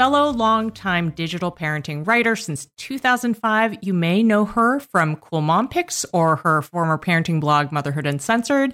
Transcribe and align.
fellow 0.00 0.30
longtime 0.32 1.10
digital 1.10 1.52
parenting 1.52 2.06
writer 2.06 2.34
since 2.34 2.66
2005. 2.78 3.76
You 3.82 3.92
may 3.92 4.22
know 4.22 4.46
her 4.46 4.80
from 4.80 5.16
Cool 5.16 5.42
Mom 5.42 5.68
Picks 5.68 6.06
or 6.14 6.36
her 6.36 6.62
former 6.62 6.96
parenting 6.96 7.38
blog, 7.38 7.70
Motherhood 7.70 8.06
Uncensored. 8.06 8.72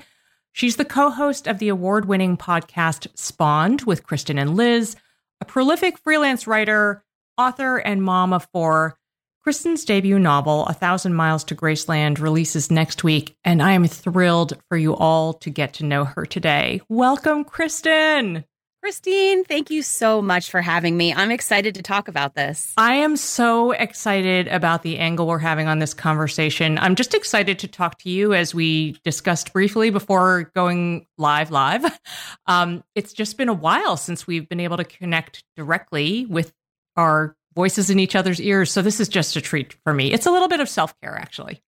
She's 0.53 0.77
the 0.77 0.85
co 0.85 1.11
host 1.11 1.49
of 1.49 1.59
the 1.59 1.69
award 1.69 2.05
winning 2.05 2.37
podcast 2.37 3.09
Spawned 3.19 3.83
with 3.83 4.05
Kristen 4.05 4.39
and 4.39 4.57
Liz, 4.57 4.95
a 5.41 5.45
prolific 5.45 5.99
freelance 5.99 6.47
writer, 6.47 7.03
author, 7.37 7.79
and 7.79 8.05
mom 8.05 8.33
of 8.33 8.47
four. 8.53 8.97
Kristen's 9.41 9.85
debut 9.85 10.21
novel, 10.21 10.65
A 10.67 10.75
Thousand 10.75 11.15
Miles 11.15 11.43
to 11.43 11.57
Graceland, 11.57 12.21
releases 12.21 12.71
next 12.71 13.03
week, 13.03 13.37
and 13.43 13.61
I 13.61 13.73
am 13.73 13.85
thrilled 13.89 14.53
for 14.69 14.77
you 14.77 14.95
all 14.95 15.33
to 15.33 15.51
get 15.51 15.73
to 15.75 15.85
know 15.85 16.05
her 16.05 16.25
today. 16.25 16.83
Welcome, 16.89 17.43
Kristen. 17.43 18.45
Christine, 18.87 19.43
thank 19.43 19.69
you 19.73 19.83
so 19.83 20.23
much 20.23 20.49
for 20.49 20.63
having 20.63 20.97
me. 20.97 21.13
I'm 21.13 21.33
excited 21.33 21.75
to 21.75 21.83
talk 21.83 22.07
about 22.07 22.37
this. 22.37 22.73
I 22.77 22.95
am 22.95 23.17
so 23.17 23.73
excited 23.73 24.47
about 24.47 24.85
the 24.85 24.99
angle 24.99 25.27
we're 25.27 25.41
having 25.41 25.67
on 25.67 25.81
this 25.81 25.93
conversation. 25.93 26.79
I'm 26.79 26.95
just 26.95 27.13
excited 27.13 27.59
to 27.59 27.67
talk 27.67 27.99
to 28.03 28.11
you 28.11 28.33
as 28.33 28.55
we 28.55 28.93
discussed 29.03 29.53
briefly 29.53 29.91
before 29.91 30.53
going 30.55 31.05
live 31.19 31.51
live. 31.51 31.85
Um, 32.47 32.85
it's 32.95 33.13
just 33.13 33.37
been 33.37 33.49
a 33.49 33.55
while 33.55 33.97
since 33.97 34.25
we've 34.25 34.49
been 34.49 34.61
able 34.61 34.77
to 34.77 34.85
connect 34.85 35.43
directly 35.57 36.27
with 36.27 36.53
our 36.95 37.35
voices 37.57 37.91
in 37.91 37.99
each 37.99 38.15
other's 38.15 38.41
ears. 38.41 38.71
So 38.71 38.83
this 38.83 39.01
is 39.01 39.09
just 39.09 39.35
a 39.35 39.41
treat 39.41 39.75
for 39.83 39.93
me. 39.93 40.13
It's 40.13 40.27
a 40.27 40.31
little 40.31 40.47
bit 40.47 40.61
of 40.61 40.69
self-care 40.69 41.17
actually. 41.17 41.61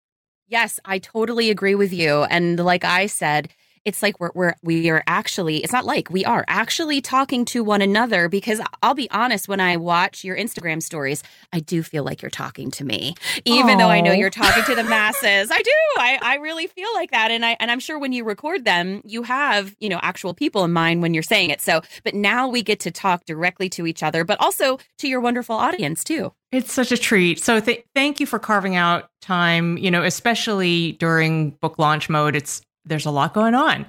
Yes, 0.47 0.79
I 0.85 1.00
totally 1.00 1.50
agree 1.50 1.75
with 1.75 1.93
you. 1.93 2.23
And 2.23 2.61
like 2.61 2.85
I 2.85 3.06
said, 3.06 3.49
it's 3.88 4.03
like 4.03 4.21
we're, 4.21 4.31
we're 4.34 4.54
we 4.62 4.91
are 4.91 5.03
actually 5.06 5.65
it's 5.65 5.72
not 5.72 5.87
like 5.87 6.10
we 6.10 6.25
are 6.25 6.44
actually 6.47 7.00
talking 7.00 7.44
to 7.47 7.65
one 7.65 7.81
another 7.81 8.28
because 8.28 8.60
I'll 8.82 8.94
be 8.94 9.10
honest 9.10 9.49
when 9.49 9.60
I 9.60 9.78
watch 9.78 10.22
your 10.22 10.37
Instagram 10.37 10.82
stories 10.82 11.22
I 11.53 11.60
do 11.60 11.82
feel 11.82 12.04
like 12.04 12.21
you're 12.21 12.31
talking 12.31 12.71
to 12.72 12.84
me 12.84 13.15
even 13.47 13.76
Aww. 13.76 13.78
though 13.78 13.88
I 13.88 14.00
know 14.03 14.12
you're 14.12 14.31
talking 14.31 14.62
to 14.65 14.75
the 14.75 14.84
masses 14.88 15.50
I 15.50 15.62
do 15.62 15.72
I, 15.97 16.19
I 16.21 16.34
really 16.37 16.66
feel 16.66 16.93
like 16.94 17.10
that 17.10 17.31
and 17.31 17.44
I 17.44 17.56
and 17.59 17.71
I'm 17.71 17.81
sure 17.81 17.99
when 17.99 18.12
you 18.12 18.25
record 18.25 18.65
them 18.65 19.00
you 19.04 19.22
have 19.22 19.75
you 19.81 19.88
know 19.88 19.99
actual 20.03 20.34
people 20.34 20.65
in 20.65 20.72
mind 20.72 21.00
when 21.00 21.15
you're 21.15 21.22
saying 21.22 21.49
it 21.49 21.62
so 21.62 21.81
but 22.05 22.15
now 22.15 22.47
we 22.47 22.62
get 22.62 22.81
to 22.81 22.91
talk 22.91 23.25
directly 23.25 23.70
to 23.70 23.87
each 23.87 24.03
other 24.03 24.22
but 24.22 24.38
also 24.38 24.78
to 24.99 25.09
your 25.09 25.20
wonderful 25.20 25.56
audience 25.56 26.05
too 26.05 26.32
it's 26.50 26.72
such 26.72 26.93
a 26.93 26.97
treat. 26.97 27.43
So 27.43 27.60
th- 27.60 27.84
thank 27.94 28.20
you 28.20 28.26
for 28.26 28.38
carving 28.38 28.75
out 28.75 29.10
time, 29.20 29.76
you 29.76 29.91
know, 29.91 30.03
especially 30.03 30.93
during 30.93 31.50
book 31.50 31.78
launch 31.78 32.09
mode. 32.09 32.34
It's 32.34 32.62
there's 32.84 33.06
a 33.06 33.11
lot 33.11 33.34
going 33.34 33.55
on. 33.55 33.87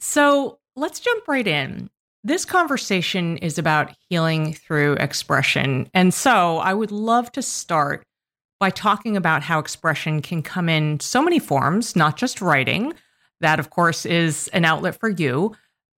So 0.00 0.58
let's 0.76 1.00
jump 1.00 1.28
right 1.28 1.46
in. 1.46 1.90
This 2.22 2.44
conversation 2.44 3.36
is 3.38 3.58
about 3.58 3.94
healing 4.08 4.54
through 4.54 4.94
expression. 4.94 5.90
And 5.92 6.12
so 6.14 6.58
I 6.58 6.72
would 6.72 6.90
love 6.90 7.30
to 7.32 7.42
start 7.42 8.04
by 8.60 8.70
talking 8.70 9.16
about 9.16 9.42
how 9.42 9.58
expression 9.58 10.22
can 10.22 10.42
come 10.42 10.68
in 10.68 11.00
so 11.00 11.22
many 11.22 11.38
forms, 11.38 11.94
not 11.96 12.16
just 12.16 12.40
writing. 12.40 12.94
That, 13.40 13.58
of 13.58 13.70
course, 13.70 14.06
is 14.06 14.48
an 14.48 14.64
outlet 14.64 14.98
for 14.98 15.10
you. 15.10 15.54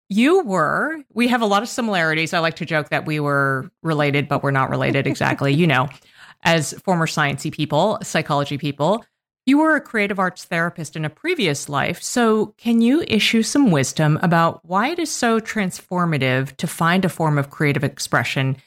You 0.09 0.43
were, 0.43 0.97
we 1.13 1.27
have 1.27 1.41
a 1.41 1.45
lot 1.45 1.63
of 1.63 1.69
similarities. 1.69 2.33
I 2.33 2.39
like 2.39 2.55
to 2.55 2.65
joke 2.65 2.89
that 2.89 3.05
we 3.05 3.19
were 3.19 3.69
related, 3.83 4.27
but 4.27 4.41
we're 4.41 4.51
not 4.51 4.69
related 4.69 5.05
exactly, 5.05 5.53
you 5.53 5.67
know, 5.67 5.89
as 6.43 6.73
former 6.83 7.05
sciencey 7.05 7.51
people, 7.51 7.99
psychology 8.01 8.57
people. 8.57 9.03
You 9.47 9.59
were 9.59 9.75
a 9.75 9.81
creative 9.81 10.17
arts 10.17 10.43
therapist 10.43 10.95
in 10.95 11.05
a 11.05 11.09
previous 11.09 11.69
life, 11.69 12.01
so 12.01 12.55
can 12.57 12.81
you 12.81 13.03
issue 13.07 13.43
some 13.43 13.69
wisdom 13.69 14.17
about 14.23 14.65
why 14.65 14.89
it 14.89 14.97
is 14.97 15.11
so 15.11 15.39
transformative 15.39 16.57
to 16.57 16.65
find 16.65 17.05
a 17.05 17.09
form 17.09 17.37
of 17.37 17.51
creative 17.51 17.83
expression 17.83 18.57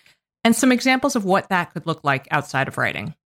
and 0.45 0.55
some 0.55 0.71
examples 0.71 1.17
of 1.17 1.25
what 1.25 1.49
that 1.49 1.73
could 1.73 1.85
look 1.85 2.05
like 2.05 2.29
outside 2.31 2.69
of 2.69 2.79
writing? 2.79 3.17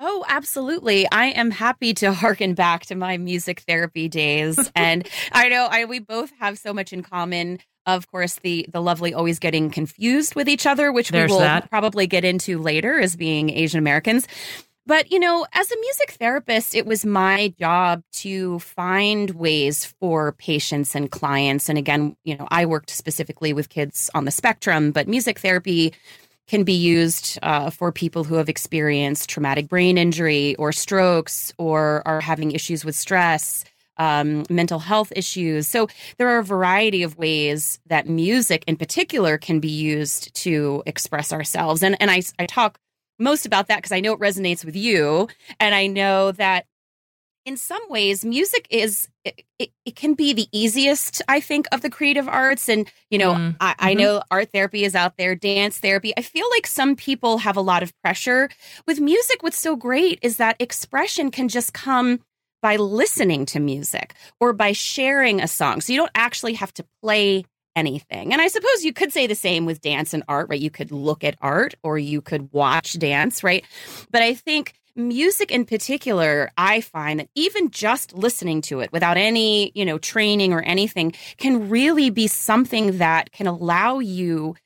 Oh, 0.00 0.24
absolutely. 0.26 1.06
I 1.12 1.26
am 1.26 1.52
happy 1.52 1.94
to 1.94 2.12
harken 2.12 2.54
back 2.54 2.86
to 2.86 2.96
my 2.96 3.18
music 3.18 3.60
therapy 3.68 4.08
days. 4.08 4.58
and 4.74 5.08
I 5.30 5.48
know 5.48 5.68
I 5.70 5.84
we 5.84 6.00
both 6.00 6.32
have 6.40 6.58
so 6.58 6.74
much 6.74 6.92
in 6.92 7.04
common. 7.04 7.60
Of 7.86 8.10
course, 8.10 8.40
the 8.42 8.66
the 8.68 8.82
lovely 8.82 9.14
always 9.14 9.38
getting 9.38 9.70
confused 9.70 10.34
with 10.34 10.48
each 10.48 10.66
other, 10.66 10.90
which 10.90 11.10
There's 11.10 11.30
we 11.30 11.34
will 11.34 11.40
that. 11.40 11.70
probably 11.70 12.08
get 12.08 12.24
into 12.24 12.58
later 12.58 12.98
as 12.98 13.14
being 13.14 13.50
Asian 13.50 13.78
Americans. 13.78 14.26
But, 14.86 15.12
you 15.12 15.20
know, 15.20 15.46
as 15.52 15.70
a 15.70 15.80
music 15.80 16.12
therapist, 16.12 16.74
it 16.74 16.86
was 16.86 17.04
my 17.04 17.54
job 17.58 18.02
to 18.12 18.58
find 18.60 19.30
ways 19.30 19.84
for 19.84 20.32
patients 20.32 20.94
and 20.94 21.10
clients. 21.10 21.68
And 21.68 21.78
again, 21.78 22.16
you 22.24 22.36
know, 22.36 22.48
I 22.50 22.66
worked 22.66 22.90
specifically 22.90 23.52
with 23.52 23.68
kids 23.68 24.10
on 24.14 24.24
the 24.24 24.30
spectrum, 24.30 24.90
but 24.90 25.06
music 25.06 25.38
therapy 25.38 25.92
can 26.48 26.64
be 26.64 26.72
used 26.72 27.38
uh, 27.42 27.70
for 27.70 27.92
people 27.92 28.24
who 28.24 28.34
have 28.34 28.48
experienced 28.48 29.30
traumatic 29.30 29.68
brain 29.68 29.96
injury 29.96 30.56
or 30.56 30.72
strokes 30.72 31.52
or 31.58 32.02
are 32.06 32.20
having 32.20 32.50
issues 32.50 32.84
with 32.84 32.96
stress. 32.96 33.64
Um, 33.96 34.46
mental 34.48 34.78
health 34.78 35.12
issues. 35.14 35.68
So 35.68 35.86
there 36.16 36.30
are 36.30 36.38
a 36.38 36.44
variety 36.44 37.02
of 37.02 37.18
ways 37.18 37.78
that 37.84 38.08
music 38.08 38.64
in 38.66 38.76
particular 38.76 39.36
can 39.36 39.60
be 39.60 39.68
used 39.68 40.32
to 40.36 40.82
express 40.86 41.34
ourselves. 41.34 41.82
And 41.82 42.00
and 42.00 42.10
I, 42.10 42.22
I 42.38 42.46
talk 42.46 42.78
most 43.20 43.46
about 43.46 43.68
that 43.68 43.76
because 43.76 43.92
I 43.92 44.00
know 44.00 44.12
it 44.12 44.20
resonates 44.20 44.64
with 44.64 44.76
you. 44.76 45.28
And 45.58 45.74
I 45.74 45.86
know 45.86 46.32
that 46.32 46.66
in 47.46 47.56
some 47.56 47.82
ways, 47.88 48.24
music 48.24 48.66
is, 48.70 49.08
it, 49.24 49.42
it, 49.58 49.70
it, 49.84 49.96
can 49.96 50.14
be 50.14 50.32
the 50.32 50.46
easiest, 50.52 51.22
I 51.26 51.40
think, 51.40 51.66
of 51.72 51.80
the 51.80 51.90
creative 51.90 52.28
arts. 52.28 52.68
And, 52.68 52.90
you 53.10 53.18
know, 53.18 53.34
mm. 53.34 53.56
I, 53.60 53.74
I 53.78 53.90
mm-hmm. 53.92 54.00
know 54.00 54.22
art 54.30 54.50
therapy 54.52 54.84
is 54.84 54.94
out 54.94 55.16
there, 55.16 55.34
dance 55.34 55.78
therapy. 55.78 56.12
I 56.16 56.22
feel 56.22 56.46
like 56.50 56.66
some 56.66 56.96
people 56.96 57.38
have 57.38 57.56
a 57.56 57.62
lot 57.62 57.82
of 57.82 57.92
pressure. 58.02 58.50
With 58.86 59.00
music, 59.00 59.42
what's 59.42 59.58
so 59.58 59.74
great 59.74 60.18
is 60.22 60.36
that 60.36 60.56
expression 60.58 61.30
can 61.30 61.48
just 61.48 61.72
come 61.72 62.20
by 62.62 62.76
listening 62.76 63.46
to 63.46 63.60
music 63.60 64.14
or 64.38 64.52
by 64.52 64.72
sharing 64.72 65.40
a 65.40 65.48
song. 65.48 65.80
So 65.80 65.92
you 65.92 65.98
don't 65.98 66.12
actually 66.14 66.54
have 66.54 66.74
to 66.74 66.84
play 67.02 67.44
anything. 67.76 68.32
And 68.32 68.42
I 68.42 68.48
suppose 68.48 68.84
you 68.84 68.92
could 68.92 69.12
say 69.12 69.26
the 69.26 69.34
same 69.34 69.66
with 69.66 69.80
dance 69.80 70.12
and 70.12 70.22
art, 70.28 70.48
right? 70.48 70.60
You 70.60 70.70
could 70.70 70.90
look 70.90 71.24
at 71.24 71.36
art 71.40 71.74
or 71.82 71.98
you 71.98 72.20
could 72.20 72.52
watch 72.52 72.98
dance, 72.98 73.42
right? 73.44 73.64
But 74.10 74.22
I 74.22 74.34
think 74.34 74.74
music 74.96 75.50
in 75.50 75.64
particular, 75.64 76.50
I 76.56 76.80
find 76.80 77.20
that 77.20 77.28
even 77.34 77.70
just 77.70 78.12
listening 78.14 78.60
to 78.62 78.80
it 78.80 78.92
without 78.92 79.16
any, 79.16 79.72
you 79.74 79.84
know, 79.84 79.98
training 79.98 80.52
or 80.52 80.62
anything 80.62 81.12
can 81.36 81.68
really 81.68 82.10
be 82.10 82.26
something 82.26 82.98
that 82.98 83.32
can 83.32 83.46
allow 83.46 83.98
you 83.98 84.56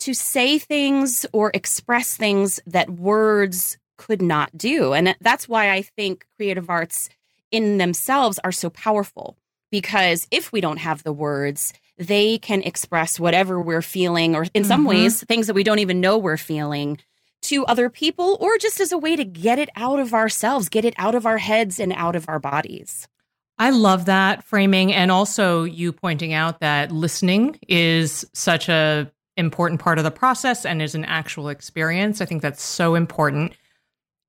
to 0.00 0.14
say 0.14 0.58
things 0.58 1.26
or 1.32 1.50
express 1.54 2.16
things 2.16 2.58
that 2.66 2.90
words 2.90 3.78
could 3.98 4.22
not 4.22 4.56
do. 4.56 4.94
And 4.94 5.14
that's 5.20 5.48
why 5.48 5.70
I 5.70 5.82
think 5.82 6.26
creative 6.36 6.70
arts 6.70 7.10
in 7.50 7.78
themselves 7.78 8.38
are 8.42 8.52
so 8.52 8.70
powerful 8.70 9.36
because 9.70 10.26
if 10.30 10.52
we 10.52 10.60
don't 10.60 10.78
have 10.78 11.02
the 11.02 11.12
words, 11.12 11.72
they 12.00 12.38
can 12.38 12.62
express 12.62 13.20
whatever 13.20 13.60
we're 13.60 13.82
feeling, 13.82 14.34
or 14.34 14.46
in 14.54 14.64
some 14.64 14.80
mm-hmm. 14.80 14.88
ways, 14.88 15.22
things 15.24 15.46
that 15.46 15.54
we 15.54 15.62
don't 15.62 15.78
even 15.78 16.00
know 16.00 16.18
we're 16.18 16.36
feeling 16.36 16.98
to 17.42 17.64
other 17.66 17.88
people, 17.88 18.36
or 18.40 18.58
just 18.58 18.80
as 18.80 18.90
a 18.90 18.98
way 18.98 19.16
to 19.16 19.24
get 19.24 19.58
it 19.58 19.68
out 19.76 20.00
of 20.00 20.12
ourselves, 20.12 20.68
get 20.68 20.84
it 20.84 20.94
out 20.96 21.14
of 21.14 21.26
our 21.26 21.38
heads 21.38 21.78
and 21.78 21.92
out 21.92 22.16
of 22.16 22.28
our 22.28 22.38
bodies. 22.38 23.06
I 23.58 23.70
love 23.70 24.06
that 24.06 24.42
framing. 24.42 24.92
And 24.92 25.10
also, 25.10 25.64
you 25.64 25.92
pointing 25.92 26.32
out 26.32 26.60
that 26.60 26.90
listening 26.90 27.58
is 27.68 28.24
such 28.32 28.68
a 28.68 29.12
important 29.36 29.80
part 29.80 29.98
of 29.98 30.04
the 30.04 30.10
process 30.10 30.64
and 30.64 30.80
is 30.82 30.94
an 30.94 31.04
actual 31.04 31.48
experience. 31.48 32.20
I 32.20 32.24
think 32.24 32.42
that's 32.42 32.62
so 32.62 32.94
important. 32.94 33.52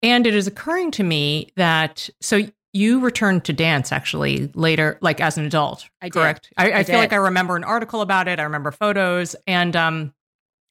And 0.04 0.28
it 0.28 0.36
is 0.36 0.48
occurring 0.48 0.92
to 0.92 1.04
me 1.04 1.52
that 1.56 2.10
so 2.20 2.42
you 2.74 3.00
returned 3.00 3.44
to 3.46 3.54
dance 3.54 3.92
actually 3.92 4.52
later, 4.54 4.98
like 5.02 5.20
as 5.20 5.38
an 5.38 5.46
adult. 5.46 5.90
I 6.02 6.10
correct. 6.10 6.52
I, 6.58 6.72
I, 6.72 6.78
I 6.80 6.84
feel 6.84 6.98
like 6.98 7.14
I 7.14 7.18
remember 7.18 7.56
an 7.56 7.64
article 7.64 8.02
about 8.02 8.28
it. 8.28 8.40
I 8.40 8.44
remember 8.44 8.72
photos, 8.72 9.36
and 9.46 9.76
um, 9.76 10.14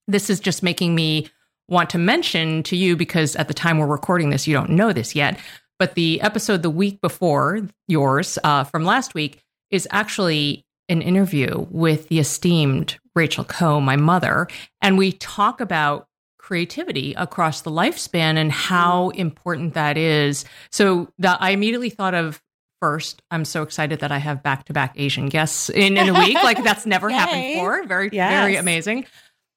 this 0.09 0.31
is 0.31 0.41
just 0.41 0.63
making 0.63 0.95
me 0.95 1.29
want 1.69 1.91
to 1.91 1.99
mention 1.99 2.63
to 2.65 2.77
you 2.77 2.97
because 2.97 3.37
at 3.37 3.49
the 3.49 3.55
time 3.55 3.79
we're 3.79 3.87
recording 3.87 4.31
this, 4.31 4.47
you 4.47 4.55
don't 4.55 4.71
know 4.71 4.93
this 4.93 5.15
yet. 5.15 5.39
But 5.79 5.95
the 5.95 6.21
episode 6.21 6.63
the 6.63 6.71
week 6.71 7.01
before 7.01 7.67
yours 7.89 8.39
uh, 8.45 8.65
from 8.65 8.85
last 8.85 9.15
week 9.15 9.43
is 9.71 9.89
actually 9.91 10.67
an 10.89 11.01
interview 11.01 11.67
with 11.71 12.09
the 12.09 12.19
esteemed 12.19 12.99
Rachel 13.15 13.45
Koh, 13.45 13.81
my 13.81 13.97
mother, 13.97 14.49
and 14.83 14.99
we 14.99 15.13
talk 15.13 15.61
about 15.61 16.09
creativity 16.51 17.15
across 17.15 17.61
the 17.61 17.71
lifespan 17.71 18.37
and 18.37 18.51
how 18.51 19.11
important 19.11 19.75
that 19.75 19.97
is. 19.97 20.45
So 20.73 21.09
that 21.21 21.41
I 21.41 21.51
immediately 21.51 21.91
thought 21.91 22.13
of 22.13 22.43
first, 22.81 23.23
I'm 23.31 23.45
so 23.45 23.63
excited 23.63 24.01
that 24.01 24.11
I 24.11 24.19
have 24.19 24.43
back 24.43 24.65
to 24.65 24.73
back 24.73 24.95
Asian 24.97 25.29
guests 25.29 25.71
in, 25.71 25.97
in 25.97 26.09
a 26.09 26.13
week. 26.13 26.35
like 26.43 26.65
that's 26.65 26.87
never 26.87 27.09
happened 27.09 27.55
before. 27.55 27.87
Very, 27.87 28.11
yes. 28.13 28.33
very 28.33 28.57
amazing. 28.57 29.07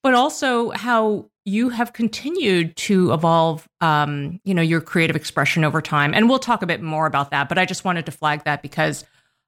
But 0.04 0.14
also 0.14 0.70
how 0.70 1.32
you 1.46 1.70
have 1.70 1.94
continued 1.94 2.76
to 2.76 3.12
evolve 3.12 3.68
um, 3.82 4.40
you 4.44 4.54
know, 4.54 4.62
your 4.62 4.80
creative 4.80 5.16
expression 5.16 5.64
over 5.64 5.82
time. 5.82 6.14
And 6.14 6.30
we'll 6.30 6.38
talk 6.38 6.62
a 6.62 6.68
bit 6.68 6.84
more 6.84 7.08
about 7.08 7.32
that. 7.32 7.50
But 7.50 7.58
I 7.58 7.66
just 7.66 7.84
wanted 7.84 8.06
to 8.06 8.12
flag 8.12 8.44
that 8.44 8.62
because 8.62 9.04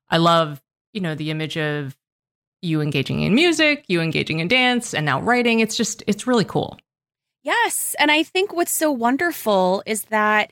I 0.10 0.18
love, 0.18 0.64
you 0.94 1.02
know, 1.02 1.14
the 1.14 1.30
image 1.30 1.58
of 1.58 1.96
you 2.64 2.82
engaging 2.82 3.22
in 3.22 3.36
music, 3.36 3.86
you 3.88 4.02
engaging 4.02 4.40
in 4.40 4.48
dance, 4.48 4.96
and 4.96 5.06
now 5.06 5.22
writing. 5.22 5.60
It's 5.60 5.78
just, 5.78 6.02
it's 6.08 6.26
really 6.26 6.44
cool. 6.44 6.80
Yes. 7.46 7.96
And 8.00 8.10
I 8.10 8.24
think 8.24 8.54
what's 8.54 8.72
so 8.72 8.92
wonderful 8.92 9.84
is 9.86 10.06
that 10.06 10.52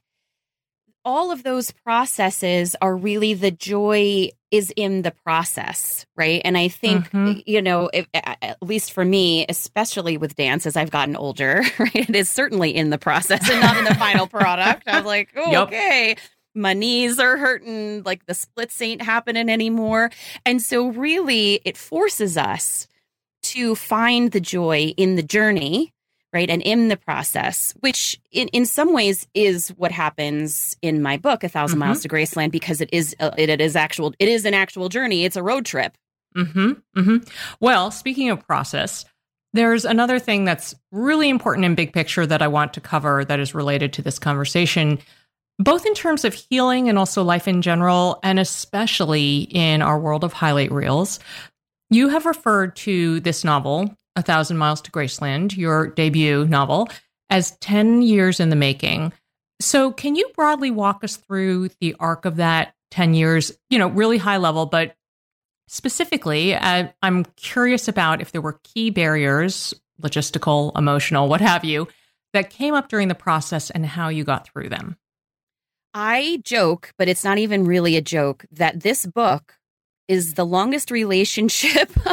all 1.04 1.32
of 1.32 1.44
those 1.44 1.72
processes 1.72 2.76
are 2.82 2.96
really 2.96 3.34
the 3.34 3.50
joy 3.52 4.30
is 4.52 4.72
in 4.78 5.02
the 5.02 5.12
process, 5.12 6.06
right? 6.16 6.40
And 6.46 6.56
I 6.56 6.68
think, 6.68 7.10
mm-hmm. 7.10 7.40
you 7.48 7.64
know, 7.64 7.90
if, 7.92 8.08
at 8.14 8.58
least 8.62 8.94
for 8.94 9.04
me, 9.04 9.44
especially 9.50 10.18
with 10.18 10.36
dance 10.36 10.68
as 10.68 10.78
I've 10.78 10.92
gotten 10.92 11.16
older, 11.16 11.64
right, 11.80 11.96
it 11.96 12.16
is 12.16 12.30
certainly 12.30 12.74
in 12.74 12.92
the 12.92 13.00
process 13.00 13.50
and 13.50 13.60
not 13.60 13.76
in 13.76 13.86
the 13.86 13.96
final 13.96 14.28
product. 14.28 14.88
I 14.88 14.98
was 14.98 15.06
like, 15.06 15.30
oh, 15.36 15.52
yep. 15.52 15.68
okay, 15.70 16.16
my 16.54 16.74
knees 16.74 17.18
are 17.18 17.38
hurting, 17.38 18.04
like 18.04 18.28
the 18.28 18.36
splits 18.36 18.80
ain't 18.84 19.02
happening 19.02 19.50
anymore. 19.50 20.12
And 20.46 20.62
so, 20.62 20.90
really, 20.90 21.60
it 21.66 21.76
forces 21.76 22.38
us 22.38 22.88
to 23.42 23.74
find 23.74 24.32
the 24.32 24.40
joy 24.40 24.94
in 24.96 25.16
the 25.16 25.24
journey 25.24 25.92
right? 26.34 26.50
And 26.50 26.62
in 26.62 26.88
the 26.88 26.98
process 26.98 27.74
which 27.80 28.20
in, 28.32 28.48
in 28.50 28.66
some 28.66 28.94
ways 28.94 29.28
is 29.34 29.70
what 29.70 29.92
happens 29.92 30.76
in 30.82 31.02
my 31.02 31.18
book 31.18 31.44
a 31.44 31.48
1000 31.48 31.74
mm-hmm. 31.74 31.80
miles 31.80 32.02
to 32.02 32.10
graceland 32.10 32.52
because 32.52 32.82
it 32.82 32.90
is 32.92 33.16
uh, 33.20 33.32
it, 33.38 33.50
it 33.50 33.62
is 33.62 33.76
actual 33.76 34.14
it 34.20 34.28
is 34.28 34.46
an 34.46 34.54
actual 34.54 34.90
journey. 34.90 35.26
It's 35.26 35.38
a 35.38 35.44
road 35.44 35.66
trip. 35.66 35.98
Mm-hmm, 36.36 36.72
mm-hmm. 36.98 37.18
well 37.60 37.92
speaking 37.92 38.32
of 38.32 38.46
process 38.46 39.06
there's 39.56 39.86
another 39.86 40.18
thing 40.18 40.46
that's 40.46 40.74
really 40.92 41.30
important 41.30 41.64
in 41.64 41.76
big 41.76 41.94
picture 41.94 42.26
that 42.26 42.42
i 42.42 42.48
want 42.48 42.74
to 42.74 42.82
cover 42.82 43.24
that 43.24 43.40
is 43.40 43.54
related 43.54 43.94
to 43.94 44.02
this 44.02 44.18
conversation 44.18 44.98
both 45.60 45.86
in 45.86 45.94
terms 45.94 46.26
of 46.26 46.34
healing 46.34 46.90
and 46.90 46.98
also 46.98 47.24
life 47.24 47.48
in 47.48 47.62
general 47.62 48.20
and 48.24 48.40
especially 48.40 49.48
in 49.52 49.82
our 49.82 50.00
world 50.00 50.24
of 50.24 50.34
highlight 50.34 50.72
reels. 50.72 51.20
You 51.90 52.10
have 52.10 52.26
referred 52.26 52.76
to 52.78 53.20
this 53.20 53.44
novel 53.44 53.96
a 54.16 54.22
Thousand 54.22 54.58
Miles 54.58 54.82
to 54.82 54.92
Graceland, 54.92 55.56
your 55.58 55.88
debut 55.88 56.46
novel, 56.46 56.90
as 57.30 57.52
10 57.58 58.02
years 58.02 58.40
in 58.40 58.50
the 58.50 58.56
making. 58.56 59.14
So, 59.60 59.92
can 59.92 60.16
you 60.16 60.30
broadly 60.36 60.72
walk 60.72 61.04
us 61.04 61.16
through 61.16 61.70
the 61.80 61.96
arc 62.00 62.26
of 62.26 62.36
that 62.38 62.76
10 62.92 63.14
years, 63.14 63.52
you 63.70 63.80
know, 63.80 63.88
really 63.88 64.18
high 64.18 64.38
level, 64.38 64.66
but 64.66 64.96
specifically, 65.68 66.54
uh, 66.54 66.90
I'm 67.02 67.26
curious 67.38 67.88
about 67.88 68.22
if 68.22 68.32
there 68.32 68.42
were 68.42 68.60
key 68.64 68.92
barriers, 68.92 69.74
logistical, 70.02 70.78
emotional, 70.78 71.28
what 71.28 71.42
have 71.42 71.64
you, 71.64 71.88
that 72.34 72.50
came 72.50 72.76
up 72.76 72.90
during 72.90 73.08
the 73.08 73.16
process 73.16 73.70
and 73.70 73.86
how 73.86 74.10
you 74.10 74.24
got 74.24 74.48
through 74.48 74.70
them. 74.70 74.98
I 75.94 76.42
joke, 76.44 76.94
but 76.98 77.08
it's 77.08 77.24
not 77.24 77.38
even 77.38 77.66
really 77.66 77.96
a 77.96 78.02
joke, 78.02 78.46
that 78.52 78.82
this 78.82 79.06
book 79.06 79.56
is 80.08 80.34
the 80.34 80.46
longest 80.46 80.92
relationship 80.92 81.92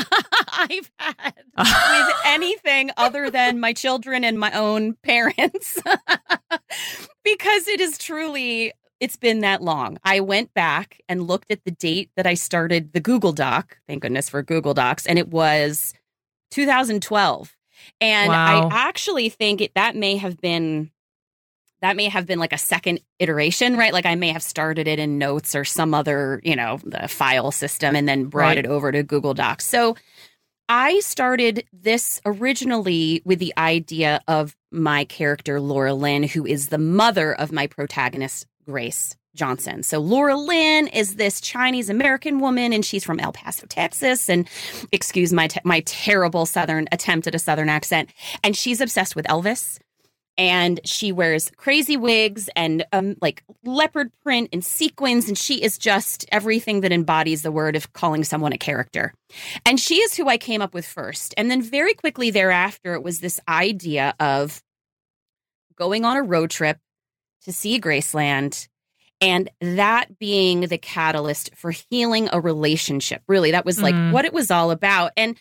I've 0.53 0.91
had 0.99 1.35
with 1.57 2.17
anything 2.27 2.91
other 2.97 3.31
than 3.31 3.61
my 3.61 3.73
children 3.73 4.25
and 4.25 4.39
my 4.39 4.53
own 4.53 4.95
parents 5.03 5.79
because 7.25 7.69
it 7.69 7.81
is 7.81 7.99
truly 7.99 8.73
it's 9.01 9.17
been 9.17 9.41
that 9.41 9.63
long. 9.63 9.97
I 10.05 10.21
went 10.21 10.53
back 10.53 11.01
and 11.09 11.27
looked 11.27 11.51
at 11.51 11.65
the 11.65 11.71
date 11.71 12.11
that 12.17 12.27
I 12.27 12.35
started 12.35 12.93
the 12.93 13.01
Google 13.01 13.33
Doc. 13.33 13.79
Thank 13.89 14.03
goodness 14.03 14.29
for 14.29 14.43
Google 14.43 14.75
Docs 14.75 15.07
and 15.07 15.19
it 15.19 15.29
was 15.29 15.95
2012. 16.51 17.57
And 18.03 18.29
wow. 18.29 18.69
I 18.69 18.89
actually 18.89 19.31
think 19.31 19.63
it, 19.63 19.75
that 19.75 19.97
may 19.97 20.17
have 20.17 20.39
been 20.39 20.91
that 21.83 21.97
may 21.97 22.09
have 22.09 22.27
been 22.27 22.39
like 22.39 22.53
a 22.53 22.59
second 22.59 23.01
iteration, 23.19 23.77
right? 23.77 23.93
Like 23.93 24.07
I 24.07 24.15
may 24.15 24.29
have 24.29 24.43
started 24.43 24.87
it 24.87 24.99
in 24.99 25.19
notes 25.19 25.55
or 25.55 25.65
some 25.65 25.95
other, 25.95 26.41
you 26.45 26.57
know, 26.57 26.79
the 26.85 27.09
file 27.09 27.51
system 27.51 27.97
and 27.97 28.09
then 28.09 28.27
brought 28.27 28.49
right. 28.49 28.59
it 28.59 28.67
over 28.67 28.93
to 28.93 29.03
Google 29.03 29.35
Docs. 29.35 29.67
So 29.67 29.97
I 30.69 31.01
started 31.01 31.65
this 31.73 32.21
originally 32.25 33.23
with 33.25 33.39
the 33.39 33.53
idea 33.59 34.21
of 34.29 34.55
my 34.71 35.05
character, 35.05 35.61
Laura 35.61 35.95
Lynn, 35.95 36.23
who 36.23 36.47
is 36.47 36.69
the 36.69 36.79
mother 36.79 37.35
of 37.35 37.51
my 37.51 37.67
protagonist, 37.67 38.47
Grace 38.65 39.17
Johnson. 39.35 39.83
So 39.83 39.99
Laura 39.99 40.37
Lynn 40.37 40.87
is 40.89 41.17
this 41.17 41.41
Chinese 41.41 41.89
American 41.89 42.41
woman, 42.41 42.73
and 42.73 42.85
she's 42.85 43.05
from 43.05 43.21
El 43.21 43.33
Paso, 43.33 43.67
Texas. 43.67 44.29
And 44.29 44.49
excuse 44.93 45.33
my 45.33 45.49
te- 45.49 45.61
my 45.65 45.81
terrible 45.87 46.47
Southern 46.47 46.87
attempt 46.93 47.27
at 47.27 47.35
a 47.35 47.39
Southern 47.39 47.69
accent. 47.69 48.11
And 48.45 48.57
she's 48.57 48.81
obsessed 48.81 49.17
with 49.17 49.27
Elvis 49.27 49.79
and 50.41 50.81
she 50.87 51.13
wears 51.13 51.53
crazy 51.59 51.99
wigs 51.99 52.49
and 52.57 52.83
um, 52.95 53.15
like 53.21 53.45
leopard 53.63 54.11
print 54.23 54.49
and 54.55 54.65
sequins 54.65 55.29
and 55.29 55.37
she 55.37 55.63
is 55.63 55.77
just 55.77 56.25
everything 56.33 56.81
that 56.81 56.93
embodies 56.93 57.43
the 57.43 57.53
word 57.53 57.77
of 57.77 57.93
calling 57.93 58.25
someone 58.25 58.55
a 58.55 58.59
character. 58.59 59.13
And 59.67 59.79
she 59.79 59.97
is 59.97 60.17
who 60.17 60.29
i 60.29 60.39
came 60.39 60.63
up 60.63 60.73
with 60.73 60.87
first. 60.87 61.35
And 61.37 61.51
then 61.51 61.61
very 61.61 61.93
quickly 61.93 62.31
thereafter 62.31 62.95
it 62.95 63.03
was 63.03 63.21
this 63.21 63.39
idea 63.47 64.15
of 64.19 64.63
going 65.77 66.07
on 66.07 66.17
a 66.17 66.23
road 66.23 66.49
trip 66.49 66.79
to 67.43 67.53
see 67.53 67.79
graceland 67.79 68.67
and 69.21 69.51
that 69.61 70.19
being 70.19 70.63
the 70.63 70.79
catalyst 70.79 71.55
for 71.55 71.71
healing 71.71 72.31
a 72.33 72.41
relationship 72.41 73.21
really. 73.29 73.51
That 73.51 73.67
was 73.67 73.83
like 73.83 73.95
mm. 73.95 74.11
what 74.11 74.25
it 74.25 74.33
was 74.33 74.51
all 74.51 74.71
about. 74.71 75.13
And 75.19 75.39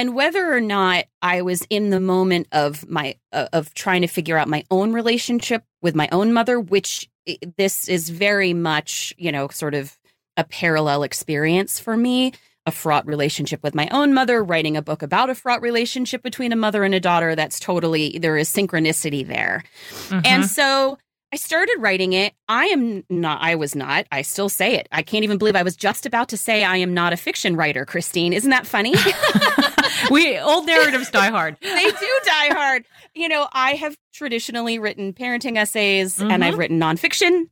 and 0.00 0.14
whether 0.14 0.50
or 0.50 0.60
not 0.60 1.04
I 1.20 1.42
was 1.42 1.66
in 1.68 1.90
the 1.90 2.00
moment 2.00 2.48
of 2.52 2.88
my 2.88 3.16
uh, 3.32 3.48
of 3.52 3.74
trying 3.74 4.00
to 4.00 4.06
figure 4.06 4.38
out 4.38 4.48
my 4.48 4.64
own 4.70 4.94
relationship 4.94 5.62
with 5.82 5.94
my 5.94 6.08
own 6.10 6.32
mother, 6.32 6.58
which 6.58 7.10
this 7.58 7.86
is 7.86 8.08
very 8.08 8.54
much 8.54 9.12
you 9.18 9.30
know 9.30 9.48
sort 9.48 9.74
of 9.74 9.98
a 10.38 10.44
parallel 10.44 11.02
experience 11.02 11.78
for 11.78 11.98
me 11.98 12.32
a 12.66 12.70
fraught 12.70 13.06
relationship 13.06 13.62
with 13.62 13.74
my 13.74 13.88
own 13.90 14.12
mother, 14.12 14.44
writing 14.44 14.76
a 14.76 14.82
book 14.82 15.02
about 15.02 15.30
a 15.30 15.34
fraught 15.34 15.62
relationship 15.62 16.22
between 16.22 16.52
a 16.52 16.56
mother 16.56 16.84
and 16.84 16.94
a 16.94 17.00
daughter. 17.00 17.34
That's 17.34 17.58
totally, 17.58 18.18
there 18.18 18.36
is 18.36 18.50
synchronicity 18.50 19.26
there. 19.26 19.64
Mm-hmm. 20.08 20.20
And 20.26 20.44
so 20.44 20.98
I 21.32 21.36
started 21.36 21.76
writing 21.78 22.12
it. 22.12 22.34
I 22.48 22.66
am 22.66 23.04
not, 23.08 23.40
I 23.40 23.54
was 23.54 23.76
not, 23.76 24.06
I 24.10 24.22
still 24.22 24.48
say 24.48 24.74
it. 24.74 24.88
I 24.90 25.02
can't 25.02 25.22
even 25.22 25.38
believe 25.38 25.54
I 25.54 25.62
was 25.62 25.76
just 25.76 26.04
about 26.04 26.28
to 26.30 26.36
say 26.36 26.64
I 26.64 26.76
am 26.78 26.92
not 26.92 27.12
a 27.12 27.16
fiction 27.16 27.54
writer, 27.54 27.84
Christine. 27.86 28.32
Isn't 28.32 28.50
that 28.50 28.66
funny? 28.66 28.94
we 30.10 30.38
old 30.38 30.66
narratives 30.66 31.10
die 31.10 31.30
hard. 31.30 31.56
they 31.62 31.90
do 31.90 32.20
die 32.24 32.54
hard. 32.54 32.84
You 33.14 33.28
know, 33.28 33.48
I 33.52 33.74
have 33.74 33.96
traditionally 34.12 34.78
written 34.80 35.12
parenting 35.12 35.56
essays 35.56 36.18
mm-hmm. 36.18 36.30
and 36.30 36.44
I've 36.44 36.52
mm-hmm. 36.52 36.60
written 36.60 36.80
nonfiction. 36.80 37.44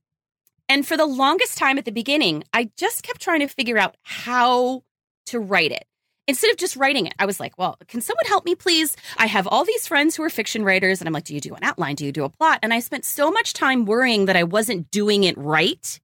And 0.68 0.86
for 0.86 0.96
the 0.96 1.06
longest 1.06 1.56
time 1.56 1.78
at 1.78 1.84
the 1.84 1.92
beginning, 1.92 2.44
I 2.52 2.70
just 2.76 3.02
kept 3.04 3.20
trying 3.20 3.40
to 3.40 3.48
figure 3.48 3.78
out 3.78 3.96
how 4.02 4.82
to 5.26 5.38
write 5.38 5.72
it 5.72 5.84
instead 6.28 6.50
of 6.50 6.58
just 6.58 6.76
writing 6.76 7.06
it, 7.06 7.14
I 7.18 7.26
was 7.26 7.40
like, 7.40 7.58
well, 7.58 7.76
can 7.88 8.00
someone 8.00 8.26
help 8.26 8.44
me, 8.44 8.54
please? 8.54 8.96
I 9.16 9.26
have 9.26 9.48
all 9.48 9.64
these 9.64 9.88
friends 9.88 10.14
who 10.14 10.22
are 10.22 10.30
fiction 10.30 10.62
writers. 10.62 11.00
And 11.00 11.08
I'm 11.08 11.14
like, 11.14 11.24
do 11.24 11.34
you 11.34 11.40
do 11.40 11.54
an 11.54 11.64
outline? 11.64 11.96
Do 11.96 12.04
you 12.04 12.12
do 12.12 12.24
a 12.24 12.28
plot? 12.28 12.60
And 12.62 12.72
I 12.72 12.80
spent 12.80 13.04
so 13.04 13.30
much 13.32 13.54
time 13.54 13.86
worrying 13.86 14.26
that 14.26 14.36
I 14.36 14.44
wasn't 14.44 14.90
doing 14.92 15.24
it 15.24 15.36
right 15.36 15.98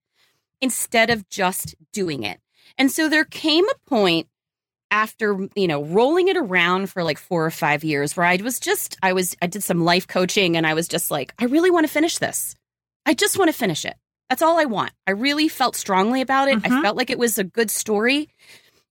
instead 0.61 1.11
of 1.11 1.28
just 1.28 1.76
doing 1.93 2.25
it. 2.25 2.40
And 2.78 2.90
so 2.90 3.09
there 3.09 3.25
came 3.25 3.69
a 3.69 3.88
point 3.88 4.26
after, 4.90 5.49
you 5.54 5.69
know, 5.69 5.85
rolling 5.85 6.28
it 6.28 6.37
around 6.37 6.88
for 6.88 7.04
like 7.04 7.19
four 7.19 7.45
or 7.45 7.50
five 7.50 7.85
years 7.85 8.16
where 8.16 8.26
I 8.26 8.37
was 8.37 8.59
just, 8.59 8.97
I 9.02 9.12
was, 9.12 9.37
I 9.43 9.47
did 9.47 9.62
some 9.62 9.85
life 9.85 10.09
coaching 10.09 10.57
and 10.57 10.66
I 10.66 10.75
was 10.75 10.88
just 10.88 11.11
like, 11.11 11.35
I 11.38 11.45
really 11.45 11.71
want 11.71 11.87
to 11.87 11.93
finish 11.93 12.19
this. 12.19 12.54
I 13.04 13.12
just 13.12 13.38
want 13.38 13.50
to 13.50 13.57
finish 13.57 13.85
it. 13.85 13.97
That's 14.31 14.40
all 14.40 14.59
I 14.59 14.64
want. 14.64 14.93
I 15.07 15.11
really 15.11 15.49
felt 15.49 15.76
strongly 15.76 16.21
about 16.21 16.49
it. 16.49 16.59
Mm-hmm. 16.59 16.73
I 16.73 16.83
felt 16.83 16.97
like 16.97 17.11
it 17.11 17.19
was 17.19 17.38
a 17.38 17.45
good 17.45 17.71
story. 17.71 18.31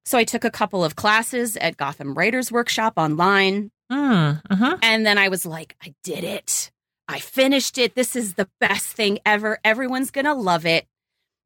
So 0.06 0.18
I 0.18 0.24
took 0.24 0.44
a 0.44 0.52
couple 0.52 0.84
of 0.84 0.96
classes 0.96 1.56
at 1.58 1.78
Gotham 1.78 2.14
Writers 2.14 2.52
Workshop 2.52 2.94
online. 2.98 3.72
Mm, 3.92 4.42
uh-huh. 4.50 4.78
And 4.82 5.06
then 5.06 5.18
I 5.18 5.30
was 5.30 5.46
like, 5.46 5.76
I 5.82 5.94
did 6.04 6.24
it. 6.24 6.72
I 7.08 7.20
finished 7.20 7.78
it. 7.78 7.96
This 7.96 8.16
is 8.16 8.34
the 8.34 8.50
best 8.60 8.88
thing 8.88 9.20
ever. 9.26 9.60
Everyone's 9.64 10.12
going 10.12 10.26
to 10.26 10.34
love 10.34 10.66
it. 10.66 10.86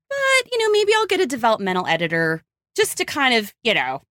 But, 0.10 0.52
you 0.52 0.58
know, 0.60 0.72
maybe 0.72 0.94
I'll 0.96 1.08
get 1.08 1.20
a 1.20 1.26
developmental 1.26 1.86
editor 1.86 2.42
just 2.76 2.98
to 2.98 3.06
kind 3.06 3.36
of, 3.36 3.54
you 3.64 3.74
know, 3.74 4.02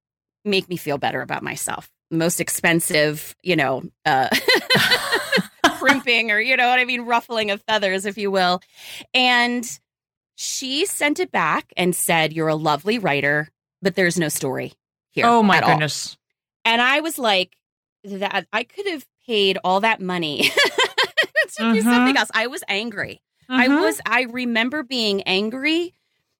make 0.44 0.68
me 0.68 0.76
feel 0.76 0.98
better 0.98 1.22
about 1.22 1.42
myself. 1.42 1.88
Most 2.10 2.40
expensive, 2.40 3.34
you 3.42 3.56
know, 3.56 3.82
uh, 4.04 4.28
crimping 5.78 6.30
or, 6.30 6.38
you 6.38 6.56
know 6.56 6.68
what 6.68 6.78
I 6.78 6.84
mean, 6.84 7.02
ruffling 7.02 7.50
of 7.50 7.62
feathers, 7.62 8.06
if 8.06 8.18
you 8.18 8.30
will. 8.30 8.60
And 9.14 9.66
she 10.36 10.84
sent 10.86 11.18
it 11.18 11.32
back 11.32 11.72
and 11.76 11.96
said, 11.96 12.32
You're 12.32 12.48
a 12.48 12.54
lovely 12.54 12.98
writer 12.98 13.48
but 13.82 13.94
there's 13.94 14.18
no 14.18 14.28
story 14.28 14.72
here. 15.10 15.26
Oh 15.26 15.42
my 15.42 15.60
goodness. 15.60 16.16
All. 16.64 16.72
And 16.72 16.82
I 16.82 17.00
was 17.00 17.18
like, 17.18 17.56
that 18.04 18.46
I 18.52 18.64
could 18.64 18.86
have 18.86 19.06
paid 19.26 19.58
all 19.64 19.80
that 19.80 20.00
money 20.00 20.42
to 21.56 21.62
mm-hmm. 21.62 21.72
do 21.74 21.82
something 21.82 22.16
else. 22.16 22.30
I 22.34 22.46
was 22.46 22.62
angry. 22.68 23.20
Mm-hmm. 23.50 23.60
I 23.60 23.68
was 23.68 24.00
I 24.06 24.22
remember 24.22 24.82
being 24.82 25.22
angry. 25.22 25.94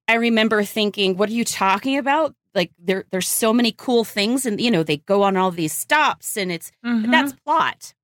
I 0.08 0.14
remember 0.14 0.62
thinking, 0.64 1.16
what 1.16 1.28
are 1.28 1.34
you 1.34 1.44
talking 1.44 1.98
about? 1.98 2.34
Like 2.54 2.72
there 2.78 3.04
there's 3.10 3.28
so 3.28 3.52
many 3.52 3.72
cool 3.72 4.04
things 4.04 4.46
and 4.46 4.60
you 4.60 4.70
know, 4.70 4.82
they 4.82 4.98
go 4.98 5.22
on 5.22 5.36
all 5.36 5.50
these 5.50 5.72
stops 5.72 6.36
and 6.36 6.50
it's 6.50 6.70
mm-hmm. 6.84 7.10
that's 7.10 7.32
plot. 7.44 7.94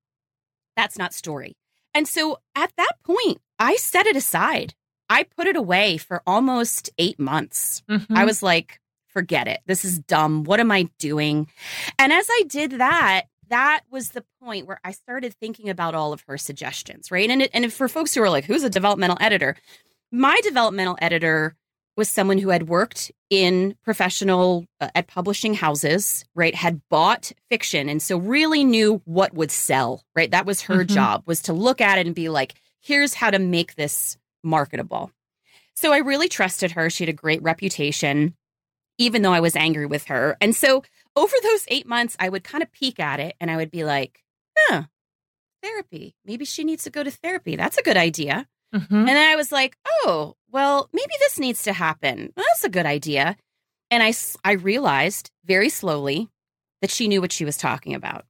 That's 0.77 0.99
not 0.99 1.15
story. 1.15 1.57
And 1.95 2.09
so 2.09 2.39
at 2.55 2.73
that 2.77 2.95
point, 3.05 3.41
I 3.59 3.77
set 3.77 4.07
it 4.07 4.17
aside. 4.17 4.75
I 5.11 5.25
put 5.25 5.47
it 5.47 5.57
away 5.57 5.99
for 5.99 6.23
almost 6.27 6.89
8 6.97 7.19
months. 7.19 7.83
Mm-hmm. 7.91 8.17
I 8.17 8.25
was 8.25 8.43
like, 8.43 8.81
forget 9.13 9.49
it. 9.49 9.61
This 9.67 9.85
is 9.85 9.99
dumb. 9.99 10.45
What 10.45 10.61
am 10.61 10.71
I 10.71 10.89
doing? 10.99 11.49
And 11.99 12.13
as 12.13 12.27
I 12.31 12.43
did 12.49 12.73
that, 12.73 13.25
that 13.49 13.83
was 13.91 14.11
the 14.11 14.25
point 14.43 14.67
where 14.67 14.81
I 14.83 14.93
started 14.93 15.35
thinking 15.35 15.69
about 15.69 15.95
all 15.95 16.13
of 16.13 16.25
her 16.27 16.39
suggestions, 16.39 17.11
right? 17.11 17.29
And 17.29 17.43
it, 17.43 17.51
and 17.53 17.71
for 17.73 17.89
folks 17.89 18.15
who 18.15 18.23
are 18.23 18.31
like, 18.31 18.45
who's 18.45 18.65
a 18.65 18.71
developmental 18.71 19.19
editor? 19.21 19.57
My 20.11 20.41
developmental 20.43 20.97
editor 21.01 21.55
was 21.97 22.09
someone 22.09 22.39
who 22.39 22.49
had 22.49 22.69
worked 22.69 23.13
in 23.29 23.77
professional 23.85 24.65
uh, 24.81 24.89
at 24.95 25.07
publishing 25.07 25.53
houses, 25.53 26.25
right? 26.35 26.55
Had 26.55 26.81
bought 26.89 27.33
fiction 27.51 27.89
and 27.89 28.01
so 28.01 28.17
really 28.17 28.65
knew 28.65 29.03
what 29.05 29.35
would 29.35 29.51
sell, 29.51 30.03
right? 30.17 30.31
That 30.31 30.47
was 30.47 30.63
her 30.63 30.85
mm-hmm. 30.85 30.95
job 30.95 31.23
was 31.27 31.43
to 31.43 31.53
look 31.53 31.81
at 31.81 31.99
it 31.99 32.07
and 32.07 32.15
be 32.15 32.31
like, 32.31 32.55
here's 32.81 33.15
how 33.15 33.31
to 33.31 33.39
make 33.39 33.75
this 33.75 34.17
marketable. 34.43 35.11
So 35.75 35.93
I 35.93 35.99
really 35.99 36.29
trusted 36.29 36.73
her. 36.73 36.89
She 36.91 37.05
had 37.05 37.11
a 37.11 37.15
great 37.15 37.43
reputation 37.43 38.35
even 39.03 39.23
though 39.23 39.33
I 39.33 39.41
was 39.41 39.57
angry 39.57 39.87
with 39.87 40.05
her. 40.05 40.37
And 40.41 40.55
so 40.55 40.83
over 41.17 41.35
those 41.43 41.65
eight 41.69 41.87
months, 41.87 42.17
I 42.19 42.29
would 42.29 42.45
kind 42.45 42.63
of 42.63 42.73
peek 42.73 43.01
at 43.01 43.21
it 43.21 43.35
and 43.41 43.51
I 43.51 43.57
would 43.57 43.71
be 43.71 43.85
like, 43.85 44.23
huh, 44.57 44.85
therapy. 45.63 46.15
Maybe 46.25 46.45
she 46.45 46.65
needs 46.65 46.85
to 46.85 46.91
go 46.91 47.03
to 47.03 47.11
therapy. 47.11 47.57
That's 47.57 47.79
a 47.79 47.83
good 47.83 47.97
idea. 47.97 48.47
Mm-hmm. 48.75 48.95
And 48.95 49.09
then 49.09 49.17
I 49.17 49.37
was 49.37 49.53
like, 49.53 49.77
oh, 49.87 50.37
well, 50.51 50.89
maybe 50.93 51.13
this 51.19 51.39
needs 51.39 51.65
to 51.65 51.73
happen. 51.73 52.33
Well, 52.37 52.47
that's 52.49 52.65
a 52.65 52.71
good 52.71 52.87
idea. 52.87 53.37
And 53.91 54.03
I, 54.03 54.15
I 54.45 54.53
realized 54.53 55.31
very 55.45 55.69
slowly 55.69 56.29
that 56.81 56.91
she 56.91 57.09
knew 57.09 57.21
what 57.21 57.33
she 57.33 57.45
was 57.45 57.57
talking 57.57 57.95
about. 57.95 58.25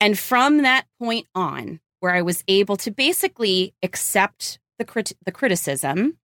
And 0.00 0.18
from 0.18 0.62
that 0.62 0.86
point 0.98 1.26
on, 1.34 1.80
where 2.00 2.14
I 2.14 2.22
was 2.22 2.44
able 2.46 2.76
to 2.78 2.90
basically 2.90 3.74
accept 3.82 4.58
the, 4.78 4.84
crit- 4.84 5.16
the 5.24 5.32
criticism 5.32 6.18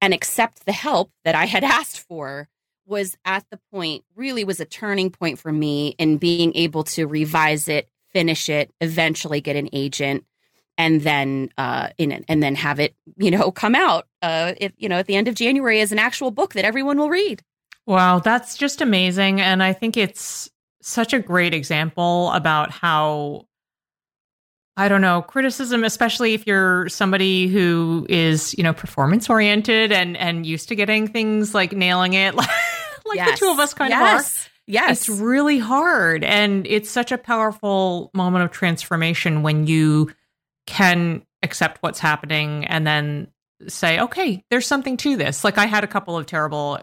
and 0.00 0.12
accept 0.12 0.66
the 0.66 0.72
help 0.72 1.10
that 1.24 1.34
I 1.34 1.46
had 1.46 1.64
asked 1.78 2.00
for, 2.00 2.48
was 2.86 3.16
at 3.24 3.44
the 3.50 3.58
point, 3.72 4.04
really 4.14 4.44
was 4.44 4.60
a 4.60 4.64
turning 4.64 5.10
point 5.10 5.38
for 5.38 5.52
me 5.52 5.94
in 5.98 6.18
being 6.18 6.54
able 6.54 6.84
to 6.84 7.06
revise 7.06 7.68
it, 7.68 7.88
finish 8.12 8.48
it, 8.48 8.72
eventually 8.80 9.40
get 9.40 9.56
an 9.56 9.68
agent, 9.72 10.24
and 10.78 11.00
then 11.02 11.50
uh, 11.58 11.88
in 11.98 12.24
and 12.28 12.42
then 12.42 12.54
have 12.54 12.78
it, 12.80 12.94
you 13.16 13.30
know, 13.30 13.50
come 13.50 13.74
out, 13.74 14.06
uh, 14.22 14.54
if, 14.58 14.72
you 14.76 14.88
know, 14.88 14.96
at 14.96 15.06
the 15.06 15.16
end 15.16 15.28
of 15.28 15.34
January 15.34 15.80
as 15.80 15.92
an 15.92 15.98
actual 15.98 16.30
book 16.30 16.54
that 16.54 16.64
everyone 16.64 16.98
will 16.98 17.10
read. 17.10 17.42
Wow, 17.86 18.18
that's 18.18 18.56
just 18.56 18.80
amazing, 18.80 19.40
and 19.40 19.62
I 19.62 19.72
think 19.72 19.96
it's 19.96 20.50
such 20.82 21.12
a 21.12 21.18
great 21.18 21.54
example 21.54 22.30
about 22.32 22.70
how 22.70 23.46
I 24.78 24.88
don't 24.88 25.00
know, 25.00 25.22
criticism, 25.22 25.84
especially 25.84 26.34
if 26.34 26.46
you're 26.46 26.88
somebody 26.90 27.48
who 27.48 28.06
is, 28.10 28.54
you 28.58 28.62
know, 28.62 28.74
performance 28.74 29.30
oriented 29.30 29.90
and 29.90 30.16
and 30.18 30.44
used 30.44 30.68
to 30.68 30.74
getting 30.74 31.08
things 31.08 31.54
like 31.54 31.72
nailing 31.72 32.12
it, 32.12 32.34
like, 33.08 33.16
yes. 33.16 33.38
the 33.38 33.46
two 33.46 33.52
of 33.52 33.58
us 33.58 33.74
kind 33.74 33.90
yes. 33.90 34.00
of 34.00 34.48
are. 34.48 34.50
Yes. 34.68 35.08
It's 35.08 35.20
really 35.20 35.58
hard. 35.58 36.24
And 36.24 36.66
it's 36.66 36.90
such 36.90 37.12
a 37.12 37.18
powerful 37.18 38.10
moment 38.14 38.44
of 38.44 38.50
transformation 38.50 39.42
when 39.42 39.66
you 39.66 40.10
can 40.66 41.22
accept 41.42 41.82
what's 41.82 42.00
happening 42.00 42.64
and 42.64 42.86
then 42.86 43.28
say, 43.68 44.00
okay, 44.00 44.44
there's 44.50 44.66
something 44.66 44.96
to 44.98 45.16
this. 45.16 45.44
Like 45.44 45.58
I 45.58 45.66
had 45.66 45.84
a 45.84 45.86
couple 45.86 46.16
of 46.16 46.26
terrible, 46.26 46.80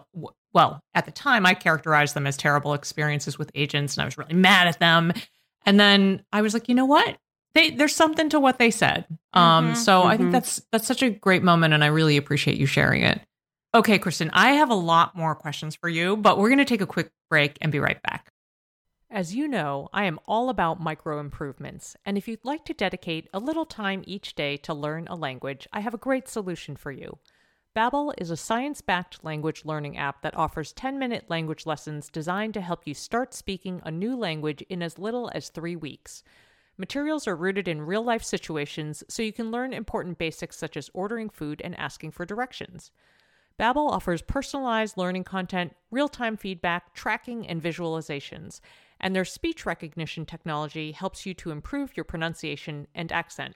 well, 0.54 0.82
at 0.94 1.06
the 1.06 1.12
time, 1.12 1.46
I 1.46 1.54
characterized 1.54 2.16
them 2.16 2.26
as 2.26 2.38
terrible 2.38 2.74
experiences 2.74 3.38
with 3.38 3.52
agents 3.54 3.96
and 3.96 4.02
I 4.02 4.06
was 4.06 4.18
really 4.18 4.36
mad 4.36 4.68
at 4.68 4.80
them. 4.80 5.12
And 5.66 5.80
then 5.80 6.24
I 6.32 6.42
was 6.42 6.54
like, 6.54 6.70
you 6.70 6.76
know 6.76 6.86
what? 6.86 7.18
they 7.54 7.72
there's 7.72 7.96
something 7.96 8.30
to 8.30 8.40
what 8.40 8.60
they 8.60 8.72
said. 8.72 9.06
Um, 9.34 9.68
mm-hmm, 9.68 9.76
so 9.76 10.00
mm-hmm. 10.00 10.08
I 10.08 10.18
think 10.18 10.22
mm-hmm. 10.28 10.32
that's 10.32 10.62
that's 10.72 10.88
such 10.88 11.04
a 11.04 11.10
great 11.10 11.44
moment, 11.44 11.74
and 11.74 11.84
I 11.84 11.88
really 11.88 12.18
appreciate 12.18 12.58
you 12.58 12.66
sharing 12.66 13.04
it. 13.04 13.22
Okay, 13.76 13.98
Kristen, 13.98 14.30
I 14.34 14.52
have 14.52 14.70
a 14.70 14.76
lot 14.76 15.16
more 15.16 15.34
questions 15.34 15.76
for 15.76 15.90
you, 15.90 16.16
but 16.16 16.38
we're 16.38 16.50
going 16.50 16.60
to 16.60 16.66
take 16.66 16.82
a 16.82 16.86
quick 16.86 17.12
break 17.28 17.58
and 17.60 17.72
be 17.72 17.80
right 17.80 18.00
back. 18.04 18.32
As 19.10 19.34
you 19.34 19.48
know, 19.48 19.90
I 19.92 20.06
am 20.06 20.20
all 20.28 20.50
about 20.50 20.80
micro 20.80 21.20
improvements, 21.20 21.96
and 22.06 22.16
if 22.16 22.28
you'd 22.28 22.46
like 22.46 22.66
to 22.66 22.76
dedicate 22.76 23.30
a 23.34 23.40
little 23.40 23.66
time 23.66 24.04
each 24.06 24.36
day 24.36 24.58
to 24.58 24.76
learn 24.76 25.08
a 25.08 25.16
language, 25.16 25.68
I 25.74 25.80
have 25.80 25.96
a 25.96 25.98
great 25.98 26.28
solution 26.28 26.76
for 26.76 26.92
you. 26.92 27.18
Babbel 27.76 28.14
is 28.20 28.30
a 28.30 28.38
science-backed 28.38 29.24
language 29.24 29.66
learning 29.66 29.98
app 29.98 30.22
that 30.22 30.38
offers 30.38 30.72
10-minute 30.74 31.28
language 31.32 31.66
lessons 31.66 32.10
designed 32.10 32.54
to 32.54 32.62
help 32.62 32.82
you 32.86 32.94
start 32.94 33.34
speaking 33.34 33.82
a 33.84 33.90
new 33.90 34.16
language 34.16 34.62
in 34.70 34.84
as 34.84 35.00
little 35.00 35.32
as 35.34 35.50
3 35.50 35.76
weeks. 35.78 36.24
Materials 36.78 37.28
are 37.28 37.36
rooted 37.36 37.68
in 37.68 37.82
real 37.82 38.04
life 38.04 38.24
situations, 38.24 39.04
so 39.10 39.24
you 39.24 39.34
can 39.34 39.50
learn 39.50 39.74
important 39.74 40.20
basics 40.20 40.58
such 40.58 40.78
as 40.78 40.92
ordering 40.94 41.30
food 41.30 41.60
and 41.66 41.76
asking 41.80 42.12
for 42.12 42.24
directions. 42.24 42.92
Babbel 43.60 43.90
offers 43.90 44.22
personalized 44.22 44.98
learning 44.98 45.26
content, 45.26 45.76
real-time 45.92 46.38
feedback, 46.38 46.94
tracking, 46.94 47.48
and 47.48 47.62
visualizations, 47.62 48.60
and 49.00 49.16
their 49.16 49.26
speech 49.26 49.66
recognition 49.66 50.26
technology 50.26 50.92
helps 50.92 51.26
you 51.26 51.34
to 51.36 51.52
improve 51.52 51.96
your 51.96 52.04
pronunciation 52.04 52.88
and 52.96 53.12
accent. 53.12 53.56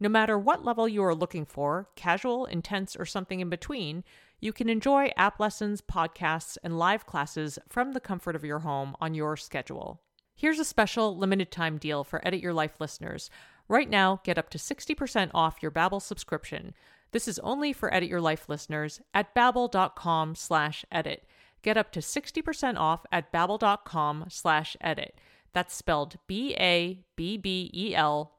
No 0.00 0.08
matter 0.08 0.38
what 0.38 0.64
level 0.64 0.88
you 0.88 1.02
are 1.02 1.14
looking 1.14 1.44
for, 1.44 1.88
casual, 1.96 2.46
intense, 2.46 2.94
or 2.94 3.04
something 3.04 3.40
in 3.40 3.48
between, 3.48 4.04
you 4.40 4.52
can 4.52 4.68
enjoy 4.68 5.10
app 5.16 5.40
lessons, 5.40 5.80
podcasts, 5.80 6.56
and 6.62 6.78
live 6.78 7.06
classes 7.06 7.58
from 7.68 7.92
the 7.92 8.00
comfort 8.00 8.36
of 8.36 8.44
your 8.44 8.60
home 8.60 8.94
on 9.00 9.14
your 9.14 9.36
schedule. 9.36 10.00
Here's 10.36 10.60
a 10.60 10.64
special 10.64 11.16
limited 11.16 11.50
time 11.50 11.78
deal 11.78 12.04
for 12.04 12.24
Edit 12.24 12.40
Your 12.40 12.52
Life 12.52 12.80
listeners. 12.80 13.28
Right 13.66 13.90
now, 13.90 14.20
get 14.22 14.38
up 14.38 14.50
to 14.50 14.58
60% 14.58 15.32
off 15.34 15.58
your 15.60 15.72
Babbel 15.72 16.00
subscription. 16.00 16.74
This 17.12 17.26
is 17.28 17.38
only 17.40 17.72
for 17.72 17.92
Edit 17.92 18.08
Your 18.08 18.20
Life 18.20 18.48
listeners 18.48 19.00
at 19.14 19.34
babbel.com 19.34 20.34
slash 20.34 20.84
edit. 20.92 21.24
Get 21.62 21.76
up 21.76 21.90
to 21.92 22.00
60% 22.00 22.76
off 22.76 23.06
at 23.10 23.32
babbel.com 23.32 24.26
slash 24.28 24.76
edit. 24.80 25.18
That's 25.52 25.74
spelled 25.74 26.16
B-A-B-B-E-L 26.26 27.02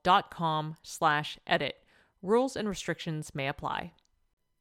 dot 0.04 0.32
com 0.32 0.76
slash 0.84 1.40
edit. 1.48 1.76
Rules 2.22 2.56
and 2.56 2.70
restrictions 2.70 3.34
may 3.34 3.48
apply. 3.48 3.94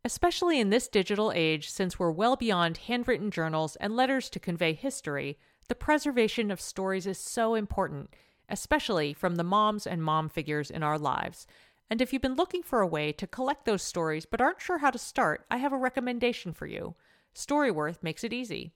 Especially 0.05 0.59
in 0.59 0.71
this 0.71 0.89
digital 0.89 1.33
age, 1.35 1.69
since 1.71 1.99
we're 1.99 2.11
well 2.11 2.37
beyond 2.37 2.79
handwritten 2.79 3.31
journals 3.31 3.77
and 3.77 3.95
letters 3.95 4.31
to 4.31 4.41
convey 4.41 4.73
history, 4.73 5.39
the 5.69 5.75
preservation 5.75 6.51
of 6.51 6.61
stories 6.61 7.07
is 7.07 7.19
so 7.19 7.55
important, 7.55 8.15
especially 8.49 9.13
from 9.13 9.35
the 9.37 9.45
moms 9.45 9.87
and 9.87 10.03
mom 10.03 10.29
figures 10.29 10.71
in 10.71 10.83
our 10.83 10.99
lives. 10.99 11.47
And 11.91 12.03
if 12.03 12.13
you've 12.13 12.23
been 12.23 12.35
looking 12.35 12.63
for 12.63 12.81
a 12.81 12.87
way 12.87 13.13
to 13.13 13.27
collect 13.27 13.65
those 13.65 13.83
stories 13.83 14.27
but 14.27 14.41
aren't 14.41 14.61
sure 14.61 14.79
how 14.79 14.91
to 14.91 14.99
start, 14.99 15.47
I 15.51 15.57
have 15.57 15.73
a 15.73 15.79
recommendation 15.79 16.53
for 16.53 16.67
you. 16.67 16.95
Storyworth 17.35 18.03
makes 18.03 18.25
it 18.25 18.33
easy. 18.33 18.73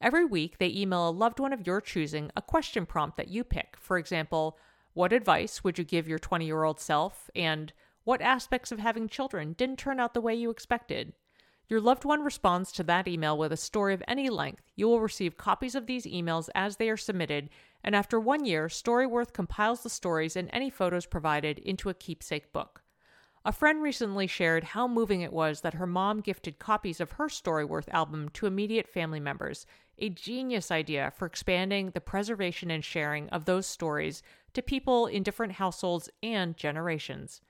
Every 0.00 0.24
week, 0.24 0.58
they 0.58 0.68
email 0.68 1.08
a 1.08 1.10
loved 1.10 1.40
one 1.40 1.52
of 1.52 1.66
your 1.66 1.80
choosing 1.80 2.30
a 2.36 2.42
question 2.42 2.86
prompt 2.86 3.16
that 3.16 3.28
you 3.28 3.44
pick. 3.44 3.76
For 3.78 3.98
example, 3.98 4.58
what 4.94 5.12
advice 5.12 5.62
would 5.62 5.78
you 5.78 5.84
give 5.84 6.08
your 6.08 6.18
20 6.18 6.46
year 6.46 6.64
old 6.64 6.80
self? 6.80 7.30
And 7.34 7.72
what 8.04 8.22
aspects 8.22 8.72
of 8.72 8.78
having 8.78 9.08
children 9.08 9.52
didn't 9.52 9.78
turn 9.78 10.00
out 10.00 10.14
the 10.14 10.20
way 10.20 10.34
you 10.34 10.50
expected? 10.50 11.12
Your 11.68 11.80
loved 11.80 12.04
one 12.04 12.22
responds 12.22 12.72
to 12.72 12.82
that 12.84 13.06
email 13.06 13.38
with 13.38 13.52
a 13.52 13.56
story 13.56 13.94
of 13.94 14.02
any 14.08 14.28
length. 14.28 14.64
You 14.74 14.88
will 14.88 15.00
receive 15.00 15.36
copies 15.36 15.76
of 15.76 15.86
these 15.86 16.04
emails 16.04 16.48
as 16.54 16.76
they 16.76 16.90
are 16.90 16.96
submitted, 16.96 17.48
and 17.82 17.96
after 17.96 18.20
one 18.20 18.44
year, 18.44 18.66
Storyworth 18.66 19.32
compiles 19.32 19.82
the 19.82 19.90
stories 19.90 20.36
and 20.36 20.50
any 20.52 20.70
photos 20.70 21.06
provided 21.06 21.58
into 21.58 21.88
a 21.88 21.94
keepsake 21.94 22.52
book. 22.52 22.82
A 23.42 23.52
friend 23.52 23.82
recently 23.82 24.26
shared 24.26 24.64
how 24.64 24.86
moving 24.86 25.22
it 25.22 25.32
was 25.32 25.62
that 25.62 25.74
her 25.74 25.86
mom 25.86 26.20
gifted 26.20 26.58
copies 26.58 27.00
of 27.00 27.12
her 27.12 27.28
Storyworth 27.28 27.88
album 27.88 28.28
to 28.34 28.46
immediate 28.46 28.86
family 28.86 29.20
members, 29.20 29.64
a 29.98 30.10
genius 30.10 30.70
idea 30.70 31.10
for 31.16 31.24
expanding 31.24 31.90
the 31.90 32.02
preservation 32.02 32.70
and 32.70 32.84
sharing 32.84 33.30
of 33.30 33.46
those 33.46 33.66
stories 33.66 34.22
to 34.52 34.60
people 34.60 35.06
in 35.06 35.22
different 35.22 35.52
households 35.54 36.10
and 36.22 36.56
generations. 36.56 37.40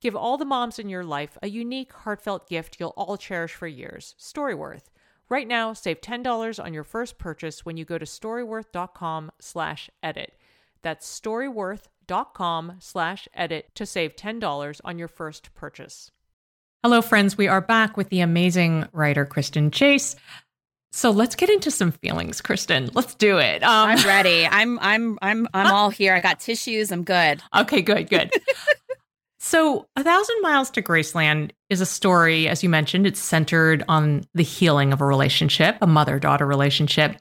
Give 0.00 0.16
all 0.16 0.38
the 0.38 0.44
moms 0.44 0.78
in 0.78 0.88
your 0.88 1.04
life 1.04 1.38
a 1.40 1.48
unique, 1.48 1.92
heartfelt 1.92 2.48
gift 2.48 2.78
you'll 2.80 2.94
all 2.96 3.16
cherish 3.16 3.54
for 3.54 3.68
years 3.68 4.16
Storyworth. 4.18 4.90
Right 5.30 5.46
now, 5.46 5.74
save 5.74 6.00
$10 6.00 6.62
on 6.64 6.72
your 6.72 6.84
first 6.84 7.18
purchase 7.18 7.64
when 7.64 7.76
you 7.76 7.84
go 7.84 7.98
to 7.98 8.06
storyworth.com 8.06 9.32
slash 9.40 9.90
edit. 10.02 10.34
That's 10.82 11.20
storyworth.com 11.20 12.76
slash 12.78 13.28
edit 13.34 13.74
to 13.74 13.84
save 13.84 14.16
$10 14.16 14.80
on 14.84 14.98
your 14.98 15.08
first 15.08 15.54
purchase. 15.54 16.10
Hello, 16.82 17.02
friends. 17.02 17.36
We 17.36 17.48
are 17.48 17.60
back 17.60 17.96
with 17.96 18.08
the 18.08 18.20
amazing 18.20 18.88
writer, 18.92 19.26
Kristen 19.26 19.70
Chase. 19.70 20.16
So 20.92 21.10
let's 21.10 21.34
get 21.34 21.50
into 21.50 21.70
some 21.70 21.92
feelings, 21.92 22.40
Kristen. 22.40 22.88
Let's 22.94 23.14
do 23.14 23.36
it. 23.38 23.62
Um, 23.62 23.90
I'm 23.90 24.06
ready. 24.06 24.46
I'm 24.46 24.78
I'm 24.78 25.18
I'm 25.20 25.46
I'm 25.52 25.66
all 25.74 25.90
here. 25.90 26.14
I 26.14 26.20
got 26.20 26.40
tissues. 26.40 26.90
I'm 26.90 27.04
good. 27.04 27.42
Okay, 27.54 27.82
good, 27.82 28.08
good. 28.08 28.32
so, 29.38 29.86
A 29.94 30.02
Thousand 30.02 30.36
Miles 30.42 30.70
to 30.70 30.82
Graceland 30.82 31.52
is 31.70 31.80
a 31.80 31.86
story, 31.86 32.48
as 32.48 32.62
you 32.62 32.68
mentioned, 32.68 33.06
it's 33.06 33.20
centered 33.20 33.84
on 33.88 34.24
the 34.34 34.42
healing 34.42 34.92
of 34.92 35.00
a 35.00 35.06
relationship, 35.06 35.76
a 35.80 35.86
mother 35.86 36.18
daughter 36.18 36.44
relationship. 36.44 37.16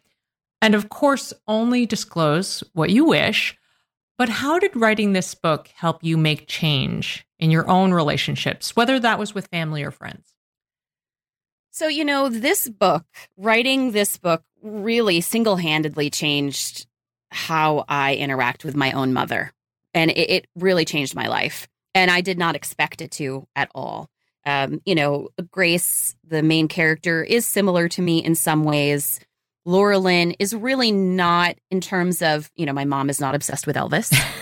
And 0.61 0.73
of 0.73 0.89
course, 0.89 1.31
only 1.47 1.85
disclose 1.85 2.63
what 2.73 2.89
you 2.89 3.05
wish. 3.05 3.55
But 4.17 4.29
how 4.29 4.57
did 4.57 4.75
writing 4.75 5.13
this 5.13 5.35
book 5.35 5.69
help 5.75 6.03
you 6.03 6.17
make 6.17 6.47
change 6.47 7.27
in 7.37 7.51
your 7.51 7.69
own 7.69 7.93
relationships, 7.93 8.75
whether 8.75 8.99
that 8.99 9.19
was 9.19 9.35
with 9.35 9.47
family 9.47 9.83
or 9.83 9.91
friends? 9.91 10.33
So, 11.69 11.87
you 11.87 12.03
know, 12.03 12.27
this 12.27 12.67
book, 12.67 13.05
writing 13.37 13.91
this 13.91 14.17
book 14.17 14.41
really 14.63 15.21
single 15.21 15.57
handedly 15.57 16.09
changed 16.09 16.87
how 17.29 17.85
I 17.87 18.15
interact 18.15 18.65
with 18.65 18.75
my 18.75 18.91
own 18.93 19.13
mother. 19.13 19.53
And 19.93 20.09
it, 20.09 20.29
it, 20.29 20.47
really 20.55 20.85
changed 20.85 21.13
my 21.13 21.27
life. 21.27 21.67
And 21.97 22.11
I 22.11 22.21
did 22.21 22.37
not 22.37 22.55
expect 22.55 23.01
it 23.01 23.09
to 23.13 23.47
at 23.55 23.71
all. 23.73 24.07
Um, 24.45 24.81
you 24.85 24.93
know, 24.93 25.29
Grace, 25.49 26.15
the 26.23 26.43
main 26.43 26.67
character, 26.67 27.23
is 27.23 27.45
similar 27.47 27.89
to 27.89 28.03
me 28.03 28.23
in 28.23 28.35
some 28.35 28.63
ways. 28.63 29.19
Laura 29.65 29.97
Lynn 29.97 30.31
is 30.37 30.53
really 30.53 30.91
not 30.91 31.55
in 31.71 31.81
terms 31.81 32.21
of, 32.21 32.51
you 32.55 32.67
know, 32.67 32.71
my 32.71 32.85
mom 32.85 33.09
is 33.09 33.19
not 33.19 33.33
obsessed 33.33 33.67
with 33.67 33.75
Elvis. 33.75 34.13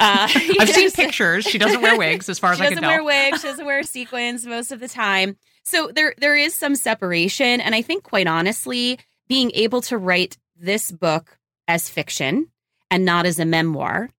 Uh, 0.00 0.26
I've 0.60 0.70
seen 0.70 0.90
pictures. 0.90 1.44
She 1.44 1.58
doesn't 1.58 1.82
wear 1.82 1.96
wigs, 1.96 2.28
as 2.28 2.38
far 2.38 2.52
as 2.52 2.60
I 2.60 2.68
can 2.68 2.78
tell. 2.78 2.90
She 2.90 2.96
doesn't 2.96 3.04
wear 3.04 3.30
wigs. 3.30 3.40
She 3.42 3.48
doesn't 3.48 3.66
wear 3.66 3.82
sequins 3.82 4.46
most 4.46 4.72
of 4.72 4.80
the 4.80 4.88
time. 4.88 5.36
So 5.62 5.90
there, 5.94 6.14
there 6.18 6.34
is 6.34 6.54
some 6.54 6.74
separation, 6.74 7.60
and 7.60 7.74
I 7.74 7.82
think, 7.82 8.02
quite 8.02 8.26
honestly, 8.26 8.98
being 9.28 9.52
able 9.54 9.82
to 9.82 9.98
write 9.98 10.36
this 10.56 10.90
book 10.90 11.38
as 11.68 11.88
fiction 11.88 12.48
and 12.90 13.04
not 13.04 13.26
as 13.26 13.38
a 13.38 13.44
memoir 13.44 14.10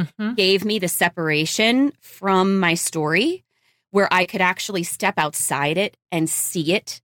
mm-hmm. 0.00 0.34
gave 0.34 0.64
me 0.64 0.78
the 0.78 0.88
separation 0.88 1.92
from 2.00 2.58
my 2.58 2.74
story, 2.74 3.44
where 3.90 4.12
I 4.12 4.24
could 4.26 4.40
actually 4.40 4.82
step 4.82 5.14
outside 5.16 5.78
it 5.78 5.96
and 6.12 6.28
see 6.28 6.74
it 6.74 7.00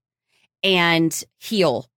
and 0.63 1.23
heal. 1.37 1.87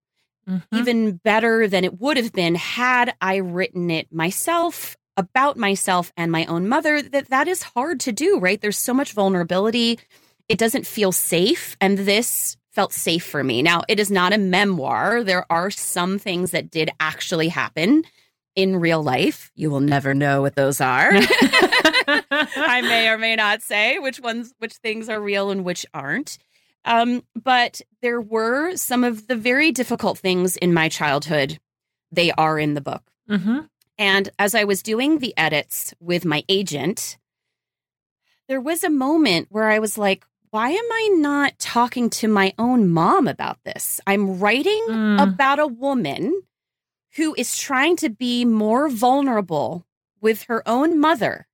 Mm-hmm. 0.48 0.76
even 0.76 1.12
better 1.12 1.68
than 1.68 1.84
it 1.84 2.00
would 2.00 2.16
have 2.16 2.32
been 2.32 2.56
had 2.56 3.14
I 3.20 3.36
written 3.36 3.88
it 3.90 4.12
myself 4.12 4.96
about 5.16 5.56
myself 5.58 6.12
and 6.16 6.32
my 6.32 6.46
own 6.46 6.66
mother 6.66 7.02
that 7.02 7.28
that 7.28 7.46
is 7.46 7.62
hard 7.62 8.00
to 8.00 8.12
do 8.12 8.38
right? 8.40 8.60
There's 8.60 8.78
so 8.78 8.94
much 8.94 9.12
vulnerability. 9.12 10.00
It 10.48 10.58
doesn't 10.58 10.86
feel 10.86 11.12
safe 11.12 11.76
and 11.80 11.98
this 11.98 12.56
felt 12.72 12.92
safe 12.92 13.24
for 13.24 13.44
me. 13.44 13.62
Now 13.62 13.82
it 13.86 14.00
is 14.00 14.10
not 14.10 14.32
a 14.32 14.38
memoir. 14.38 15.22
There 15.22 15.44
are 15.50 15.70
some 15.70 16.18
things 16.18 16.52
that 16.52 16.70
did 16.70 16.90
actually 16.98 17.48
happen 17.48 18.02
in 18.56 18.76
real 18.76 19.02
life 19.02 19.50
you 19.54 19.70
will 19.70 19.80
never 19.80 20.14
know 20.14 20.42
what 20.42 20.56
those 20.56 20.80
are 20.80 21.10
i 21.12 22.80
may 22.82 23.08
or 23.08 23.18
may 23.18 23.36
not 23.36 23.62
say 23.62 23.98
which 23.98 24.20
ones 24.20 24.52
which 24.58 24.74
things 24.74 25.08
are 25.08 25.20
real 25.20 25.50
and 25.50 25.64
which 25.64 25.86
aren't 25.94 26.38
um, 26.84 27.22
but 27.34 27.80
there 28.02 28.20
were 28.20 28.76
some 28.76 29.04
of 29.04 29.26
the 29.26 29.36
very 29.36 29.72
difficult 29.72 30.18
things 30.18 30.56
in 30.56 30.72
my 30.72 30.88
childhood. 30.88 31.58
They 32.10 32.32
are 32.32 32.58
in 32.58 32.74
the 32.74 32.80
book. 32.80 33.02
Mm-hmm. 33.28 33.60
And 33.98 34.28
as 34.38 34.54
I 34.54 34.64
was 34.64 34.82
doing 34.82 35.18
the 35.18 35.34
edits 35.36 35.92
with 36.00 36.24
my 36.24 36.42
agent, 36.48 37.18
there 38.48 38.60
was 38.60 38.82
a 38.82 38.90
moment 38.90 39.48
where 39.50 39.70
I 39.70 39.78
was 39.78 39.98
like, 39.98 40.24
why 40.50 40.70
am 40.70 40.84
I 40.90 41.10
not 41.18 41.58
talking 41.58 42.10
to 42.10 42.28
my 42.28 42.54
own 42.58 42.88
mom 42.88 43.28
about 43.28 43.58
this? 43.64 44.00
I'm 44.06 44.40
writing 44.40 44.84
mm. 44.88 45.22
about 45.22 45.60
a 45.60 45.66
woman 45.66 46.42
who 47.20 47.34
is 47.36 47.58
trying 47.58 47.96
to 47.96 48.08
be 48.08 48.46
more 48.46 48.88
vulnerable 48.88 49.84
with 50.22 50.44
her 50.44 50.66
own 50.66 50.98
mother. 50.98 51.46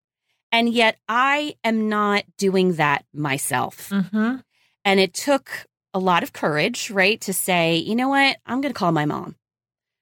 And 0.53 0.69
yet 0.69 0.97
I 1.09 1.57
am 1.65 1.89
not 1.89 2.23
doing 2.39 2.75
that 2.75 3.05
myself. 3.13 3.91
Mm-hmm. 3.91 4.37
And 4.85 5.01
it 5.01 5.13
took 5.13 5.67
a 5.93 5.99
lot 5.99 6.23
of 6.23 6.33
courage, 6.33 6.89
right, 6.89 7.21
to 7.23 7.33
say, 7.33 7.79
you 7.79 7.97
know 7.97 8.11
what, 8.11 8.37
I'm 8.47 8.61
going 8.61 8.73
to 8.73 8.79
call 8.79 8.93
my 8.93 9.07
mom. 9.07 9.35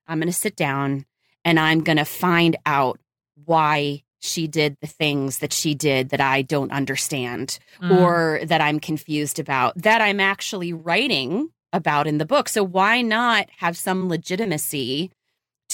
I'm 0.07 0.19
going 0.19 0.29
to 0.29 0.35
sit 0.35 0.55
down 0.55 1.07
and 1.47 1.59
I'm 1.59 1.81
going 1.81 1.97
to 1.97 2.05
find 2.05 2.57
out 2.67 3.01
why 3.47 4.03
she 4.19 4.47
did 4.47 4.77
the 4.83 4.87
things 4.87 5.39
that 5.39 5.55
she 5.55 5.75
did 5.75 6.11
that 6.11 6.21
I 6.21 6.43
don't 6.43 6.73
understand 6.73 7.59
mm. 7.81 8.03
or 8.03 8.45
that 8.45 8.61
I'm 8.61 8.81
confused 8.81 9.39
about, 9.39 9.81
that 9.81 10.03
I'm 10.03 10.21
actually 10.21 10.75
writing 10.75 11.49
about 11.73 12.07
in 12.07 12.19
the 12.19 12.27
book. 12.27 12.51
So 12.51 12.63
why 12.63 13.01
not 13.01 13.49
have 13.57 13.79
some 13.79 14.11
legitimacy 14.11 15.11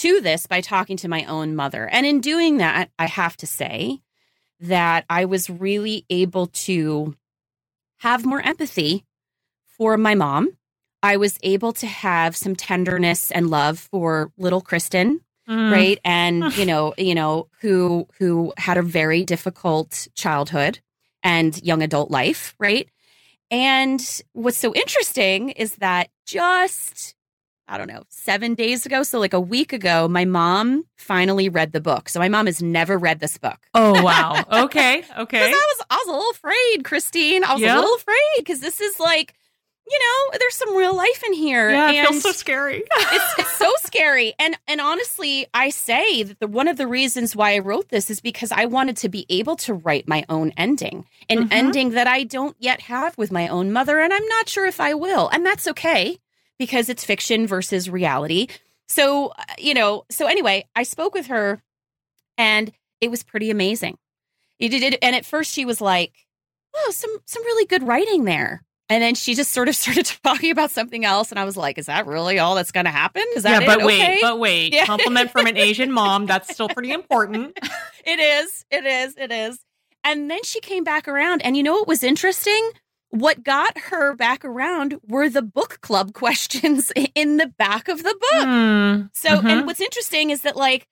to 0.00 0.20
this 0.20 0.46
by 0.46 0.60
talking 0.60 0.96
to 0.98 1.08
my 1.08 1.24
own 1.24 1.54
mother? 1.56 1.88
And 1.88 2.06
in 2.06 2.20
doing 2.20 2.58
that, 2.58 2.90
I 2.98 3.06
have 3.06 3.36
to 3.38 3.46
say 3.46 4.00
that 4.60 5.04
I 5.08 5.24
was 5.24 5.50
really 5.50 6.04
able 6.10 6.48
to 6.48 7.16
have 7.98 8.24
more 8.24 8.40
empathy 8.40 9.04
for 9.66 9.96
my 9.96 10.14
mom. 10.14 10.56
I 11.02 11.16
was 11.16 11.38
able 11.42 11.72
to 11.74 11.86
have 11.86 12.36
some 12.36 12.56
tenderness 12.56 13.30
and 13.30 13.50
love 13.50 13.78
for 13.78 14.32
little 14.36 14.60
Kristen, 14.60 15.20
mm. 15.48 15.72
right? 15.72 15.98
And 16.04 16.56
you 16.56 16.66
know, 16.66 16.94
you 16.96 17.14
know, 17.14 17.48
who 17.60 18.06
who 18.18 18.52
had 18.56 18.78
a 18.78 18.82
very 18.82 19.24
difficult 19.24 20.08
childhood 20.14 20.80
and 21.22 21.62
young 21.62 21.82
adult 21.82 22.10
life, 22.10 22.54
right? 22.58 22.88
And 23.50 24.00
what's 24.32 24.58
so 24.58 24.72
interesting 24.74 25.50
is 25.50 25.76
that 25.76 26.08
just 26.26 27.16
I 27.70 27.78
don't 27.78 27.86
know, 27.86 28.02
seven 28.08 28.54
days 28.54 28.84
ago. 28.84 29.04
So, 29.04 29.20
like 29.20 29.32
a 29.32 29.40
week 29.40 29.72
ago, 29.72 30.08
my 30.08 30.24
mom 30.24 30.84
finally 30.96 31.48
read 31.48 31.70
the 31.72 31.80
book. 31.80 32.08
So, 32.08 32.18
my 32.18 32.28
mom 32.28 32.46
has 32.46 32.60
never 32.60 32.98
read 32.98 33.20
this 33.20 33.38
book. 33.38 33.58
Oh, 33.74 34.02
wow. 34.02 34.44
Okay. 34.64 35.04
Okay. 35.20 35.42
I 35.42 35.50
was, 35.50 35.86
I 35.90 35.96
was 35.96 36.08
a 36.08 36.12
little 36.12 36.30
afraid, 36.30 36.84
Christine. 36.84 37.44
I 37.44 37.52
was 37.52 37.60
yep. 37.60 37.76
a 37.76 37.80
little 37.80 37.94
afraid 37.94 38.16
because 38.38 38.60
this 38.60 38.80
is 38.80 38.98
like, 38.98 39.34
you 39.90 39.98
know, 39.98 40.38
there's 40.38 40.54
some 40.54 40.74
real 40.76 40.96
life 40.96 41.22
in 41.26 41.32
here. 41.32 41.70
Yeah, 41.70 41.90
it 41.90 42.08
feels 42.08 42.22
so 42.22 42.32
scary. 42.32 42.82
it's, 42.92 43.34
it's 43.38 43.58
so 43.58 43.70
scary. 43.82 44.34
And 44.38 44.56
and 44.66 44.80
honestly, 44.80 45.46
I 45.52 45.70
say 45.70 46.22
that 46.22 46.38
the 46.38 46.46
one 46.46 46.68
of 46.68 46.76
the 46.76 46.86
reasons 46.86 47.34
why 47.36 47.54
I 47.54 47.58
wrote 47.58 47.88
this 47.88 48.08
is 48.08 48.20
because 48.20 48.52
I 48.52 48.66
wanted 48.66 48.96
to 48.98 49.08
be 49.08 49.26
able 49.28 49.56
to 49.56 49.74
write 49.74 50.08
my 50.08 50.24
own 50.28 50.52
ending, 50.56 51.06
an 51.28 51.38
mm-hmm. 51.38 51.52
ending 51.52 51.90
that 51.90 52.06
I 52.06 52.24
don't 52.24 52.56
yet 52.58 52.82
have 52.82 53.18
with 53.18 53.32
my 53.32 53.48
own 53.48 53.72
mother, 53.72 53.98
and 54.00 54.12
I'm 54.12 54.26
not 54.26 54.48
sure 54.48 54.66
if 54.66 54.80
I 54.80 54.94
will. 54.94 55.28
And 55.28 55.44
that's 55.44 55.66
okay 55.68 56.18
because 56.60 56.90
it's 56.90 57.02
fiction 57.02 57.46
versus 57.46 57.88
reality. 57.88 58.46
So, 58.86 59.28
uh, 59.28 59.44
you 59.58 59.72
know, 59.72 60.04
so 60.10 60.26
anyway, 60.26 60.66
I 60.76 60.82
spoke 60.82 61.14
with 61.14 61.28
her 61.28 61.62
and 62.36 62.70
it 63.00 63.10
was 63.10 63.22
pretty 63.22 63.50
amazing. 63.50 63.96
It 64.58 64.68
did, 64.68 64.98
and 65.00 65.16
at 65.16 65.24
first 65.24 65.54
she 65.54 65.64
was 65.64 65.80
like, 65.80 66.12
oh, 66.76 66.92
some 66.94 67.16
some 67.24 67.42
really 67.44 67.64
good 67.64 67.82
writing 67.82 68.24
there. 68.24 68.62
And 68.90 69.02
then 69.02 69.14
she 69.14 69.34
just 69.34 69.52
sort 69.52 69.68
of 69.68 69.76
started 69.84 70.04
talking 70.22 70.50
about 70.50 70.70
something 70.70 71.02
else, 71.02 71.30
and 71.30 71.38
I 71.38 71.44
was 71.44 71.56
like, 71.56 71.78
"Is 71.78 71.86
that 71.86 72.06
really 72.06 72.38
all 72.38 72.56
that's 72.56 72.72
going 72.72 72.84
to 72.84 72.90
happen? 72.90 73.24
Is 73.36 73.44
that 73.44 73.62
yeah?" 73.62 73.66
But 73.66 73.80
it? 73.80 73.86
wait, 73.86 74.02
okay. 74.02 74.18
but 74.20 74.38
wait, 74.38 74.74
yeah. 74.74 74.84
compliment 74.84 75.30
from 75.30 75.46
an 75.46 75.56
Asian 75.56 75.90
mom. 75.90 76.26
That's 76.26 76.52
still 76.52 76.68
pretty 76.68 76.92
important. 77.00 77.58
it 78.04 78.18
is. 78.18 78.66
It 78.70 78.84
is. 78.84 79.16
It 79.16 79.32
is. 79.32 79.58
And 80.04 80.30
then 80.30 80.42
she 80.42 80.60
came 80.60 80.84
back 80.84 81.08
around, 81.08 81.40
and 81.40 81.56
you 81.56 81.62
know 81.62 81.72
what 81.72 81.88
was 81.88 82.02
interesting? 82.02 82.70
What 83.10 83.42
got 83.42 83.76
her 83.76 84.14
back 84.14 84.44
around 84.44 84.98
were 85.06 85.28
the 85.28 85.42
book 85.42 85.80
club 85.80 86.12
questions 86.14 86.92
in 87.14 87.36
the 87.36 87.46
back 87.46 87.88
of 87.88 88.02
the 88.02 88.14
book. 88.14 88.46
Mm. 88.46 89.10
So, 89.12 89.30
mm-hmm. 89.30 89.46
and 89.46 89.66
what's 89.66 89.80
interesting 89.80 90.30
is 90.30 90.42
that 90.42 90.56
like 90.56 90.86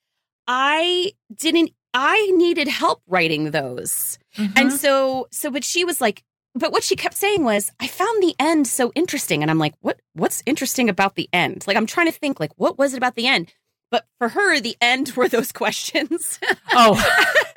I 0.47 1.13
didn't 1.35 1.73
I 1.95 2.31
needed 2.35 2.69
help 2.69 3.03
writing 3.07 3.51
those. 3.51 4.19
Mm-hmm. 4.37 4.59
And 4.59 4.73
so 4.73 5.29
so 5.31 5.51
but 5.51 5.65
she 5.65 5.85
was 5.85 6.01
like 6.01 6.23
but 6.55 6.73
what 6.73 6.83
she 6.83 6.97
kept 6.97 7.17
saying 7.17 7.45
was 7.45 7.71
I 7.79 7.87
found 7.87 8.23
the 8.23 8.35
end 8.39 8.67
so 8.67 8.91
interesting 8.95 9.43
and 9.43 9.51
I'm 9.51 9.59
like 9.59 9.75
what 9.81 10.01
what's 10.15 10.43
interesting 10.47 10.89
about 10.89 11.15
the 11.15 11.29
end? 11.33 11.65
Like 11.67 11.77
I'm 11.77 11.87
trying 11.87 12.07
to 12.07 12.19
think 12.19 12.41
like 12.41 12.53
what 12.57 12.79
was 12.79 12.95
it 12.95 12.99
about 12.99 13.15
the 13.15 13.27
end? 13.27 13.53
But 13.91 14.07
for 14.19 14.31
her 14.31 14.61
the 14.61 14.77
end 14.81 15.13
were 15.17 15.29
those 15.29 15.53
questions. 15.53 16.39
Oh. 16.73 17.03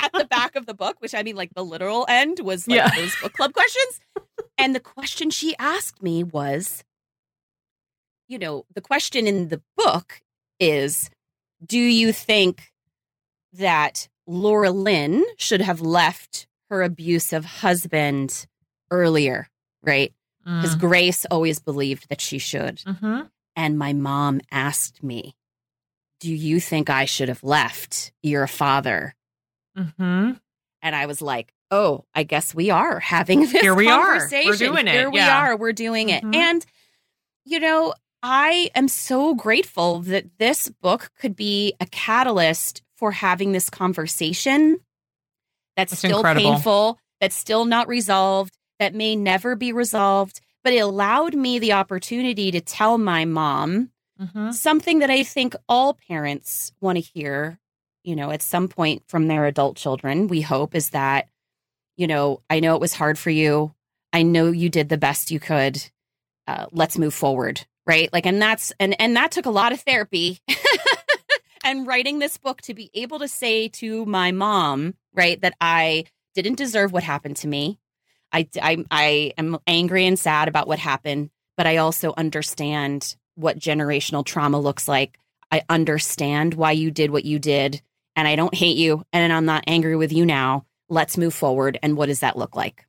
at 0.00 0.12
the 0.12 0.24
back 0.24 0.56
of 0.56 0.66
the 0.66 0.74
book, 0.74 0.96
which 1.00 1.14
I 1.14 1.22
mean 1.22 1.36
like 1.36 1.54
the 1.54 1.64
literal 1.64 2.06
end 2.08 2.40
was 2.40 2.66
like 2.66 2.76
yeah. 2.76 2.90
those 2.94 3.14
book 3.20 3.32
club 3.32 3.52
questions. 3.52 4.00
and 4.58 4.74
the 4.74 4.80
question 4.80 5.30
she 5.30 5.56
asked 5.58 6.02
me 6.02 6.24
was 6.24 6.84
you 8.28 8.38
know, 8.38 8.66
the 8.74 8.82
question 8.82 9.26
in 9.26 9.48
the 9.48 9.62
book 9.76 10.20
is 10.60 11.10
do 11.64 11.78
you 11.78 12.12
think 12.12 12.72
that 13.54 14.08
Laura 14.26 14.70
Lynn 14.70 15.24
should 15.38 15.62
have 15.62 15.80
left 15.80 16.46
her 16.70 16.82
abusive 16.82 17.44
husband 17.44 18.46
earlier, 18.90 19.48
right? 19.82 20.12
Because 20.44 20.76
mm. 20.76 20.80
Grace 20.80 21.26
always 21.30 21.58
believed 21.58 22.08
that 22.08 22.20
she 22.20 22.38
should. 22.38 22.76
Mm-hmm. 22.78 23.22
And 23.56 23.78
my 23.78 23.92
mom 23.92 24.40
asked 24.50 25.02
me, 25.02 25.34
Do 26.20 26.32
you 26.32 26.60
think 26.60 26.90
I 26.90 27.06
should 27.06 27.28
have 27.28 27.42
left 27.42 28.12
your 28.22 28.46
father? 28.46 29.14
Mm-hmm. 29.78 30.32
And 30.82 30.96
I 30.96 31.06
was 31.06 31.22
like, 31.22 31.52
Oh, 31.70 32.04
I 32.14 32.22
guess 32.22 32.54
we 32.54 32.70
are 32.70 32.98
having 32.98 33.40
this 33.52 33.52
Here 33.52 33.74
we 33.74 33.86
conversation. 33.86 34.48
Are. 34.48 34.52
We're 34.52 34.56
doing 34.56 34.88
it. 34.88 34.94
Here 34.94 35.10
we 35.10 35.18
yeah. 35.18 35.38
are. 35.38 35.56
We're 35.56 35.72
doing 35.72 36.08
mm-hmm. 36.08 36.32
it. 36.32 36.36
And, 36.36 36.66
you 37.44 37.60
know, 37.60 37.94
I 38.22 38.70
am 38.74 38.88
so 38.88 39.34
grateful 39.34 40.00
that 40.00 40.26
this 40.38 40.68
book 40.68 41.10
could 41.20 41.36
be 41.36 41.74
a 41.80 41.86
catalyst 41.86 42.82
for 42.96 43.12
having 43.12 43.52
this 43.52 43.70
conversation 43.70 44.78
that's, 45.76 45.92
that's 45.92 45.98
still 46.00 46.18
incredible. 46.18 46.50
painful, 46.52 46.98
that's 47.20 47.36
still 47.36 47.64
not 47.64 47.86
resolved, 47.86 48.56
that 48.80 48.94
may 48.94 49.14
never 49.14 49.54
be 49.54 49.72
resolved. 49.72 50.40
But 50.64 50.72
it 50.72 50.78
allowed 50.78 51.34
me 51.34 51.60
the 51.60 51.72
opportunity 51.74 52.50
to 52.50 52.60
tell 52.60 52.98
my 52.98 53.24
mom 53.24 53.90
mm-hmm. 54.20 54.50
something 54.50 54.98
that 54.98 55.10
I 55.10 55.22
think 55.22 55.54
all 55.68 55.94
parents 56.08 56.72
want 56.80 56.96
to 56.96 57.00
hear, 57.00 57.60
you 58.08 58.16
know, 58.16 58.30
at 58.30 58.42
some 58.42 58.68
point 58.68 59.02
from 59.06 59.28
their 59.28 59.44
adult 59.44 59.76
children. 59.76 60.28
We 60.28 60.40
hope 60.40 60.74
is 60.74 60.90
that, 60.90 61.28
you 61.98 62.06
know, 62.06 62.40
I 62.48 62.60
know 62.60 62.74
it 62.74 62.80
was 62.80 62.94
hard 62.94 63.18
for 63.18 63.30
you. 63.30 63.74
I 64.12 64.22
know 64.22 64.50
you 64.50 64.70
did 64.70 64.88
the 64.88 64.96
best 64.96 65.30
you 65.30 65.38
could. 65.38 65.82
Uh, 66.46 66.64
let's 66.72 66.96
move 66.96 67.12
forward 67.12 67.66
right 67.88 68.12
like 68.12 68.26
and 68.26 68.40
that's 68.40 68.72
and 68.78 68.94
and 69.00 69.16
that 69.16 69.32
took 69.32 69.46
a 69.46 69.50
lot 69.50 69.72
of 69.72 69.80
therapy 69.80 70.38
and 71.64 71.86
writing 71.86 72.20
this 72.20 72.36
book 72.36 72.60
to 72.60 72.74
be 72.74 72.90
able 72.94 73.18
to 73.18 73.26
say 73.26 73.66
to 73.68 74.04
my 74.06 74.30
mom 74.30 74.94
right 75.14 75.40
that 75.40 75.54
i 75.60 76.04
didn't 76.34 76.56
deserve 76.56 76.92
what 76.92 77.02
happened 77.02 77.36
to 77.36 77.48
me 77.48 77.78
I, 78.32 78.46
I 78.62 78.84
i 78.90 79.32
am 79.36 79.58
angry 79.66 80.06
and 80.06 80.18
sad 80.18 80.48
about 80.48 80.68
what 80.68 80.78
happened 80.78 81.30
but 81.56 81.66
i 81.66 81.78
also 81.78 82.14
understand 82.16 83.16
what 83.34 83.58
generational 83.58 84.24
trauma 84.24 84.60
looks 84.60 84.86
like 84.86 85.18
i 85.50 85.62
understand 85.68 86.54
why 86.54 86.72
you 86.72 86.90
did 86.90 87.10
what 87.10 87.24
you 87.24 87.38
did 87.38 87.82
and 88.18 88.28
i 88.28 88.36
don't 88.36 88.54
hate 88.54 88.76
you 88.76 89.02
and 89.14 89.32
i'm 89.32 89.46
not 89.46 89.64
angry 89.66 89.96
with 89.96 90.12
you 90.12 90.26
now 90.26 90.66
let's 90.90 91.16
move 91.16 91.32
forward 91.32 91.78
and 91.82 91.96
what 91.96 92.06
does 92.06 92.20
that 92.20 92.36
look 92.36 92.54
like 92.54 92.84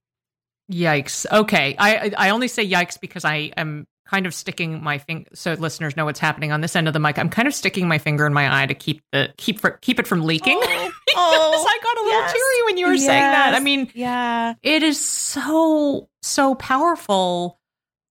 Yikes. 0.71 1.25
Okay. 1.31 1.75
I 1.79 2.11
I 2.15 2.29
only 2.29 2.47
say 2.47 2.67
yikes 2.67 2.99
because 2.99 3.25
I 3.25 3.51
am 3.57 3.87
kind 4.05 4.25
of 4.25 4.33
sticking 4.33 4.83
my 4.83 4.97
finger 4.97 5.29
so 5.33 5.53
listeners 5.53 5.95
know 5.95 6.05
what's 6.05 6.19
happening 6.19 6.51
on 6.51 6.61
this 6.61 6.75
end 6.75 6.87
of 6.87 6.93
the 6.93 6.99
mic. 6.99 7.17
I'm 7.17 7.29
kind 7.29 7.47
of 7.47 7.53
sticking 7.53 7.87
my 7.87 7.97
finger 7.97 8.25
in 8.27 8.33
my 8.33 8.63
eye 8.63 8.65
to 8.67 8.73
keep 8.73 9.01
the 9.11 9.33
keep 9.37 9.59
for, 9.59 9.71
keep 9.71 9.99
it 9.99 10.07
from 10.07 10.21
leaking. 10.21 10.59
Oh, 10.61 10.91
oh 11.15 11.67
I 11.67 11.83
got 11.83 11.97
a 11.97 12.03
little 12.03 12.19
yes. 12.19 12.33
teary 12.33 12.65
when 12.65 12.77
you 12.77 12.87
were 12.87 12.93
yes. 12.93 13.05
saying 13.05 13.21
that. 13.21 13.55
I 13.55 13.59
mean, 13.59 13.91
yeah. 13.95 14.53
It 14.61 14.83
is 14.83 15.03
so 15.03 16.09
so 16.21 16.53
powerful 16.55 17.59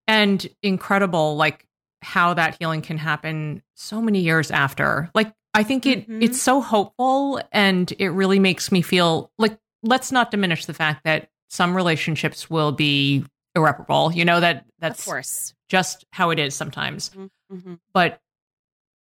and 0.09 0.47
incredible 0.63 1.37
like 1.37 1.65
how 2.01 2.35
that 2.35 2.57
healing 2.59 2.83
can 2.83 2.99
happen 2.99 3.63
so 3.75 4.03
many 4.03 4.21
years 4.21 4.51
after. 4.51 5.11
Like 5.15 5.33
I 5.59 5.65
think 5.65 5.87
it 5.87 6.03
mm-hmm. 6.03 6.23
it's 6.23 6.41
so 6.41 6.61
hopeful 6.61 7.41
and 7.51 7.93
it 7.99 8.11
really 8.11 8.39
makes 8.39 8.71
me 8.71 8.81
feel 8.81 9.33
like 9.39 9.59
let's 9.83 10.13
not 10.13 10.31
diminish 10.31 10.67
the 10.67 10.73
fact 10.73 11.03
that 11.03 11.31
some 11.49 11.75
relationships 11.75 12.49
will 12.49 12.71
be 12.71 13.25
irreparable. 13.57 14.13
You 14.13 14.25
know 14.25 14.39
that 14.39 14.67
that's 14.79 15.01
of 15.01 15.05
course 15.05 15.55
just 15.69 16.05
how 16.13 16.31
it 16.31 16.39
is 16.39 16.55
sometimes. 16.55 17.09
Mm-hmm. 17.09 17.57
mm-hmm. 17.57 17.75
But 17.93 18.21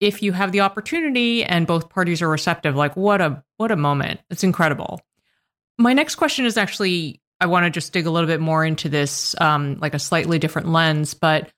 if 0.01 0.21
you 0.21 0.33
have 0.33 0.51
the 0.51 0.63
opportunity 0.63 1.45
and 1.45 1.65
both 1.65 1.91
parties 1.91 2.23
are 2.23 2.29
receptive, 2.29 2.75
like 2.75 2.97
what 2.97 3.21
a 3.21 3.45
what 3.59 3.71
a 3.71 3.77
moment. 3.77 4.19
It's 4.29 4.43
incredible. 4.43 5.01
My 5.79 5.93
next 5.93 6.17
question 6.17 6.45
is 6.45 6.57
actually 6.57 7.21
I 7.41 7.47
want 7.47 7.67
to 7.67 7.71
just 7.71 7.93
dig 7.93 8.07
a 8.07 8.11
little 8.11 8.27
bit 8.27 8.41
more 8.41 8.65
into 8.65 8.89
this, 8.89 9.41
um, 9.41 9.79
like 9.81 9.95
a 9.95 10.01
slightly 10.01 10.41
different 10.41 10.71
lens, 10.71 11.15
but 11.15 11.53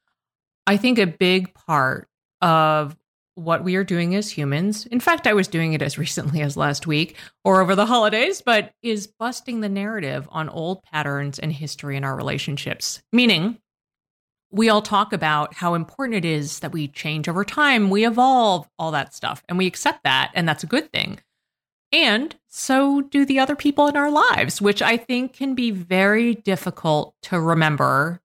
I 0.66 0.76
think 0.76 0.98
a 0.98 1.06
big 1.06 1.54
part 1.54 2.06
of 2.42 2.94
what 3.34 3.64
we 3.64 3.76
are 3.76 3.84
doing 3.84 4.14
as 4.14 4.30
humans, 4.30 4.86
in 4.86 5.00
fact, 5.00 5.26
I 5.26 5.32
was 5.32 5.48
doing 5.48 5.72
it 5.72 5.82
as 5.82 5.98
recently 5.98 6.42
as 6.42 6.56
last 6.56 6.86
week 6.86 7.16
or 7.44 7.60
over 7.60 7.74
the 7.74 7.86
holidays, 7.86 8.42
but 8.42 8.72
is 8.82 9.06
busting 9.06 9.60
the 9.60 9.68
narrative 9.68 10.28
on 10.30 10.48
old 10.48 10.82
patterns 10.82 11.38
and 11.38 11.52
history 11.52 11.96
in 11.96 12.04
our 12.04 12.16
relationships. 12.16 13.02
Meaning, 13.12 13.58
we 14.50 14.68
all 14.68 14.82
talk 14.82 15.12
about 15.12 15.54
how 15.54 15.74
important 15.74 16.16
it 16.16 16.24
is 16.24 16.60
that 16.60 16.72
we 16.72 16.88
change 16.88 17.28
over 17.28 17.44
time, 17.44 17.88
we 17.88 18.06
evolve, 18.06 18.68
all 18.78 18.90
that 18.90 19.14
stuff, 19.14 19.44
and 19.48 19.56
we 19.56 19.66
accept 19.66 20.02
that, 20.04 20.32
and 20.34 20.48
that's 20.48 20.64
a 20.64 20.68
good 20.68 20.92
thing. 20.92 21.20
And 21.92 22.36
so 22.48 23.00
do 23.00 23.24
the 23.24 23.40
other 23.40 23.56
people 23.56 23.88
in 23.88 23.96
our 23.96 24.10
lives, 24.10 24.60
which 24.60 24.80
I 24.82 24.96
think 24.96 25.32
can 25.34 25.54
be 25.54 25.70
very 25.70 26.34
difficult 26.34 27.14
to 27.22 27.40
remember 27.40 28.20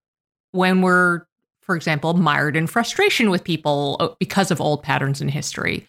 when 0.51 0.81
we're, 0.81 1.25
for 1.65 1.75
example, 1.75 2.13
mired 2.13 2.55
in 2.55 2.67
frustration 2.67 3.29
with 3.29 3.43
people 3.43 3.97
uh, 3.99 4.09
because 4.19 4.51
of 4.51 4.61
old 4.61 4.83
patterns 4.83 5.19
in 5.19 5.27
history. 5.27 5.87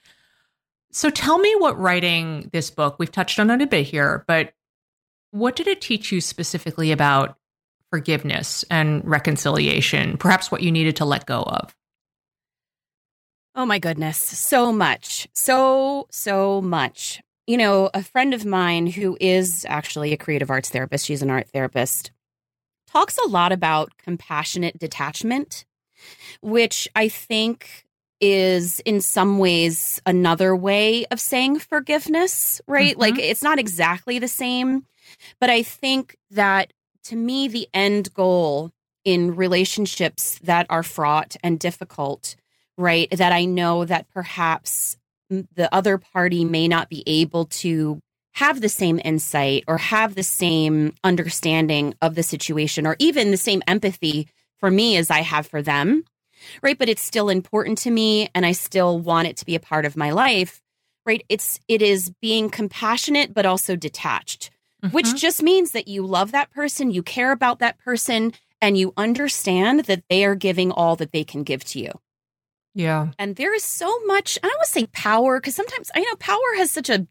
So 0.90 1.10
tell 1.10 1.38
me 1.38 1.54
what 1.56 1.78
writing 1.78 2.48
this 2.52 2.70
book, 2.70 2.96
we've 2.98 3.12
touched 3.12 3.38
on 3.38 3.50
it 3.50 3.60
a 3.60 3.66
bit 3.66 3.86
here, 3.86 4.24
but 4.26 4.54
what 5.30 5.54
did 5.54 5.66
it 5.66 5.82
teach 5.82 6.10
you 6.10 6.22
specifically 6.22 6.92
about 6.92 7.36
forgiveness 7.90 8.64
and 8.70 9.06
reconciliation, 9.06 10.16
perhaps 10.16 10.50
what 10.50 10.62
you 10.62 10.72
needed 10.72 10.96
to 10.96 11.04
let 11.04 11.26
go 11.26 11.42
of? 11.42 11.76
Oh 13.54 13.66
my 13.66 13.78
goodness, 13.78 14.16
so 14.16 14.72
much. 14.72 15.28
So, 15.34 16.06
so 16.10 16.62
much. 16.62 17.22
You 17.46 17.58
know, 17.58 17.90
a 17.92 18.02
friend 18.02 18.32
of 18.32 18.46
mine 18.46 18.86
who 18.86 19.18
is 19.20 19.66
actually 19.68 20.12
a 20.12 20.16
creative 20.16 20.50
arts 20.50 20.70
therapist, 20.70 21.04
she's 21.04 21.22
an 21.22 21.30
art 21.30 21.48
therapist, 21.50 22.10
talks 22.86 23.18
a 23.18 23.28
lot 23.28 23.52
about 23.52 23.92
compassionate 23.98 24.78
detachment, 24.78 25.65
which 26.40 26.88
I 26.94 27.08
think 27.08 27.86
is 28.20 28.80
in 28.80 29.00
some 29.00 29.38
ways 29.38 30.00
another 30.06 30.56
way 30.56 31.04
of 31.06 31.20
saying 31.20 31.58
forgiveness, 31.58 32.60
right? 32.66 32.92
Mm-hmm. 32.92 33.00
Like 33.00 33.18
it's 33.18 33.42
not 33.42 33.58
exactly 33.58 34.18
the 34.18 34.28
same, 34.28 34.86
but 35.40 35.50
I 35.50 35.62
think 35.62 36.16
that 36.30 36.72
to 37.04 37.16
me, 37.16 37.46
the 37.46 37.68
end 37.72 38.12
goal 38.14 38.72
in 39.04 39.36
relationships 39.36 40.40
that 40.42 40.66
are 40.68 40.82
fraught 40.82 41.36
and 41.42 41.60
difficult, 41.60 42.34
right? 42.76 43.08
That 43.10 43.32
I 43.32 43.44
know 43.44 43.84
that 43.84 44.08
perhaps 44.08 44.96
the 45.30 45.72
other 45.72 45.98
party 45.98 46.44
may 46.44 46.66
not 46.66 46.88
be 46.88 47.02
able 47.06 47.44
to 47.46 48.00
have 48.34 48.60
the 48.60 48.68
same 48.68 49.00
insight 49.04 49.64
or 49.66 49.78
have 49.78 50.14
the 50.14 50.22
same 50.22 50.94
understanding 51.02 51.94
of 52.02 52.14
the 52.16 52.22
situation 52.22 52.86
or 52.86 52.96
even 52.98 53.30
the 53.30 53.36
same 53.36 53.62
empathy 53.66 54.28
for 54.58 54.70
me 54.70 54.96
as 54.96 55.10
I 55.10 55.20
have 55.20 55.46
for 55.46 55.62
them. 55.62 56.04
Right. 56.62 56.78
But 56.78 56.88
it's 56.88 57.02
still 57.02 57.28
important 57.28 57.78
to 57.78 57.90
me 57.90 58.28
and 58.34 58.44
I 58.44 58.52
still 58.52 58.98
want 58.98 59.28
it 59.28 59.38
to 59.38 59.46
be 59.46 59.54
a 59.54 59.60
part 59.60 59.84
of 59.84 59.96
my 59.96 60.10
life. 60.10 60.62
Right. 61.04 61.24
It's, 61.28 61.58
it 61.68 61.82
is 61.82 62.12
being 62.20 62.50
compassionate, 62.50 63.32
but 63.32 63.46
also 63.46 63.76
detached 63.76 64.50
mm-hmm. 64.86 64.94
which 64.94 65.14
just 65.16 65.42
means 65.42 65.72
that 65.72 65.88
you 65.88 66.06
love 66.06 66.32
that 66.32 66.50
person, 66.50 66.90
you 66.90 67.02
care 67.02 67.32
about 67.32 67.58
that 67.58 67.78
person, 67.78 68.32
and 68.60 68.78
you 68.78 68.92
understand 68.96 69.80
that 69.84 70.04
they 70.08 70.24
are 70.24 70.34
giving 70.34 70.70
all 70.70 70.96
that 70.96 71.12
they 71.12 71.24
can 71.24 71.42
give 71.42 71.64
to 71.64 71.80
you. 71.80 71.90
Yeah. 72.74 73.08
And 73.18 73.36
there 73.36 73.54
is 73.54 73.64
so 73.64 73.98
much, 74.04 74.38
I 74.42 74.48
don't 74.48 74.56
want 74.56 74.66
to 74.66 74.72
say 74.72 74.86
power, 74.86 75.40
because 75.40 75.54
sometimes 75.54 75.90
I 75.94 76.00
know 76.00 76.16
power 76.16 76.56
has 76.56 76.70
such 76.70 76.90
a, 76.90 77.06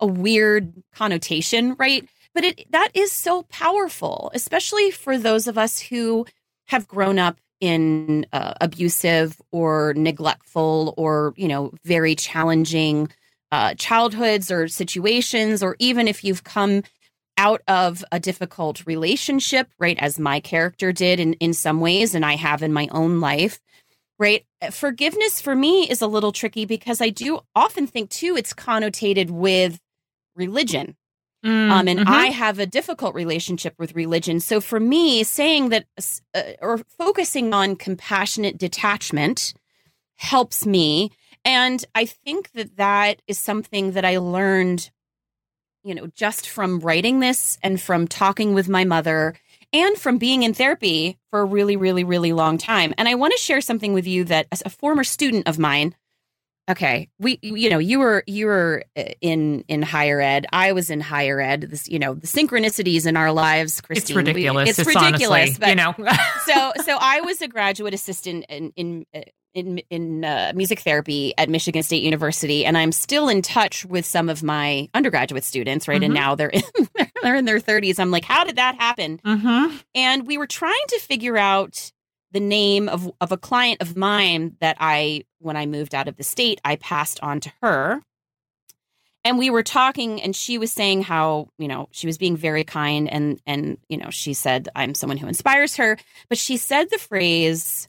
a 0.00 0.06
weird 0.06 0.72
connotation, 0.94 1.74
right? 1.78 2.08
but 2.34 2.44
it 2.44 2.70
that 2.70 2.90
is 2.92 3.10
so 3.10 3.44
powerful, 3.44 4.30
especially 4.34 4.90
for 4.90 5.16
those 5.16 5.46
of 5.46 5.56
us 5.56 5.80
who 5.80 6.26
have 6.66 6.88
grown 6.88 7.18
up 7.18 7.38
in 7.60 8.26
uh, 8.32 8.54
abusive 8.60 9.40
or 9.50 9.94
neglectful 9.96 10.94
or 10.96 11.32
you 11.36 11.48
know 11.48 11.72
very 11.84 12.14
challenging 12.14 13.08
uh, 13.52 13.74
childhoods 13.74 14.50
or 14.50 14.68
situations, 14.68 15.62
or 15.62 15.76
even 15.78 16.08
if 16.08 16.24
you've 16.24 16.44
come 16.44 16.82
out 17.38 17.62
of 17.68 18.04
a 18.12 18.18
difficult 18.18 18.86
relationship, 18.86 19.68
right, 19.78 19.98
as 20.00 20.18
my 20.18 20.40
character 20.40 20.92
did 20.92 21.20
in, 21.20 21.34
in 21.34 21.52
some 21.52 21.80
ways, 21.80 22.14
and 22.14 22.24
I 22.24 22.34
have 22.36 22.62
in 22.62 22.72
my 22.72 22.88
own 22.90 23.20
life, 23.20 23.60
right? 24.18 24.44
Forgiveness 24.70 25.40
for 25.40 25.54
me 25.54 25.88
is 25.88 26.00
a 26.00 26.06
little 26.06 26.32
tricky 26.32 26.64
because 26.64 27.00
I 27.00 27.10
do 27.10 27.40
often 27.54 27.86
think, 27.86 28.10
too, 28.10 28.36
it's 28.36 28.54
connotated 28.54 29.30
with 29.30 29.78
religion. 30.34 30.96
Mm, 31.46 31.70
um, 31.70 31.88
and 31.88 32.00
mm-hmm. 32.00 32.08
I 32.08 32.26
have 32.26 32.58
a 32.58 32.66
difficult 32.66 33.14
relationship 33.14 33.74
with 33.78 33.94
religion. 33.94 34.40
So 34.40 34.60
for 34.60 34.80
me, 34.80 35.22
saying 35.22 35.68
that 35.68 35.86
uh, 36.34 36.42
or 36.60 36.78
focusing 36.78 37.54
on 37.54 37.76
compassionate 37.76 38.58
detachment 38.58 39.54
helps 40.16 40.66
me. 40.66 41.12
And 41.44 41.84
I 41.94 42.06
think 42.06 42.50
that 42.52 42.76
that 42.76 43.22
is 43.28 43.38
something 43.38 43.92
that 43.92 44.04
I 44.04 44.18
learned 44.18 44.90
you 45.86 45.94
know, 45.94 46.08
just 46.08 46.48
from 46.48 46.80
writing 46.80 47.20
this 47.20 47.58
and 47.62 47.80
from 47.80 48.08
talking 48.08 48.54
with 48.54 48.68
my 48.68 48.84
mother 48.84 49.36
and 49.72 49.96
from 49.96 50.18
being 50.18 50.42
in 50.42 50.52
therapy 50.52 51.16
for 51.30 51.40
a 51.40 51.44
really, 51.44 51.76
really, 51.76 52.02
really 52.02 52.32
long 52.32 52.58
time. 52.58 52.92
And 52.98 53.08
I 53.08 53.14
want 53.14 53.32
to 53.34 53.38
share 53.38 53.60
something 53.60 53.92
with 53.92 54.04
you 54.04 54.24
that 54.24 54.48
as 54.50 54.64
a 54.66 54.70
former 54.70 55.04
student 55.04 55.46
of 55.46 55.60
mine, 55.60 55.94
okay, 56.68 57.08
we, 57.18 57.38
you 57.42 57.70
know, 57.70 57.78
you 57.78 57.98
were, 57.98 58.24
you 58.26 58.46
were 58.46 58.84
uh, 58.96 59.04
in, 59.20 59.64
in 59.68 59.82
higher 59.82 60.20
ed. 60.20 60.46
I 60.52 60.72
was 60.72 60.90
in 60.90 61.00
higher 61.00 61.40
ed. 61.40 61.62
This, 61.62 61.88
you 61.88 61.98
know, 61.98 62.14
the 62.14 62.26
synchronicities 62.26 63.06
in 63.06 63.16
our 63.16 63.32
lives, 63.32 63.80
Christine. 63.80 64.02
It's 64.02 64.28
ridiculous. 64.28 64.66
We, 64.66 64.70
it's, 64.70 64.78
it's, 64.78 64.88
ridiculous. 64.88 65.58
Honestly, 65.60 65.60
but, 65.60 65.68
you 65.68 65.74
know, 65.76 65.94
so, 66.46 66.72
so 66.84 66.98
I 67.00 67.20
was 67.20 67.40
a 67.40 67.48
graduate 67.48 67.94
assistant 67.94 68.46
in, 68.48 68.72
in, 68.76 69.06
uh, 69.14 69.20
in 69.56 69.78
in 69.88 70.24
uh, 70.24 70.52
music 70.54 70.80
therapy 70.80 71.32
at 71.38 71.48
Michigan 71.48 71.82
State 71.82 72.02
University, 72.02 72.64
and 72.64 72.76
I'm 72.76 72.92
still 72.92 73.28
in 73.28 73.40
touch 73.40 73.86
with 73.86 74.04
some 74.04 74.28
of 74.28 74.42
my 74.42 74.88
undergraduate 74.92 75.44
students, 75.44 75.88
right? 75.88 75.96
Mm-hmm. 75.96 76.04
And 76.04 76.14
now 76.14 76.34
they're 76.34 76.50
in, 76.50 76.62
they're 77.22 77.36
in 77.36 77.46
their 77.46 77.58
30s. 77.58 77.98
I'm 77.98 78.10
like, 78.10 78.24
how 78.24 78.44
did 78.44 78.56
that 78.56 78.76
happen? 78.76 79.18
Mm-hmm. 79.24 79.76
And 79.94 80.26
we 80.26 80.36
were 80.36 80.46
trying 80.46 80.84
to 80.88 80.98
figure 81.00 81.38
out 81.38 81.90
the 82.36 82.40
name 82.40 82.86
of 82.86 83.10
of 83.18 83.32
a 83.32 83.38
client 83.38 83.80
of 83.80 83.96
mine 83.96 84.56
that 84.60 84.76
I, 84.78 85.24
when 85.38 85.56
I 85.56 85.64
moved 85.64 85.94
out 85.94 86.06
of 86.06 86.16
the 86.16 86.22
state, 86.22 86.60
I 86.62 86.76
passed 86.76 87.18
on 87.22 87.40
to 87.40 87.52
her. 87.62 88.02
And 89.24 89.38
we 89.38 89.48
were 89.48 89.62
talking, 89.62 90.20
and 90.20 90.36
she 90.36 90.58
was 90.58 90.70
saying 90.70 91.02
how 91.02 91.48
you 91.56 91.66
know 91.66 91.88
she 91.92 92.06
was 92.06 92.18
being 92.18 92.36
very 92.36 92.62
kind, 92.62 93.08
and 93.08 93.40
and 93.46 93.78
you 93.88 93.96
know 93.96 94.10
she 94.10 94.34
said 94.34 94.68
I'm 94.76 94.94
someone 94.94 95.16
who 95.16 95.28
inspires 95.28 95.76
her, 95.76 95.96
but 96.28 96.36
she 96.36 96.58
said 96.58 96.90
the 96.90 96.98
phrase 96.98 97.88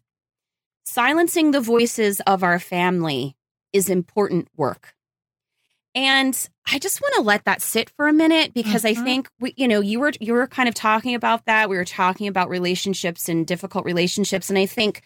silencing 0.85 1.51
the 1.51 1.59
voices 1.59 2.21
of 2.21 2.41
our 2.41 2.57
family 2.57 3.35
is 3.73 3.89
important 3.89 4.47
work. 4.55 4.95
And 5.97 6.49
I 6.71 6.77
just 6.77 7.01
want 7.01 7.15
to 7.15 7.21
let 7.21 7.45
that 7.45 7.59
sit 7.59 7.89
for 7.89 8.07
a 8.07 8.13
minute 8.13 8.53
because 8.53 8.83
mm-hmm. 8.83 9.01
I 9.01 9.03
think 9.03 9.29
we, 9.39 9.55
you 9.57 9.67
know, 9.67 9.81
you 9.81 9.99
were 9.99 10.11
you 10.21 10.33
were 10.33 10.45
kind 10.45 10.69
of 10.69 10.75
talking 10.75 11.15
about 11.15 11.45
that. 11.45 11.69
We 11.69 11.75
were 11.75 11.85
talking 11.85 12.27
about 12.27 12.49
relationships 12.49 13.27
and 13.27 13.47
difficult 13.47 13.83
relationships, 13.83 14.51
and 14.51 14.59
I 14.59 14.67
think, 14.67 15.01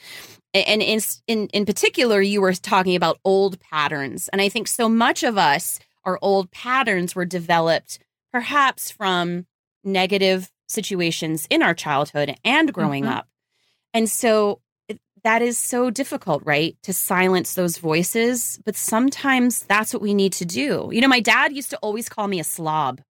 and 0.54 0.82
in 0.82 1.00
in 1.28 1.48
in 1.54 1.66
particular, 1.66 2.20
you 2.22 2.42
were 2.42 2.52
talking 2.52 2.98
about 2.98 3.20
old 3.24 3.58
patterns. 3.62 4.28
And 4.34 4.42
I 4.42 4.50
think 4.50 4.68
so 4.68 4.90
much 4.90 5.24
of 5.24 5.38
us, 5.38 5.80
our 6.04 6.20
old 6.22 6.52
patterns, 6.52 7.16
were 7.16 7.24
developed 7.24 8.00
perhaps 8.34 8.92
from 8.92 9.46
negative 9.86 10.52
situations 10.68 11.48
in 11.50 11.64
our 11.64 11.74
childhood 11.74 12.36
and 12.44 12.74
growing 12.74 13.06
mm-hmm. 13.06 13.14
up. 13.14 13.30
And 13.94 14.10
so 14.10 14.60
that 15.24 15.42
is 15.42 15.58
so 15.58 15.90
difficult, 15.90 16.44
right? 16.46 16.76
To 16.84 16.94
silence 16.94 17.54
those 17.54 17.78
voices. 17.78 18.60
But 18.66 18.76
sometimes 18.76 19.60
that's 19.60 19.94
what 19.94 20.02
we 20.02 20.14
need 20.14 20.34
to 20.34 20.46
do. 20.46 20.90
You 20.92 21.02
know, 21.02 21.08
my 21.08 21.20
dad 21.20 21.56
used 21.56 21.70
to 21.72 21.78
always 21.78 22.10
call 22.10 22.28
me 22.28 22.40
a 22.40 22.44
slob. 22.44 23.02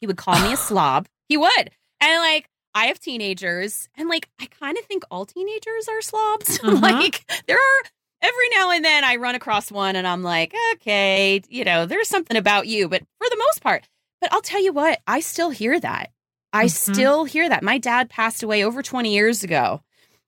He 0.00 0.06
would 0.06 0.16
call 0.16 0.40
me 0.40 0.52
a 0.52 0.56
slob. 0.68 1.06
He 1.28 1.36
would. 1.36 1.70
And 2.00 2.20
like, 2.20 2.48
I 2.74 2.86
have 2.86 3.00
teenagers, 3.00 3.88
and 3.96 4.08
like, 4.08 4.28
I 4.40 4.46
kind 4.46 4.78
of 4.78 4.84
think 4.84 5.02
all 5.10 5.26
teenagers 5.26 5.88
are 5.88 6.00
slobs. 6.00 6.58
Mm-hmm. 6.58 6.76
like, 6.82 7.24
there 7.46 7.56
are 7.56 7.82
every 8.22 8.48
now 8.54 8.70
and 8.70 8.84
then 8.84 9.04
I 9.04 9.16
run 9.16 9.34
across 9.34 9.72
one 9.72 9.96
and 9.96 10.06
I'm 10.06 10.22
like, 10.22 10.54
okay, 10.74 11.42
you 11.48 11.64
know, 11.64 11.86
there's 11.86 12.08
something 12.08 12.36
about 12.36 12.66
you. 12.66 12.88
But 12.88 13.02
for 13.18 13.28
the 13.28 13.36
most 13.48 13.62
part, 13.62 13.88
but 14.20 14.32
I'll 14.32 14.42
tell 14.42 14.62
you 14.62 14.72
what, 14.72 15.00
I 15.06 15.20
still 15.20 15.50
hear 15.50 15.78
that. 15.80 16.10
I 16.52 16.66
mm-hmm. 16.66 16.92
still 16.92 17.24
hear 17.24 17.48
that. 17.48 17.62
My 17.62 17.78
dad 17.78 18.10
passed 18.10 18.42
away 18.42 18.64
over 18.64 18.82
20 18.82 19.12
years 19.12 19.42
ago. 19.42 19.82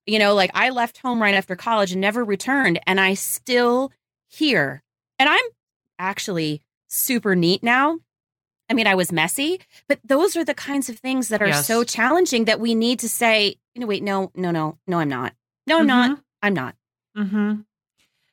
You 0.06 0.18
know, 0.18 0.34
like 0.34 0.50
I 0.54 0.70
left 0.70 0.98
home 0.98 1.22
right 1.22 1.34
after 1.34 1.54
college 1.56 1.92
and 1.92 2.00
never 2.00 2.24
returned, 2.24 2.80
and 2.86 3.00
I 3.00 3.14
still 3.14 3.92
here. 4.28 4.82
And 5.18 5.28
I'm 5.28 5.44
actually 5.98 6.62
super 6.88 7.34
neat 7.36 7.62
now. 7.62 7.98
I 8.68 8.74
mean, 8.74 8.86
I 8.86 8.94
was 8.94 9.12
messy, 9.12 9.60
but 9.86 9.98
those 10.02 10.36
are 10.36 10.44
the 10.44 10.54
kinds 10.54 10.88
of 10.88 10.98
things 10.98 11.28
that 11.28 11.42
are 11.42 11.48
yes. 11.48 11.66
so 11.66 11.84
challenging 11.84 12.46
that 12.46 12.58
we 12.58 12.74
need 12.74 13.00
to 13.00 13.08
say, 13.08 13.56
you 13.74 13.80
know, 13.80 13.86
wait, 13.86 14.02
no, 14.02 14.30
no, 14.34 14.50
no, 14.50 14.78
no, 14.86 14.98
I'm 14.98 15.08
not. 15.08 15.34
No, 15.66 15.78
I'm 15.78 15.86
mm-hmm. 15.86 16.10
not. 16.10 16.20
I'm 16.42 16.54
not. 16.54 16.74
Mm-hmm. 17.16 17.60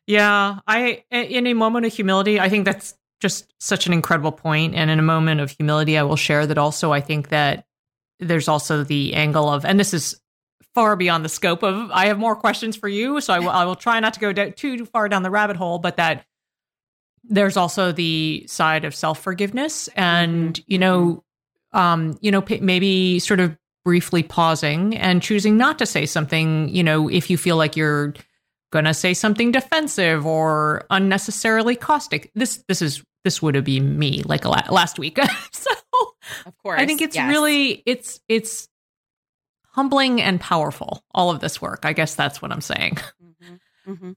Yeah. 0.07 0.59
I, 0.65 1.03
in 1.11 1.45
a 1.45 1.53
moment 1.53 1.85
of 1.85 1.93
humility, 1.93 2.39
I 2.39 2.47
think 2.47 2.65
that's 2.65 2.97
just 3.19 3.53
such 3.59 3.85
an 3.85 3.93
incredible 3.93 4.31
point. 4.31 4.75
And 4.75 4.89
in 4.89 4.97
a 4.97 5.03
moment 5.03 5.41
of 5.41 5.51
humility, 5.51 5.97
I 5.97 6.03
will 6.03 6.15
share 6.15 6.47
that 6.47 6.57
also 6.57 6.93
I 6.93 7.01
think 7.01 7.29
that 7.29 7.65
there's 8.19 8.47
also 8.47 8.83
the 8.83 9.13
angle 9.13 9.49
of, 9.49 9.65
and 9.65 9.79
this 9.79 9.93
is 9.93 10.19
far 10.75 10.95
beyond 10.95 11.25
the 11.25 11.29
scope 11.29 11.63
of 11.63 11.91
I 11.91 12.07
have 12.07 12.17
more 12.17 12.35
questions 12.35 12.75
for 12.75 12.87
you, 12.87 13.21
so 13.21 13.33
I 13.33 13.39
will, 13.39 13.49
I 13.49 13.65
will 13.65 13.75
try 13.75 13.99
not 13.99 14.13
to 14.15 14.19
go 14.19 14.33
too, 14.33 14.51
too 14.51 14.85
far 14.85 15.09
down 15.09 15.23
the 15.23 15.31
rabbit 15.31 15.55
hole, 15.55 15.79
but 15.79 15.97
that 15.97 16.25
there's 17.23 17.57
also 17.57 17.91
the 17.91 18.45
side 18.47 18.85
of 18.85 18.95
self-forgiveness 18.95 19.89
and 19.89 20.53
mm-hmm. 20.53 20.71
you 20.71 20.79
know 20.79 21.23
um 21.73 22.17
you 22.21 22.31
know 22.31 22.43
maybe 22.61 23.19
sort 23.19 23.39
of 23.39 23.57
briefly 23.89 24.23
pausing 24.23 24.95
and 24.97 25.21
choosing 25.21 25.57
not 25.57 25.79
to 25.79 25.85
say 25.85 26.05
something, 26.05 26.69
you 26.69 26.83
know, 26.83 27.09
if 27.09 27.29
you 27.29 27.37
feel 27.37 27.57
like 27.57 27.75
you're 27.75 28.13
going 28.71 28.85
to 28.85 28.93
say 28.93 29.13
something 29.13 29.51
defensive 29.51 30.25
or 30.25 30.85
unnecessarily 30.89 31.75
caustic. 31.75 32.31
This 32.35 32.63
this 32.67 32.81
is 32.81 33.03
this 33.23 33.41
would 33.41 33.55
have 33.55 33.63
been 33.63 33.97
me 33.97 34.21
like 34.25 34.45
last 34.45 34.99
week. 34.99 35.17
so 35.51 35.71
of 36.45 36.55
course. 36.59 36.79
I 36.79 36.85
think 36.85 37.01
it's 37.01 37.15
yes. 37.15 37.29
really 37.29 37.81
it's 37.85 38.19
it's 38.27 38.68
humbling 39.71 40.21
and 40.21 40.39
powerful, 40.39 41.03
all 41.13 41.29
of 41.29 41.39
this 41.39 41.61
work. 41.61 41.81
I 41.83 41.93
guess 41.93 42.15
that's 42.15 42.41
what 42.41 42.51
I'm 42.51 42.61
saying. 42.61 42.95
Mm-hmm. 42.95 43.91
Mm-hmm. 43.91 44.11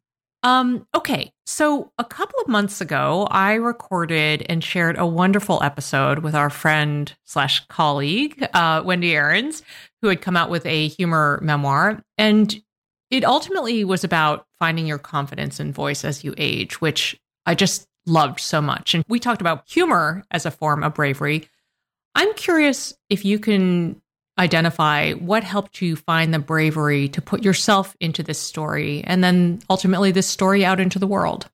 Um, 0.45 0.89
okay, 0.95 1.33
so 1.47 1.93
a 1.99 2.05
couple 2.05 2.41
of 2.41 2.49
months 2.49 2.81
ago, 2.81 3.29
I 3.31 3.55
recorded 3.55 4.45
and 4.49 4.63
shared 4.63 4.99
a 4.99 5.07
wonderful 5.07 5.63
episode 5.63 6.19
with 6.19 6.35
our 6.35 6.51
friend 6.51 7.15
slash 7.25 7.65
colleague, 7.67 8.43
uh, 8.53 8.83
Wendi 8.83 9.11
Aarons, 9.11 9.63
who 10.01 10.09
had 10.09 10.21
come 10.21 10.37
out 10.37 10.51
with 10.51 10.67
a 10.67 10.89
humor 10.89 11.39
memoir. 11.43 12.03
And 12.19 12.61
it 13.11 13.25
ultimately 13.25 13.85
was 13.85 14.03
about 14.03 14.47
finding 14.59 14.87
your 14.87 14.99
confidence 14.99 15.61
and 15.61 15.73
voice 15.73 16.05
as 16.05 16.25
you 16.25 16.35
age, 16.37 16.81
which 16.81 17.21
I 17.47 17.55
just 17.55 17.87
loved 18.05 18.41
so 18.41 18.61
much. 18.61 18.95
And 18.95 19.05
we 19.07 19.21
talked 19.21 19.41
about 19.41 19.69
humor 19.69 20.25
as 20.33 20.45
a 20.45 20.51
form 20.51 20.83
of 20.83 20.95
bravery. 20.95 21.49
I'm 22.17 22.35
curious 22.35 22.93
if 23.09 23.25
you 23.25 23.39
can 23.39 24.02
identify 24.39 25.13
what 25.13 25.45
helped 25.45 25.83
you 25.83 25.97
find 25.97 26.33
the 26.33 26.39
bravery 26.39 27.09
to 27.09 27.21
put 27.21 27.45
yourself 27.45 27.97
into 28.01 28.23
this 28.23 28.39
story 28.39 29.05
and 29.05 29.23
then 29.23 29.61
ultimately 29.69 30.11
this 30.11 30.27
story 30.27 30.65
out 30.65 30.81
into 30.81 30.99
the 30.99 31.07
world. 31.07 31.49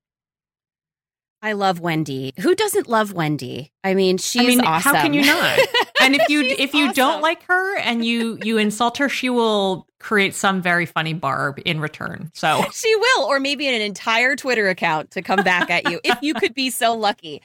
I 1.41 1.53
love 1.53 1.81
Wendi. 1.81 2.37
Who 2.41 2.55
doesn't 2.55 2.89
love 2.89 3.13
Wendi? 3.13 3.71
I 3.85 3.95
mean, 3.95 4.19
she's 4.19 4.43
I 4.43 4.47
mean, 4.47 4.61
awesome. 4.61 4.95
How 4.95 5.03
can 5.03 5.13
you 5.15 5.25
not? 5.25 5.59
And 6.01 6.15
if 6.15 6.29
you 6.29 6.43
if 6.43 6.75
you 6.75 6.85
awesome. 6.85 6.95
don't 6.95 7.21
like 7.23 7.43
her 7.43 7.77
and 7.79 8.05
you 8.05 8.39
you 8.43 8.57
insult 8.57 8.99
her, 8.99 9.09
she 9.09 9.29
will 9.29 9.87
create 9.99 10.35
some 10.35 10.63
very 10.63 10.87
funny 10.87 11.13
barb 11.13 11.61
in 11.67 11.81
return. 11.81 12.31
So 12.35 12.65
she 12.73 12.95
will, 12.95 13.25
or 13.25 13.41
maybe 13.41 13.67
an 13.67 13.83
entire 13.83 14.37
Twitter 14.37 14.69
account 14.69 15.11
to 15.11 15.23
come 15.23 15.43
back 15.43 15.71
at 15.71 15.91
you 15.91 16.01
if 16.05 16.17
you 16.23 16.35
could 16.35 16.55
be 16.55 16.71
so 16.71 16.95
lucky. 16.95 17.43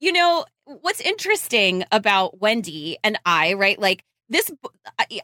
You 0.00 0.12
know 0.12 0.44
what's 0.64 1.00
interesting 1.00 1.84
about 1.92 2.40
Wendi 2.40 2.96
and 3.04 3.18
I, 3.24 3.54
right? 3.54 3.78
Like 3.78 4.04
this 4.28 4.50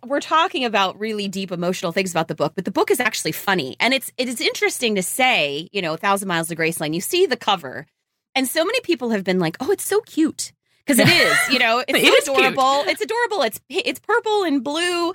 we're 0.05 0.21
talking 0.21 0.65
about 0.65 0.99
really 0.99 1.29
deep 1.29 1.51
emotional 1.51 1.93
things 1.93 2.11
about 2.11 2.29
the 2.29 2.35
book 2.35 2.53
but 2.55 2.65
the 2.65 2.71
book 2.71 2.91
is 2.91 3.01
actually 3.01 3.33
funny 3.33 3.77
and 3.81 3.95
it's 3.95 4.13
it 4.17 4.29
is 4.29 4.41
interesting 4.41 4.95
to 4.95 5.03
say 5.03 5.69
you 5.73 5.81
know 5.81 5.95
a 5.95 5.97
thousand 5.97 6.29
miles 6.29 6.49
to 6.49 6.57
graceland 6.57 6.95
you 6.95 7.01
see 7.01 7.27
the 7.27 7.37
cover 7.37 7.87
and 8.35 8.47
so 8.47 8.65
many 8.65 8.81
people 8.81 9.11
have 9.11 9.25
been 9.25 9.39
like 9.39 9.57
oh 9.61 9.71
it's 9.71 9.87
so 9.87 10.01
cute 10.01 10.53
because 10.85 10.99
it 10.99 11.09
is 11.09 11.37
you 11.51 11.59
know 11.59 11.79
it's 11.89 11.99
it 11.99 12.25
so 12.25 12.35
adorable 12.35 12.85
it's 12.87 13.01
adorable 13.01 13.43
it's 13.43 13.61
it's 13.69 14.01
purple 14.01 14.45
and 14.45 14.63
blue 14.63 15.13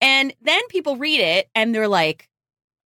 and 0.00 0.34
then 0.42 0.60
people 0.68 0.96
read 0.96 1.20
it 1.20 1.48
and 1.54 1.74
they're 1.74 1.88
like 1.88 2.28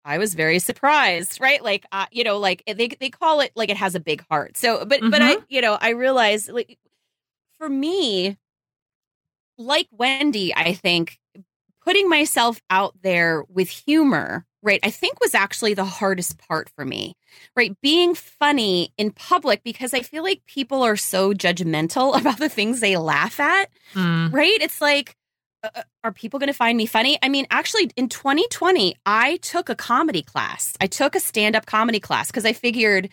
I 0.04 0.18
was 0.18 0.34
very 0.34 0.58
surprised, 0.58 1.40
right? 1.40 1.62
Like, 1.62 1.86
uh, 1.92 2.06
you 2.10 2.24
know, 2.24 2.38
like 2.38 2.64
they 2.66 2.88
they 2.88 3.08
call 3.08 3.40
it 3.40 3.52
like 3.54 3.70
it 3.70 3.76
has 3.76 3.94
a 3.94 4.00
big 4.00 4.24
heart. 4.28 4.56
So, 4.56 4.84
but 4.84 5.00
mm-hmm. 5.00 5.10
but 5.10 5.22
I, 5.22 5.36
mm-hmm. 5.36 5.44
you 5.48 5.60
know, 5.60 5.78
I 5.80 5.90
realize 5.90 6.48
like 6.48 6.76
for 7.58 7.68
me, 7.68 8.36
like 9.58 9.88
Wendi, 9.96 10.52
I 10.54 10.74
think 10.74 11.18
putting 11.84 12.08
myself 12.08 12.60
out 12.70 12.94
there 13.02 13.44
with 13.48 13.68
humor, 13.68 14.46
right, 14.62 14.80
I 14.82 14.90
think 14.90 15.20
was 15.20 15.34
actually 15.34 15.74
the 15.74 15.84
hardest 15.84 16.38
part 16.38 16.70
for 16.70 16.84
me, 16.84 17.16
right? 17.56 17.76
Being 17.80 18.14
funny 18.14 18.92
in 18.96 19.10
public 19.10 19.62
because 19.64 19.92
I 19.92 20.00
feel 20.00 20.22
like 20.22 20.44
people 20.46 20.82
are 20.82 20.96
so 20.96 21.32
judgmental 21.32 22.16
about 22.20 22.38
the 22.38 22.48
things 22.48 22.80
they 22.80 22.96
laugh 22.96 23.40
at, 23.40 23.68
mm. 23.94 24.32
right? 24.32 24.58
It's 24.60 24.80
like, 24.80 25.16
uh, 25.64 25.70
uh 25.74 25.82
are 26.04 26.12
people 26.12 26.40
going 26.40 26.48
to 26.48 26.52
find 26.52 26.76
me 26.76 26.86
funny? 26.86 27.18
I 27.22 27.28
mean, 27.28 27.46
actually, 27.50 27.90
in 27.96 28.08
2020, 28.08 28.96
I 29.06 29.36
took 29.36 29.68
a 29.68 29.76
comedy 29.76 30.22
class. 30.22 30.74
I 30.80 30.88
took 30.88 31.14
a 31.14 31.20
stand 31.20 31.54
up 31.54 31.66
comedy 31.66 32.00
class 32.00 32.26
because 32.26 32.44
I 32.44 32.52
figured 32.52 33.12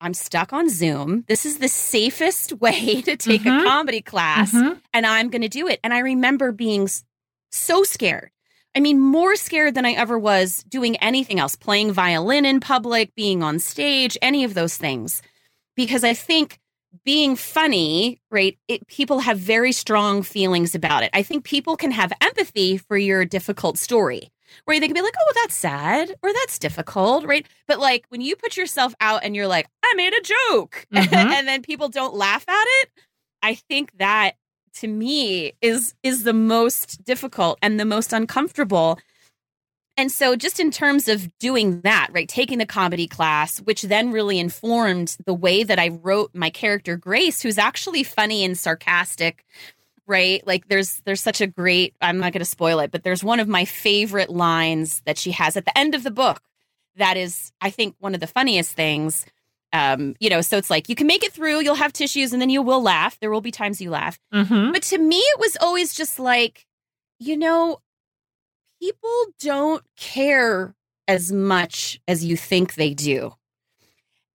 I'm 0.00 0.14
stuck 0.14 0.52
on 0.52 0.68
Zoom. 0.68 1.24
This 1.28 1.44
is 1.44 1.58
the 1.58 1.68
safest 1.68 2.52
way 2.60 3.02
to 3.02 3.16
take 3.16 3.42
mm-hmm. 3.42 3.66
a 3.66 3.68
comedy 3.68 4.00
class, 4.00 4.52
mm-hmm. 4.52 4.74
and 4.92 5.06
I'm 5.06 5.30
going 5.30 5.42
to 5.42 5.48
do 5.48 5.66
it. 5.66 5.80
And 5.82 5.92
I 5.92 6.00
remember 6.00 6.52
being 6.52 6.88
so 7.50 7.82
scared. 7.82 8.30
I 8.74 8.80
mean, 8.80 9.00
more 9.00 9.34
scared 9.34 9.74
than 9.74 9.86
I 9.86 9.92
ever 9.92 10.18
was 10.18 10.62
doing 10.68 10.96
anything 10.96 11.40
else, 11.40 11.56
playing 11.56 11.92
violin 11.92 12.44
in 12.44 12.60
public, 12.60 13.14
being 13.14 13.42
on 13.42 13.58
stage, 13.58 14.16
any 14.22 14.44
of 14.44 14.54
those 14.54 14.76
things. 14.76 15.22
Because 15.74 16.04
I 16.04 16.14
think 16.14 16.60
being 17.04 17.34
funny, 17.34 18.20
right, 18.30 18.58
it, 18.68 18.86
people 18.86 19.20
have 19.20 19.38
very 19.38 19.72
strong 19.72 20.22
feelings 20.22 20.74
about 20.74 21.02
it. 21.02 21.10
I 21.12 21.22
think 21.22 21.44
people 21.44 21.76
can 21.76 21.90
have 21.90 22.12
empathy 22.20 22.76
for 22.76 22.96
your 22.96 23.24
difficult 23.24 23.78
story 23.78 24.30
where 24.64 24.78
they 24.78 24.86
can 24.86 24.94
be 24.94 25.02
like, 25.02 25.14
oh, 25.18 25.32
that's 25.34 25.54
sad 25.54 26.14
or 26.22 26.32
that's 26.32 26.58
difficult, 26.58 27.24
right? 27.24 27.46
But 27.66 27.78
like 27.78 28.06
when 28.08 28.20
you 28.20 28.36
put 28.36 28.56
yourself 28.56 28.94
out 29.00 29.24
and 29.24 29.34
you're 29.34 29.46
like, 29.46 29.68
I 29.84 29.94
made 29.96 30.12
a 30.12 30.20
joke, 30.20 30.86
mm-hmm. 30.92 31.14
and 31.14 31.48
then 31.48 31.62
people 31.62 31.88
don't 31.88 32.14
laugh 32.14 32.44
at 32.48 32.64
it, 32.82 32.90
I 33.42 33.54
think 33.54 33.96
that 33.98 34.32
to 34.74 34.88
me 34.88 35.52
is 35.60 35.94
is 36.02 36.22
the 36.22 36.32
most 36.32 37.02
difficult 37.04 37.58
and 37.62 37.78
the 37.78 37.84
most 37.84 38.12
uncomfortable. 38.12 38.98
And 39.96 40.12
so 40.12 40.36
just 40.36 40.60
in 40.60 40.70
terms 40.70 41.08
of 41.08 41.36
doing 41.40 41.80
that, 41.80 42.10
right, 42.12 42.28
taking 42.28 42.58
the 42.58 42.66
comedy 42.66 43.08
class, 43.08 43.58
which 43.58 43.82
then 43.82 44.12
really 44.12 44.38
informed 44.38 45.16
the 45.26 45.34
way 45.34 45.64
that 45.64 45.80
I 45.80 45.88
wrote 45.88 46.30
my 46.34 46.50
character 46.50 46.96
Grace, 46.96 47.42
who's 47.42 47.58
actually 47.58 48.04
funny 48.04 48.44
and 48.44 48.56
sarcastic, 48.56 49.44
right? 50.08 50.44
Like 50.46 50.66
there's 50.68 51.00
there's 51.04 51.20
such 51.20 51.40
a 51.40 51.46
great 51.46 51.94
I'm 52.00 52.18
not 52.18 52.32
going 52.32 52.40
to 52.40 52.44
spoil 52.44 52.80
it, 52.80 52.90
but 52.90 53.04
there's 53.04 53.22
one 53.22 53.38
of 53.38 53.46
my 53.46 53.64
favorite 53.64 54.30
lines 54.30 55.02
that 55.04 55.18
she 55.18 55.30
has 55.32 55.56
at 55.56 55.64
the 55.64 55.78
end 55.78 55.94
of 55.94 56.02
the 56.02 56.10
book 56.10 56.40
that 56.96 57.16
is 57.16 57.52
I 57.60 57.70
think 57.70 57.94
one 58.00 58.14
of 58.14 58.20
the 58.20 58.26
funniest 58.26 58.72
things 58.72 59.24
um, 59.72 60.16
you 60.18 60.30
know, 60.30 60.40
so 60.40 60.56
it's 60.56 60.70
like 60.70 60.88
you 60.88 60.94
can 60.94 61.06
make 61.06 61.22
it 61.22 61.32
through, 61.32 61.60
you'll 61.60 61.74
have 61.74 61.92
tissues, 61.92 62.32
and 62.32 62.40
then 62.40 62.50
you 62.50 62.62
will 62.62 62.82
laugh. 62.82 63.18
There 63.20 63.30
will 63.30 63.40
be 63.40 63.50
times 63.50 63.80
you 63.80 63.90
laugh. 63.90 64.18
Mm-hmm. 64.32 64.72
But 64.72 64.82
to 64.84 64.98
me, 64.98 65.18
it 65.18 65.38
was 65.38 65.56
always 65.60 65.94
just 65.94 66.18
like, 66.18 66.66
you 67.18 67.36
know, 67.36 67.80
people 68.80 69.26
don't 69.40 69.84
care 69.96 70.74
as 71.06 71.32
much 71.32 72.00
as 72.08 72.24
you 72.24 72.36
think 72.36 72.74
they 72.74 72.94
do. 72.94 73.34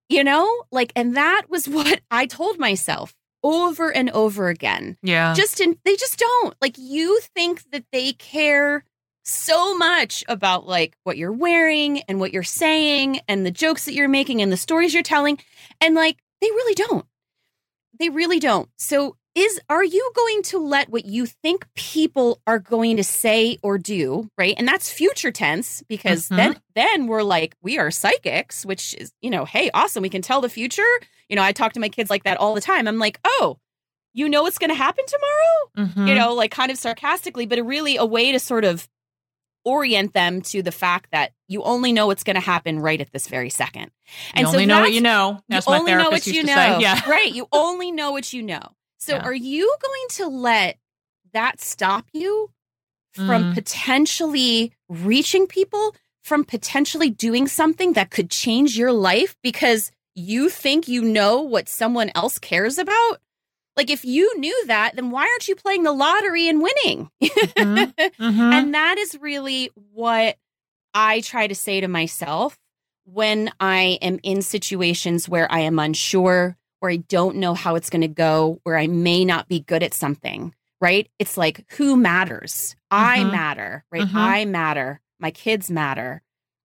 You 0.09 0.23
know, 0.23 0.65
like, 0.71 0.93
and 0.95 1.17
that 1.17 1.43
was 1.49 1.67
what 1.69 2.01
I 2.11 2.25
told 2.25 2.59
myself 2.59 3.15
over 3.43 3.89
and 3.93 4.09
over 4.11 4.47
again. 4.47 4.97
Yeah. 5.03 5.33
Just 5.33 5.59
in, 5.59 5.77
they 5.85 5.95
just 5.95 6.17
don't. 6.17 6.55
Like, 6.61 6.75
you 6.77 7.19
think 7.35 7.69
that 7.71 7.85
they 7.91 8.13
care 8.13 8.85
so 9.23 9.77
much 9.77 10.23
about 10.27 10.67
like 10.67 10.97
what 11.03 11.17
you're 11.17 11.31
wearing 11.31 12.01
and 12.01 12.19
what 12.19 12.33
you're 12.33 12.43
saying 12.43 13.21
and 13.27 13.45
the 13.45 13.51
jokes 13.51 13.85
that 13.85 13.93
you're 13.93 14.09
making 14.09 14.41
and 14.41 14.51
the 14.51 14.57
stories 14.57 14.93
you're 14.93 15.01
telling 15.01 15.39
and 15.79 15.95
like 15.95 16.17
they 16.41 16.47
really 16.47 16.73
don't 16.73 17.05
they 17.99 18.09
really 18.09 18.39
don't 18.39 18.69
so 18.77 19.15
is 19.35 19.59
are 19.69 19.83
you 19.83 20.11
going 20.15 20.43
to 20.43 20.59
let 20.59 20.89
what 20.89 21.05
you 21.05 21.25
think 21.25 21.67
people 21.75 22.39
are 22.45 22.59
going 22.59 22.97
to 22.97 23.03
say 23.03 23.57
or 23.63 23.77
do 23.77 24.29
right 24.37 24.55
and 24.57 24.67
that's 24.67 24.91
future 24.91 25.31
tense 25.31 25.83
because 25.87 26.25
mm-hmm. 26.25 26.35
then 26.35 26.59
then 26.75 27.07
we're 27.07 27.23
like 27.23 27.55
we 27.61 27.77
are 27.79 27.89
psychics 27.89 28.65
which 28.65 28.93
is 28.95 29.11
you 29.21 29.29
know 29.29 29.45
hey 29.45 29.69
awesome 29.73 30.01
we 30.01 30.09
can 30.09 30.21
tell 30.21 30.41
the 30.41 30.49
future 30.49 30.83
you 31.29 31.35
know 31.35 31.43
i 31.43 31.51
talk 31.51 31.73
to 31.73 31.79
my 31.79 31.89
kids 31.89 32.09
like 32.09 32.23
that 32.23 32.37
all 32.37 32.53
the 32.53 32.61
time 32.61 32.87
i'm 32.87 32.99
like 32.99 33.19
oh 33.25 33.57
you 34.13 34.29
know 34.29 34.43
what's 34.43 34.59
going 34.59 34.69
to 34.69 34.75
happen 34.75 35.03
tomorrow 35.07 35.87
mm-hmm. 35.89 36.07
you 36.07 36.15
know 36.15 36.33
like 36.33 36.51
kind 36.51 36.71
of 36.71 36.77
sarcastically 36.77 37.45
but 37.45 37.57
a 37.57 37.63
really 37.63 37.97
a 37.97 38.05
way 38.05 38.31
to 38.31 38.39
sort 38.39 38.65
of 38.65 38.87
orient 39.65 40.13
them 40.13 40.41
to 40.41 40.61
the 40.61 40.71
fact 40.71 41.09
that 41.11 41.31
you 41.47 41.63
only 41.63 41.93
know 41.93 42.07
what's 42.07 42.23
going 42.23 42.35
to 42.35 42.41
happen 42.41 42.79
right 42.79 42.99
at 42.99 43.11
this 43.11 43.27
very 43.27 43.49
second. 43.49 43.91
And 44.33 44.41
you 44.41 44.47
only 44.47 44.63
so 44.63 44.67
know 44.67 44.81
what 44.81 44.93
you 44.93 45.01
know. 45.01 45.39
That's 45.49 45.67
you 45.67 45.73
only 45.73 45.95
know 45.95 46.09
what 46.09 46.27
you 46.27 46.43
know. 46.43 46.53
Say. 46.53 46.77
Yeah. 46.81 47.09
right. 47.09 47.33
You 47.33 47.47
only 47.51 47.91
know 47.91 48.11
what 48.11 48.33
you 48.33 48.43
know. 48.43 48.61
So 49.03 49.15
yeah. 49.15 49.23
are 49.23 49.33
you 49.33 49.75
going 49.81 50.07
to 50.11 50.27
let 50.27 50.77
that 51.33 51.59
stop 51.59 52.05
you 52.13 52.49
from 53.11 53.51
mm. 53.51 53.53
potentially 53.53 54.71
reaching 54.87 55.45
people, 55.45 55.93
from 56.23 56.45
potentially 56.45 57.09
doing 57.09 57.49
something 57.49 57.93
that 57.93 58.11
could 58.11 58.29
change 58.29 58.77
your 58.77 58.93
life 58.93 59.35
because 59.43 59.91
you 60.15 60.49
think 60.49 60.87
you 60.87 61.01
know 61.01 61.41
what 61.41 61.67
someone 61.67 62.11
else 62.15 62.39
cares 62.39 62.77
about? 62.77 63.17
Like, 63.75 63.89
if 63.89 64.05
you 64.05 64.39
knew 64.39 64.63
that, 64.67 64.95
then 64.95 65.11
why 65.11 65.23
aren't 65.23 65.49
you 65.49 65.55
playing 65.55 65.83
the 65.83 65.91
lottery 65.91 66.47
and 66.47 66.61
winning? 66.61 67.09
Mm-hmm. 67.21 67.91
Mm-hmm. 68.23 68.53
and 68.53 68.73
that 68.73 68.97
is 68.97 69.17
really 69.19 69.69
what 69.91 70.37
I 70.93 71.21
try 71.21 71.47
to 71.47 71.55
say 71.55 71.81
to 71.81 71.87
myself 71.87 72.57
when 73.05 73.51
I 73.59 73.97
am 74.01 74.19
in 74.23 74.41
situations 74.41 75.27
where 75.27 75.51
I 75.51 75.61
am 75.61 75.79
unsure, 75.79 76.55
or 76.83 76.91
I 76.91 76.97
don't 76.97 77.37
know 77.37 77.53
how 77.53 77.75
it's 77.75 77.89
going 77.89 78.01
to 78.01 78.09
go, 78.09 78.59
where 78.63 78.77
I 78.77 78.87
may 78.87 79.23
not 79.23 79.47
be 79.47 79.61
good 79.61 79.83
at 79.83 79.93
something, 79.93 80.53
right? 80.81 81.09
It's 81.17 81.37
like, 81.37 81.65
who 81.77 81.95
matters? 81.95 82.75
Mm-hmm. 82.91 83.05
I 83.05 83.23
matter, 83.23 83.85
right? 83.89 84.01
Mm-hmm. 84.03 84.17
I 84.17 84.45
matter. 84.45 84.99
My 85.17 85.31
kids 85.31 85.71
matter, 85.71 86.21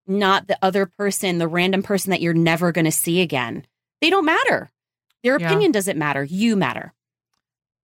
not 0.09 0.49
the 0.49 0.59
other 0.61 0.87
person, 0.87 1.39
the 1.39 1.47
random 1.47 1.85
person 1.85 2.11
that 2.11 2.21
you're 2.21 2.35
never 2.35 2.73
going 2.73 2.85
to 2.85 2.91
see 2.91 3.21
again. 3.21 3.65
They 4.01 4.11
don't 4.11 4.25
matter. 4.25 4.73
Their 5.23 5.39
yeah. 5.39 5.47
opinion 5.47 5.71
doesn't 5.71 5.97
matter. 5.97 6.25
You 6.25 6.57
matter. 6.57 6.93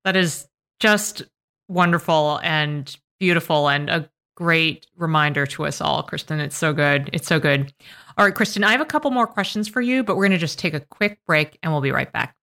That 0.06 0.15
is 0.15 0.48
just 0.80 1.24
wonderful 1.67 2.39
and 2.44 2.96
beautiful 3.20 3.67
and 3.67 3.89
a 3.89 4.10
great 4.36 4.88
reminder 4.96 5.46
to 5.46 5.65
us 5.65 5.82
all, 5.82 6.02
Kristen. 6.04 6.39
It's 6.39 6.58
so 6.58 6.72
good. 6.72 7.10
It's 7.12 7.28
so 7.28 7.41
good. 7.41 7.74
All 8.17 8.26
right, 8.26 8.36
Kristen, 8.36 8.63
I 8.63 8.71
have 8.71 8.82
a 8.82 8.86
couple 8.86 9.10
more 9.12 9.28
questions 9.28 9.69
for 9.69 9.82
you, 9.82 10.04
but 10.04 10.15
we're 10.15 10.24
going 10.24 10.32
to 10.32 10.38
just 10.38 10.60
take 10.60 10.74
a 10.74 10.82
quick 10.82 11.19
break 11.26 11.58
and 11.63 11.71
we'll 11.71 11.82
be 11.82 11.91
right 11.91 12.12
back. 12.12 12.36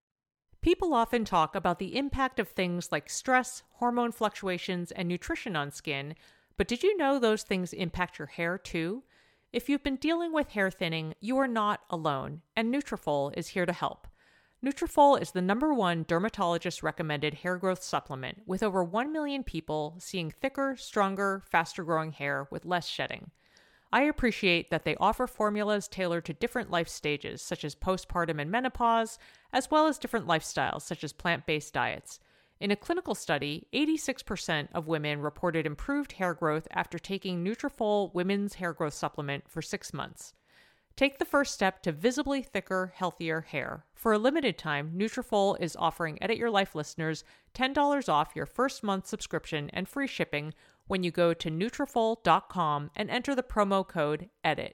People 0.63 0.95
often 0.95 1.25
talk 1.25 1.55
about 1.55 1.79
the 1.79 1.97
impact 1.97 2.41
of 2.41 2.49
things 2.49 2.91
like 2.91 3.11
stress, 3.11 3.63
hormone 3.75 4.13
fluctuations, 4.13 4.91
and 4.91 5.09
nutrition 5.09 5.57
on 5.57 5.71
skin, 5.71 6.15
but 6.57 6.69
did 6.69 6.83
you 6.83 6.97
know 6.97 7.19
those 7.19 7.43
things 7.43 7.73
impact 7.73 8.19
your 8.19 8.27
hair 8.27 8.59
too? 8.59 9.03
If 9.53 9.69
you've 9.69 9.83
been 9.85 9.97
dealing 9.97 10.33
with 10.33 10.51
hair 10.51 10.71
thinning, 10.71 11.15
you 11.21 11.39
are 11.39 11.49
not 11.49 11.81
alone, 11.91 12.43
and 12.57 12.75
Nutrafol 12.75 13.37
is 13.37 13.49
here 13.49 13.67
to 13.67 13.73
help. 13.73 14.09
Nutrafol 14.65 15.21
is 15.21 15.31
the 15.31 15.41
number 15.41 15.73
one 15.73 16.05
dermatologist 16.09 16.83
recommended 16.83 17.35
hair 17.35 17.57
growth 17.57 17.83
supplement, 17.83 18.39
with 18.47 18.63
over 18.63 18.83
1 18.83 19.13
million 19.13 19.45
people 19.45 19.97
seeing 19.99 20.31
thicker, 20.31 20.77
stronger, 20.77 21.43
faster 21.51 21.85
growing 21.85 22.13
hair 22.13 22.49
with 22.51 22.65
less 22.65 22.87
shedding. 22.87 23.31
I 23.93 24.03
appreciate 24.03 24.71
that 24.71 24.85
they 24.85 24.97
offer 24.97 25.27
formulas 25.27 25.89
tailored 25.89 26.27
to 26.27 26.35
different 26.35 26.71
life 26.71 26.89
stages, 26.89 27.41
such 27.41 27.65
as 27.65 27.75
postpartum 27.75 28.41
and 28.41 28.51
menopause, 28.51 29.19
as 29.53 29.71
well 29.71 29.87
as 29.87 29.99
different 29.99 30.27
lifestyles, 30.27 30.83
such 30.83 31.03
as 31.03 31.13
plant 31.13 31.47
based 31.47 31.73
diets. 31.73 32.21
In 32.61 32.71
a 32.71 32.77
clinical 32.77 33.15
study, 33.15 33.67
86% 33.73 34.69
of 34.75 34.89
women 34.89 35.21
reported 35.21 35.65
improved 35.65 36.13
hair 36.13 36.35
growth 36.35 36.67
after 36.73 36.99
taking 36.99 37.45
Nutrafol 37.45 38.13
Women's 38.13 38.55
Hair 38.55 38.75
Growth 38.75 38.95
Supplement 38.95 39.49
for 39.49 39.63
six 39.63 39.95
months. 39.95 40.35
Take 40.97 41.21
the 41.21 41.25
first 41.25 41.55
step 41.55 41.81
to 41.85 41.93
visibly 41.93 42.43
thicker, 42.43 42.93
healthier 42.97 43.43
hair. 43.43 43.85
For 43.95 44.13
a 44.13 44.19
limited 44.19 44.59
time, 44.59 44.95
Nutrafol 44.97 45.57
is 45.61 45.77
offering 45.77 46.21
Edit 46.21 46.37
Your 46.37 46.51
Life 46.51 46.75
listeners 46.75 47.23
$10 47.55 48.09
off 48.09 48.35
your 48.35 48.47
first 48.47 48.83
month 48.83 49.07
subscription 49.07 49.71
and 49.73 49.89
free 49.89 50.09
shipping 50.09 50.53
when 50.89 51.05
you 51.05 51.11
go 51.11 51.33
to 51.33 51.51
Nutrafol.com 51.51 52.91
and 52.97 53.09
enter 53.09 53.35
the 53.35 53.43
promo 53.43 53.87
code 53.87 54.29
EDIT. 54.45 54.73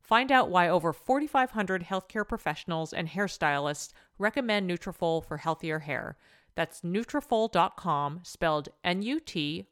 Find 0.00 0.30
out 0.30 0.48
why 0.50 0.68
over 0.68 0.92
4,500 0.92 1.82
healthcare 1.82 2.28
professionals 2.28 2.92
and 2.92 3.08
hairstylists 3.08 3.92
recommend 4.18 4.70
Nutrafol 4.70 5.24
for 5.26 5.38
healthier 5.38 5.80
hair. 5.80 6.16
That's 6.54 6.82
Nutrafol.com, 6.82 8.20
spelled 8.22 8.68
N-U-T-R-A-F-O-L 8.84 9.68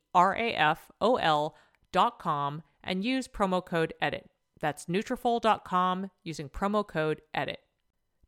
dot 1.93 2.19
com, 2.19 2.63
and 2.83 3.05
use 3.05 3.29
promo 3.29 3.65
code 3.65 3.95
EDIT. 4.03 4.25
That's 4.61 4.87
Nutrafol.com 4.87 6.11
using 6.25 6.49
promo 6.49 6.85
code 6.87 7.21
EDIT. 7.35 7.59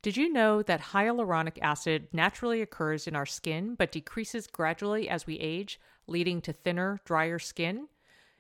Did 0.03 0.17
you 0.17 0.33
know 0.33 0.63
that 0.63 0.81
hyaluronic 0.81 1.59
acid 1.61 2.09
naturally 2.13 2.63
occurs 2.63 3.07
in 3.07 3.17
our 3.17 3.27
skin 3.27 3.75
but 3.75 3.93
decreases 3.93 4.47
gradually 4.47 5.09
as 5.09 5.27
we 5.27 5.39
age, 5.39 5.81
leading 6.07 6.41
to 6.43 6.53
thinner, 6.53 7.01
drier 7.05 7.39
skin? 7.39 7.89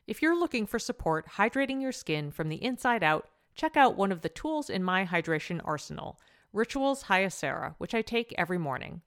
If 0.06 0.22
you're 0.22 0.38
looking 0.38 0.66
for 0.66 0.78
support 0.78 1.26
hydrating 1.36 1.82
your 1.82 1.92
skin 1.92 2.30
from 2.30 2.48
the 2.48 2.62
inside 2.62 3.02
out, 3.02 3.28
check 3.54 3.76
out 3.76 3.96
one 3.96 4.12
of 4.12 4.20
the 4.20 4.28
tools 4.28 4.70
in 4.70 4.84
my 4.84 5.04
hydration 5.04 5.60
arsenal, 5.64 6.20
Rituals 6.52 7.04
Hyacera, 7.04 7.74
which 7.78 7.94
I 7.94 8.02
take 8.02 8.34
every 8.38 8.58
morning. 8.58 9.02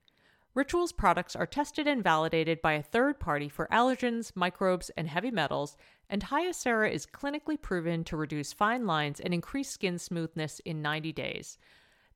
Ritual's 0.56 0.91
products 0.91 1.36
are 1.36 1.45
tested 1.45 1.88
and 1.88 2.04
validated 2.04 2.62
by 2.62 2.74
a 2.74 2.84
third 2.84 3.20
party 3.20 3.47
for 3.47 3.68
allergens, 3.72 4.36
microbes, 4.36 4.89
and 4.97 5.08
heavy 5.08 5.32
metals, 5.32 5.78
and 6.10 6.24
Hyacera 6.24 6.91
is 6.91 7.06
clinically 7.06 7.62
proven 7.62 8.04
to 8.04 8.18
reduce 8.18 8.52
fine 8.52 8.86
lines 8.86 9.20
and 9.20 9.34
increase 9.34 9.70
skin 9.70 10.00
smoothness 10.00 10.60
in 10.66 10.82
90 10.82 11.14
days. 11.14 11.58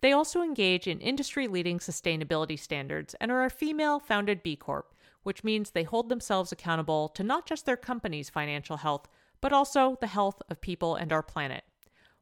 They 0.03 0.11
also 0.11 0.41
engage 0.41 0.85
in 0.85 0.99
industry 0.99 1.47
leading 1.47 1.79
sustainability 1.79 2.59
standards 2.59 3.15
and 3.21 3.31
are 3.31 3.45
a 3.45 3.49
female 3.49 3.99
founded 3.99 4.43
B 4.43 4.57
Corp, 4.57 4.93
which 5.23 5.45
means 5.45 5.71
they 5.71 5.83
hold 5.83 6.09
themselves 6.09 6.51
accountable 6.51 7.07
to 7.07 7.23
not 7.23 7.45
just 7.45 7.65
their 7.65 7.77
company's 7.77 8.29
financial 8.29 8.75
health, 8.75 9.07
but 9.39 9.53
also 9.53 9.97
the 10.01 10.07
health 10.07 10.41
of 10.49 10.59
people 10.59 10.95
and 10.95 11.13
our 11.13 11.23
planet. 11.23 11.63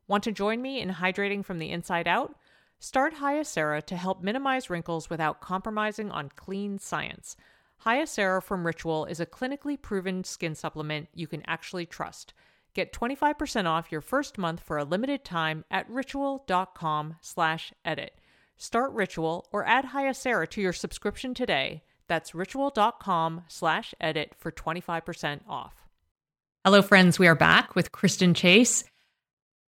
Want 0.08 0.24
to 0.26 0.32
join 0.32 0.62
me 0.62 0.80
in 0.80 0.90
hydrating 0.90 1.44
from 1.44 1.58
the 1.58 1.72
inside 1.72 2.08
out? 2.08 2.36
Start 2.80 3.16
Hyacera 3.16 3.82
to 3.88 3.96
help 3.96 4.22
minimize 4.22 4.70
wrinkles 4.70 5.10
without 5.10 5.42
compromising 5.42 6.12
on 6.12 6.30
clean 6.36 6.78
science. 6.78 7.36
Hyacera 7.84 8.44
from 8.44 8.64
Ritual 8.64 9.06
is 9.06 9.20
a 9.20 9.26
clinically 9.26 9.82
proven 9.82 10.24
skin 10.24 10.54
supplement 10.54 11.10
you 11.16 11.26
can 11.26 11.42
actually 11.48 11.88
trust. 11.88 12.36
Get 12.74 12.94
25% 12.94 13.66
off 13.66 13.92
your 13.92 14.02
first 14.02 14.38
month 14.38 14.62
for 14.62 14.78
a 14.78 14.86
limited 14.86 15.26
time 15.26 15.66
at 15.70 15.90
ritual.com 15.90 17.18
slash 17.22 17.74
edit. 17.84 18.18
Start 18.58 18.92
Ritual 18.94 19.48
or 19.52 19.66
add 19.66 19.86
Hyacera 19.86 20.50
to 20.52 20.62
your 20.62 20.74
subscription 20.74 21.34
today. 21.34 21.84
That's 22.08 22.36
ritual.com 22.36 23.44
slash 23.48 23.94
edit 24.00 24.34
for 24.38 24.52
25% 24.52 25.42
off. 25.48 25.74
Hello, 26.64 26.82
friends. 26.82 27.18
We 27.18 27.28
are 27.28 27.36
back 27.36 27.76
with 27.76 27.92
Kristen 27.92 28.34
Chase. 28.34 28.84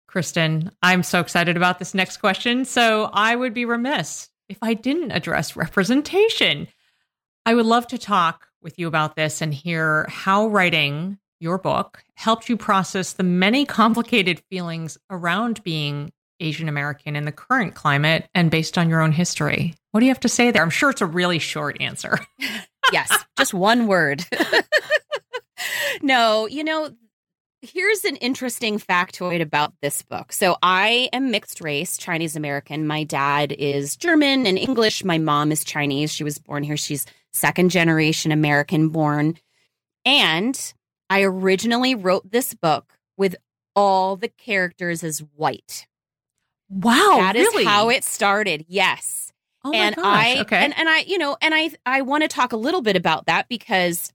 Kristen, 0.08 0.70
I'm 0.82 1.02
so 1.02 1.20
excited 1.20 1.56
about 1.56 1.78
this 1.78 1.94
next 1.94 2.18
question. 2.18 2.64
So 2.64 3.08
I 3.12 3.34
would 3.34 3.54
be 3.54 3.64
remiss 3.64 4.28
if 4.48 4.58
I 4.60 4.74
didn't 4.74 5.12
address 5.12 5.56
representation. 5.56 6.68
I 7.46 7.54
would 7.54 7.66
love 7.66 7.86
to 7.88 7.98
talk 7.98 8.48
with 8.60 8.78
you 8.78 8.88
about 8.88 9.16
this 9.16 9.40
and 9.40 9.54
hear 9.54 10.06
how 10.08 10.48
writing 10.48 11.18
your 11.42 11.58
book 11.58 12.04
helped 12.14 12.48
you 12.48 12.56
process 12.56 13.14
the 13.14 13.22
many 13.22 13.66
complicated 13.80 14.40
feelings 14.48 14.96
around 15.10 15.62
being 15.64 16.12
Asian 16.40 16.68
American 16.68 17.16
in 17.16 17.24
the 17.24 17.32
current 17.32 17.74
climate 17.74 18.28
and 18.34 18.50
based 18.50 18.78
on 18.78 18.88
your 18.88 19.00
own 19.00 19.12
history. 19.12 19.74
What 19.90 20.00
do 20.00 20.06
you 20.06 20.10
have 20.10 20.20
to 20.20 20.28
say 20.28 20.50
there? 20.50 20.62
I'm 20.62 20.70
sure 20.70 20.90
it's 20.90 21.00
a 21.00 21.06
really 21.06 21.38
short 21.38 21.80
answer. 21.80 22.18
yes, 22.92 23.12
just 23.38 23.54
one 23.54 23.86
word. 23.86 24.24
no, 26.02 26.46
you 26.46 26.64
know, 26.64 26.90
here's 27.60 28.04
an 28.04 28.16
interesting 28.16 28.78
factoid 28.78 29.40
about 29.40 29.72
this 29.82 30.02
book. 30.02 30.32
So 30.32 30.56
I 30.62 31.08
am 31.12 31.30
mixed 31.30 31.60
race, 31.60 31.96
Chinese 31.96 32.34
American. 32.34 32.86
My 32.86 33.04
dad 33.04 33.52
is 33.52 33.96
German 33.96 34.46
and 34.46 34.58
English. 34.58 35.04
My 35.04 35.18
mom 35.18 35.52
is 35.52 35.62
Chinese. 35.62 36.12
She 36.12 36.24
was 36.24 36.38
born 36.38 36.64
here. 36.64 36.76
She's 36.76 37.06
second 37.32 37.70
generation 37.70 38.32
American 38.32 38.88
born. 38.88 39.36
And 40.04 40.74
I 41.12 41.24
originally 41.24 41.94
wrote 41.94 42.30
this 42.30 42.54
book 42.54 42.98
with 43.18 43.36
all 43.76 44.16
the 44.16 44.28
characters 44.28 45.04
as 45.04 45.18
white. 45.36 45.86
Wow. 46.70 47.18
That 47.18 47.36
is 47.36 47.48
really? 47.48 47.64
how 47.64 47.90
it 47.90 48.02
started. 48.02 48.64
Yes. 48.66 49.30
Oh 49.62 49.72
and 49.74 49.94
gosh, 49.94 50.06
I 50.06 50.40
okay. 50.40 50.56
and, 50.56 50.74
and 50.74 50.88
I, 50.88 51.00
you 51.00 51.18
know, 51.18 51.36
and 51.42 51.54
I 51.54 51.70
I 51.84 52.00
want 52.00 52.22
to 52.22 52.28
talk 52.28 52.54
a 52.54 52.56
little 52.56 52.80
bit 52.80 52.96
about 52.96 53.26
that 53.26 53.46
because 53.50 54.10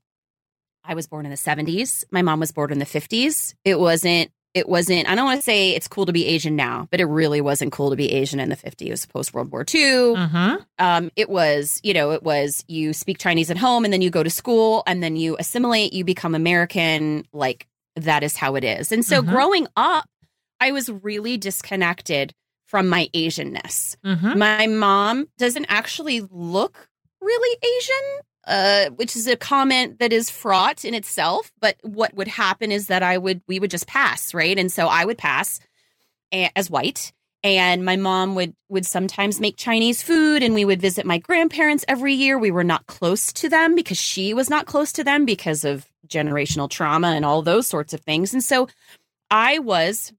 I 0.82 0.94
was 0.94 1.06
born 1.06 1.24
in 1.24 1.30
the 1.30 1.36
70s. 1.36 2.02
My 2.10 2.22
mom 2.22 2.40
was 2.40 2.50
born 2.50 2.72
in 2.72 2.80
the 2.80 2.84
50s. 2.84 3.54
It 3.64 3.78
wasn't 3.78 4.32
it 4.58 4.68
wasn't 4.68 5.08
I 5.08 5.14
don't 5.14 5.24
want 5.24 5.40
to 5.40 5.44
say 5.44 5.70
it's 5.70 5.88
cool 5.88 6.04
to 6.06 6.12
be 6.12 6.26
Asian 6.26 6.54
now, 6.56 6.86
but 6.90 7.00
it 7.00 7.06
really 7.06 7.40
wasn't 7.40 7.72
cool 7.72 7.90
to 7.90 7.96
be 7.96 8.12
Asian 8.12 8.40
in 8.40 8.48
the 8.50 8.56
50s. 8.56 8.82
It 8.86 8.90
was 8.90 9.06
post 9.06 9.32
World 9.32 9.50
War 9.50 9.62
II. 9.72 9.80
mm-hmm. 9.82 10.54
Um, 10.78 11.10
it 11.16 11.30
was, 11.30 11.80
you 11.82 11.94
know, 11.94 12.10
it 12.10 12.22
was 12.22 12.64
you 12.68 12.92
speak 12.92 13.18
Chinese 13.18 13.50
at 13.50 13.56
home 13.56 13.84
and 13.84 13.92
then 13.92 14.02
you 14.02 14.10
go 14.10 14.22
to 14.22 14.30
school 14.30 14.82
and 14.86 15.02
then 15.02 15.16
you 15.16 15.36
assimilate, 15.38 15.92
you 15.92 16.04
become 16.04 16.34
American. 16.34 17.24
Like 17.32 17.66
that 17.96 18.22
is 18.22 18.36
how 18.36 18.54
it 18.56 18.64
is. 18.64 18.92
And 18.92 19.04
so 19.04 19.22
Mhm. 19.22 19.28
growing 19.30 19.66
up, 19.76 20.04
I 20.60 20.72
was 20.72 20.90
really 20.90 21.36
disconnected 21.36 22.32
from 22.66 22.88
my 22.88 23.08
Asianness. 23.14 23.96
Mm-hmm. 24.04 24.38
My 24.38 24.66
mom 24.66 25.28
doesn't 25.38 25.66
actually 25.68 26.20
look 26.30 26.88
really 27.20 27.56
Asian, 27.62 28.20
uh, 28.48 28.90
which 28.96 29.14
is 29.14 29.28
a 29.28 29.36
comment 29.36 29.98
that 30.00 30.12
is 30.12 30.30
fraught 30.30 30.84
in 30.84 30.94
itself. 30.94 31.52
But 31.60 31.76
what 31.82 32.14
would 32.14 32.28
happen 32.28 32.72
is 32.72 32.88
that 32.88 33.02
I 33.02 33.18
would, 33.18 33.42
we 33.46 33.60
would 33.60 33.70
just 33.70 33.86
pass, 33.86 34.34
right? 34.34 34.58
And 34.58 34.72
so 34.72 34.88
I 34.88 35.04
would 35.04 35.18
pass 35.18 35.60
as 36.32 36.70
white. 36.70 37.12
And 37.44 37.84
my 37.84 37.94
mom 37.94 38.34
would 38.34 38.54
would 38.68 38.84
sometimes 38.84 39.38
make 39.38 39.56
Chinese 39.56 40.02
food, 40.02 40.42
and 40.42 40.54
we 40.54 40.64
would 40.64 40.80
visit 40.80 41.06
my 41.06 41.18
grandparents 41.18 41.84
every 41.86 42.12
year. 42.12 42.36
We 42.36 42.50
were 42.50 42.64
not 42.64 42.88
close 42.88 43.32
to 43.34 43.48
them 43.48 43.76
because 43.76 43.96
she 43.96 44.34
was 44.34 44.50
not 44.50 44.66
close 44.66 44.90
to 44.94 45.04
them 45.04 45.24
because 45.24 45.64
of 45.64 45.86
generational 46.08 46.68
trauma 46.68 47.08
and 47.08 47.24
all 47.24 47.42
those 47.42 47.68
sorts 47.68 47.94
of 47.94 48.00
things. 48.00 48.32
And 48.32 48.42
so 48.42 48.66
I 49.30 49.60
was, 49.60 50.12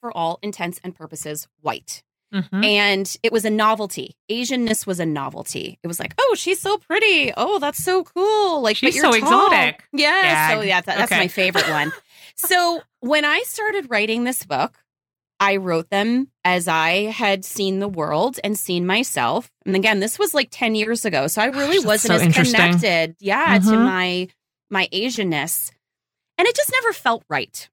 for 0.00 0.16
all 0.16 0.38
intents 0.40 0.80
and 0.84 0.94
purposes, 0.94 1.48
white. 1.62 2.04
Mm-hmm. 2.36 2.64
And 2.64 3.16
it 3.22 3.32
was 3.32 3.44
a 3.44 3.50
novelty. 3.50 4.14
Asianness 4.30 4.86
was 4.86 5.00
a 5.00 5.06
novelty. 5.06 5.78
It 5.82 5.86
was 5.86 5.98
like, 5.98 6.14
oh, 6.18 6.34
she's 6.36 6.60
so 6.60 6.76
pretty. 6.78 7.32
Oh, 7.36 7.58
that's 7.58 7.82
so 7.82 8.04
cool. 8.04 8.60
Like, 8.62 8.76
but 8.80 8.92
She's 8.92 8.96
you're 8.96 9.12
so 9.12 9.18
tall. 9.20 9.46
exotic. 9.46 9.84
Yeah. 9.92 10.50
So 10.50 10.60
yeah, 10.62 10.80
that, 10.80 10.98
that's 10.98 11.12
Okay. 11.12 11.20
my 11.22 11.28
favorite 11.28 11.68
one. 11.68 11.92
so 12.36 12.80
when 13.00 13.24
I 13.24 13.42
started 13.46 13.90
writing 13.90 14.24
this 14.24 14.44
book, 14.44 14.78
I 15.40 15.56
wrote 15.56 15.90
them 15.90 16.28
as 16.44 16.66
I 16.68 17.04
had 17.10 17.44
seen 17.44 17.78
the 17.78 17.88
world 17.88 18.38
and 18.42 18.58
seen 18.58 18.86
myself. 18.86 19.50
And 19.66 19.76
again, 19.76 20.00
this 20.00 20.18
was 20.18 20.32
like 20.34 20.48
10 20.50 20.74
years 20.74 21.04
ago. 21.04 21.26
So 21.26 21.42
I 21.42 21.46
really 21.46 21.76
Gosh, 21.78 21.84
wasn't 21.86 22.20
so 22.20 22.26
as 22.40 22.52
connected, 22.52 23.16
yeah, 23.20 23.58
to 23.58 23.64
Mhm. 23.66 23.84
my 23.84 24.28
my 24.70 24.88
Asianness. 24.92 25.70
And 26.38 26.46
it 26.48 26.56
just 26.56 26.72
never 26.72 26.92
felt 26.92 27.22
right. 27.28 27.68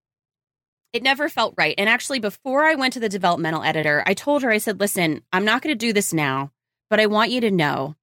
It 0.93 1.03
never 1.03 1.27
felt 1.27 1.55
right. 1.57 1.75
And 1.77 1.89
actually, 1.89 2.19
before 2.19 2.63
I 2.63 2.75
went 2.75 2.93
to 2.93 2.99
the 2.99 3.09
developmental 3.09 3.63
editor, 3.63 4.03
I 4.05 4.13
told 4.13 4.43
her, 4.43 4.51
I 4.51 4.59
said, 4.59 4.79
listen, 4.79 5.23
I'm 5.33 5.43
not 5.43 5.61
going 5.63 5.73
to 5.73 5.85
do 5.87 5.91
this 5.91 6.13
now, 6.13 6.51
but 6.89 6.99
I 6.99 7.07
want 7.07 7.31
you 7.31 7.41
to 7.41 7.51
know 7.51 7.95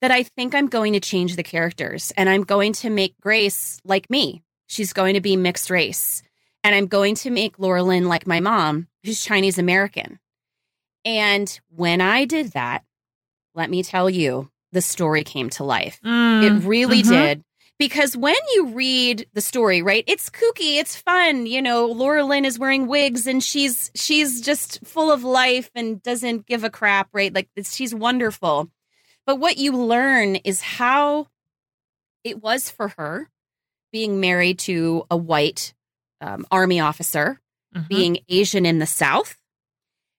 that 0.00 0.10
I 0.10 0.22
think 0.22 0.54
I'm 0.54 0.66
going 0.68 0.94
to 0.94 1.00
change 1.00 1.36
the 1.36 1.42
characters 1.42 2.12
and 2.16 2.28
I'm 2.28 2.42
going 2.42 2.72
to 2.74 2.90
make 2.90 3.14
Grace 3.20 3.80
like 3.84 4.08
me. 4.10 4.42
She's 4.66 4.92
going 4.94 5.14
to 5.14 5.20
be 5.20 5.36
mixed 5.36 5.70
race. 5.70 6.22
And 6.62 6.74
I'm 6.74 6.86
going 6.86 7.14
to 7.16 7.30
make 7.30 7.58
Laura 7.58 7.82
Lynn 7.82 8.08
like 8.08 8.26
my 8.26 8.40
mom, 8.40 8.88
who's 9.04 9.22
Chinese 9.22 9.58
American. 9.58 10.18
And 11.04 11.60
when 11.68 12.00
I 12.00 12.24
did 12.24 12.52
that, 12.52 12.84
let 13.54 13.68
me 13.68 13.82
tell 13.82 14.08
you, 14.08 14.50
the 14.72 14.80
story 14.80 15.22
came 15.22 15.50
to 15.50 15.62
life. 15.64 16.00
Mm, 16.04 16.42
It 16.42 16.66
really 16.66 17.02
mhm. 17.02 17.08
did. 17.08 17.44
Because 17.78 18.16
when 18.16 18.36
you 18.54 18.68
read 18.68 19.26
the 19.34 19.40
story, 19.40 19.82
right, 19.82 20.04
it's 20.06 20.30
kooky, 20.30 20.76
it's 20.78 20.96
fun. 20.96 21.46
You 21.46 21.60
know, 21.60 21.86
Laura 21.86 22.24
Lynn 22.24 22.44
is 22.44 22.58
wearing 22.58 22.86
wigs 22.86 23.26
and 23.26 23.42
she's 23.42 23.90
she's 23.96 24.40
just 24.40 24.84
full 24.86 25.10
of 25.10 25.24
life 25.24 25.70
and 25.74 26.00
doesn't 26.02 26.46
give 26.46 26.62
a 26.62 26.70
crap, 26.70 27.08
right? 27.12 27.34
Like 27.34 27.48
it's, 27.56 27.74
she's 27.74 27.94
wonderful. 27.94 28.70
But 29.26 29.40
what 29.40 29.56
you 29.58 29.72
learn 29.72 30.36
is 30.36 30.60
how 30.60 31.26
it 32.22 32.40
was 32.42 32.70
for 32.70 32.88
her 32.96 33.28
being 33.92 34.20
married 34.20 34.58
to 34.60 35.04
a 35.10 35.16
white 35.16 35.74
um, 36.20 36.46
army 36.50 36.78
officer, 36.80 37.40
Mhm. 37.74 37.88
being 37.88 38.18
Asian 38.28 38.64
in 38.66 38.78
the 38.78 38.86
South, 38.86 39.36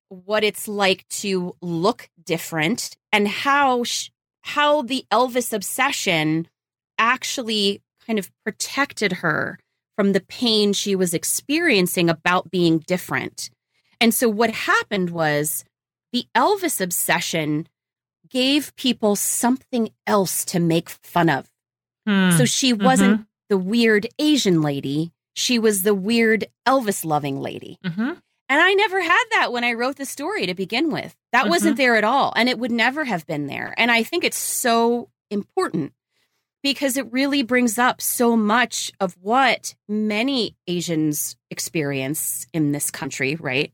what 0.09 0.43
it's 0.43 0.67
like 0.67 1.07
to 1.07 1.55
look 1.61 2.09
different, 2.21 2.97
and 3.13 3.27
how 3.29 3.83
sh- 3.85 4.09
how 4.41 4.81
the 4.81 5.05
Elvis 5.09 5.53
obsession 5.53 6.49
actually 6.97 7.81
kind 8.05 8.19
of 8.19 8.31
protected 8.43 9.13
her 9.13 9.59
from 9.95 10.11
the 10.13 10.19
pain 10.21 10.73
she 10.73 10.95
was 10.95 11.13
experiencing 11.13 12.09
about 12.09 12.51
being 12.51 12.79
different. 12.79 13.49
And 14.01 14.13
so 14.13 14.27
what 14.29 14.51
happened 14.51 15.09
was 15.09 15.63
the 16.11 16.25
Elvis 16.35 16.81
obsession 16.81 17.67
gave 18.29 18.75
people 18.75 19.15
something 19.15 19.89
else 20.05 20.43
to 20.45 20.59
make 20.59 20.89
fun 20.89 21.29
of. 21.29 21.49
Hmm. 22.05 22.31
So 22.31 22.45
she 22.45 22.73
wasn't 22.73 23.25
the 23.49 23.57
weird 23.57 24.07
Asian 24.19 24.61
lady, 24.61 25.11
she 25.33 25.59
was 25.59 25.83
the 25.83 25.95
weird 25.95 26.45
Elvis 26.67 27.05
loving 27.05 27.39
lady. 27.39 27.77
Mhm. 27.85 28.21
And 28.47 28.61
I 28.61 28.73
never 28.73 29.01
had 29.01 29.23
that 29.31 29.51
when 29.51 29.63
I 29.63 29.73
wrote 29.73 29.95
the 29.95 30.05
story 30.05 30.45
to 30.45 30.53
begin 30.53 30.91
with. 30.91 31.15
That 31.31 31.49
wasn't 31.49 31.77
there 31.77 31.95
at 31.95 32.03
all. 32.03 32.31
And 32.35 32.47
it 32.47 32.59
would 32.59 32.71
never 32.71 33.03
have 33.05 33.25
been 33.25 33.47
there. 33.47 33.73
And 33.77 33.91
I 33.91 34.03
think 34.03 34.23
it's 34.23 34.37
so 34.37 35.09
important 35.31 35.93
because 36.65 36.97
it 36.97 37.11
really 37.11 37.43
brings 37.43 37.77
up 37.77 38.01
so 38.01 38.35
much 38.35 38.91
of 38.99 39.15
what 39.21 39.75
many 39.87 40.55
Asians 40.65 41.35
experience 41.51 42.47
in 42.53 42.71
this 42.71 42.89
country, 42.89 43.35
right? 43.35 43.71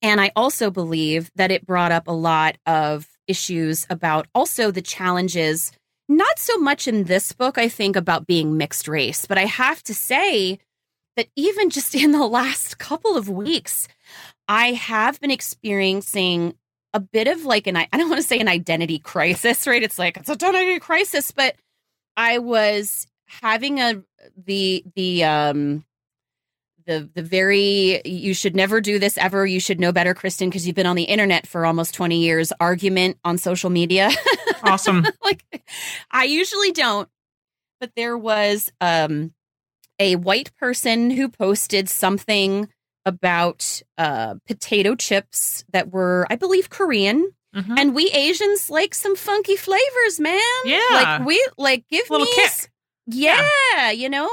And 0.00 0.20
I 0.20 0.30
also 0.36 0.70
believe 0.70 1.32
that 1.34 1.50
it 1.50 1.66
brought 1.66 1.90
up 1.90 2.06
a 2.06 2.12
lot 2.12 2.58
of 2.64 3.08
issues 3.26 3.88
about 3.90 4.28
also 4.36 4.70
the 4.70 4.80
challenges, 4.80 5.72
not 6.08 6.38
so 6.38 6.58
much 6.58 6.86
in 6.86 7.04
this 7.04 7.32
book, 7.32 7.58
I 7.58 7.68
think, 7.68 7.96
about 7.96 8.24
being 8.24 8.56
mixed 8.56 8.86
race, 8.86 9.26
but 9.26 9.36
I 9.36 9.46
have 9.46 9.82
to 9.82 9.94
say 9.94 10.60
that 11.16 11.26
even 11.34 11.70
just 11.70 11.92
in 11.96 12.12
the 12.12 12.24
last 12.24 12.78
couple 12.78 13.16
of 13.16 13.28
weeks, 13.28 13.88
I 14.46 14.74
have 14.74 15.20
been 15.20 15.32
experiencing 15.32 16.54
a 16.94 17.00
bit 17.00 17.26
of 17.26 17.44
like 17.44 17.66
an 17.66 17.76
I 17.76 17.88
don't 17.92 18.08
want 18.08 18.22
to 18.22 18.26
say 18.28 18.38
an 18.38 18.46
identity 18.46 19.00
crisis, 19.00 19.66
right? 19.66 19.82
It's 19.82 19.98
like 19.98 20.16
it's 20.16 20.28
a 20.28 20.34
identity 20.34 20.78
crisis, 20.78 21.32
but 21.32 21.56
I 22.16 22.38
was 22.38 23.06
having 23.26 23.78
a 23.80 24.02
the 24.36 24.84
the 24.94 25.24
um 25.24 25.84
the 26.86 27.08
the 27.14 27.22
very 27.22 28.00
you 28.04 28.34
should 28.34 28.56
never 28.56 28.80
do 28.80 28.98
this 28.98 29.16
ever. 29.18 29.46
You 29.46 29.60
should 29.60 29.80
know 29.80 29.92
better 29.92 30.14
kristen 30.14 30.48
because 30.48 30.66
you've 30.66 30.76
been 30.76 30.86
on 30.86 30.96
the 30.96 31.04
internet 31.04 31.46
for 31.46 31.64
almost 31.64 31.94
20 31.94 32.18
years 32.18 32.52
argument 32.60 33.18
on 33.24 33.38
social 33.38 33.70
media. 33.70 34.10
Awesome. 34.62 35.06
Like 35.22 35.44
i 36.10 36.24
usually 36.24 36.72
don't 36.72 37.08
but 37.78 37.92
there 37.94 38.18
was 38.18 38.72
um 38.80 39.32
a 39.98 40.16
white 40.16 40.54
person 40.56 41.10
who 41.10 41.28
posted 41.28 41.88
something 41.88 42.68
about 43.04 43.82
uh 43.98 44.34
potato 44.46 44.94
chips 44.94 45.64
that 45.72 45.90
were 45.92 46.26
i 46.30 46.36
believe 46.36 46.68
korean 46.70 47.30
Mhm. 47.54 47.78
and 47.78 47.94
we 47.94 48.08
asians 48.12 48.70
like 48.70 48.94
some 48.94 49.16
funky 49.16 49.56
flavors 49.56 50.20
man 50.20 50.40
Yeah. 50.64 50.80
like 50.92 51.26
we 51.26 51.44
like 51.58 51.84
give 51.88 52.08
Little 52.08 52.26
me 52.26 52.32
kick. 52.34 52.44
s- 52.44 52.68
yeah, 53.06 53.90
you 53.90 54.08
know 54.08 54.30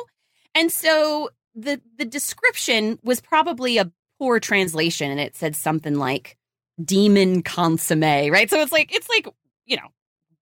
and 0.53 0.71
so 0.71 1.29
the 1.55 1.81
the 1.97 2.05
description 2.05 2.99
was 3.03 3.19
probably 3.19 3.77
a 3.79 3.91
poor 4.19 4.39
translation 4.39 5.09
and 5.09 5.19
it 5.19 5.35
said 5.35 5.55
something 5.55 5.95
like 5.95 6.37
demon 6.83 7.41
consomme 7.41 8.01
right 8.29 8.49
so 8.49 8.61
it's 8.61 8.71
like 8.71 8.93
it's 8.93 9.09
like 9.09 9.27
you 9.65 9.75
know 9.77 9.87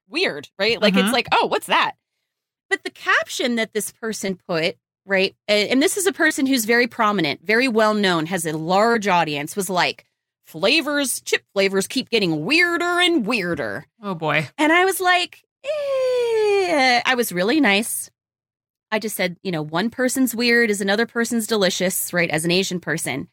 weird 0.09 0.49
right 0.59 0.81
like 0.81 0.93
Mhm. 0.95 1.05
it's 1.05 1.13
like 1.13 1.27
oh 1.31 1.45
what's 1.47 1.67
that 1.67 1.93
but 2.69 2.83
the 2.83 2.89
caption 2.89 3.55
that 3.55 3.71
this 3.73 3.91
person 3.91 4.37
put 4.47 4.75
right 5.05 5.33
and 5.47 5.81
this 5.81 5.95
is 5.97 6.05
a 6.07 6.11
person 6.13 6.45
who's 6.45 6.65
very 6.65 6.87
prominent 6.87 7.39
very 7.45 7.67
well 7.69 7.93
known 7.93 8.25
has 8.25 8.45
a 8.45 8.57
large 8.57 9.07
audience 9.07 9.55
was 9.55 9.69
like 9.69 10.05
flavors 10.45 11.21
chip 11.21 11.43
flavors 11.53 11.87
keep 11.87 12.09
getting 12.09 12.45
weirder 12.45 12.99
and 13.01 13.25
weirder 13.25 13.85
oh 14.03 14.13
boy 14.15 14.47
and 14.57 14.71
I 14.71 14.85
was 14.85 14.99
like, 15.01 15.43
eh. 15.65 17.01
I 17.05 17.15
was 17.15 17.31
really 17.31 17.59
nice. 17.59 18.09
I 18.91 18.99
just 18.99 19.15
said, 19.15 19.37
you 19.43 19.51
know, 19.51 19.61
one 19.63 19.89
person's 19.89 20.35
weird 20.35 20.69
is 20.69 20.79
another 20.79 21.05
person's 21.05 21.47
delicious, 21.47 22.13
right? 22.13 22.29
As 22.29 22.45
an 22.45 22.51
Asian 22.51 22.79
person. 22.79 23.27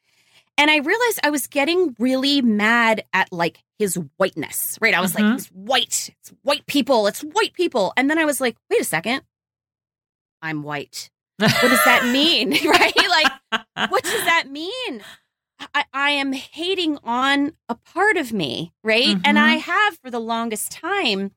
And 0.58 0.70
I 0.70 0.78
realized 0.78 1.20
I 1.22 1.30
was 1.30 1.46
getting 1.46 1.94
really 1.98 2.40
mad 2.42 3.04
at 3.12 3.30
like 3.32 3.58
his 3.78 3.98
whiteness, 4.16 4.78
right? 4.80 4.94
I 4.94 5.00
was 5.00 5.12
Mhm. 5.12 5.20
like, 5.22 5.32
he's 5.34 5.46
white. 5.48 6.10
It's 6.20 6.32
white 6.42 6.66
people. 6.66 7.06
It's 7.06 7.20
white 7.20 7.52
people. 7.52 7.92
And 7.96 8.10
then 8.10 8.18
I 8.18 8.24
was 8.24 8.40
like, 8.40 8.56
wait 8.70 8.80
a 8.80 8.84
second. 8.84 9.22
I'm 10.40 10.62
white. 10.62 11.10
What 11.38 11.50
does 11.60 11.84
that 11.84 12.06
mean? 12.12 12.50
right? 12.66 12.96
Like, 12.96 13.90
what 13.90 14.02
does 14.02 14.24
that 14.24 14.50
mean? 14.50 15.02
I, 15.74 15.84
I 15.92 16.10
am 16.10 16.32
hating 16.32 16.98
on 17.04 17.52
a 17.68 17.74
part 17.74 18.16
of 18.16 18.32
me, 18.32 18.72
right? 18.82 19.16
And 19.24 19.38
I 19.38 19.54
have 19.56 19.98
for 19.98 20.10
the 20.10 20.20
longest 20.20 20.72
time 20.72 21.32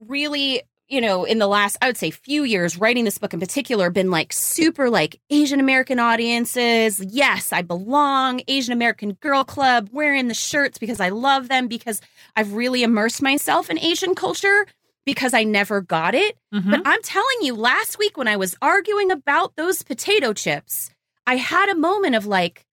really, 0.00 0.62
you 0.88 1.00
know, 1.00 1.24
in 1.24 1.38
the 1.38 1.46
last, 1.46 1.76
I 1.80 1.86
would 1.86 1.96
say 1.96 2.10
few 2.10 2.44
years, 2.44 2.76
writing 2.76 3.04
this 3.04 3.18
book 3.18 3.32
in 3.32 3.40
particular, 3.40 3.90
been 3.90 4.10
like 4.10 4.32
super 4.32 4.90
like 4.90 5.20
Asian 5.30 5.60
American 5.60 5.98
audiences. 5.98 7.00
Yes, 7.00 7.52
I 7.52 7.62
belong. 7.62 8.42
Asian 8.48 8.72
American 8.72 9.12
Girl 9.14 9.44
Club, 9.44 9.88
wearing 9.92 10.28
the 10.28 10.34
shirts 10.34 10.78
because 10.78 11.00
I 11.00 11.08
love 11.08 11.48
them, 11.48 11.68
because 11.68 12.00
I've 12.36 12.52
really 12.52 12.82
immersed 12.82 13.22
myself 13.22 13.70
in 13.70 13.78
Asian 13.78 14.14
culture 14.14 14.66
because 15.06 15.34
I 15.34 15.44
never 15.44 15.80
got 15.80 16.14
it. 16.14 16.36
Mhm. 16.52 16.70
But 16.70 16.82
I'm 16.84 17.02
telling 17.02 17.36
you, 17.42 17.54
last 17.54 17.98
week 17.98 18.16
when 18.16 18.28
I 18.28 18.36
was 18.36 18.56
arguing 18.60 19.10
about 19.10 19.56
those 19.56 19.82
potato 19.82 20.32
chips, 20.32 20.90
I 21.26 21.36
had 21.36 21.68
a 21.70 21.74
moment 21.74 22.14
of 22.14 22.26
like, 22.26 22.63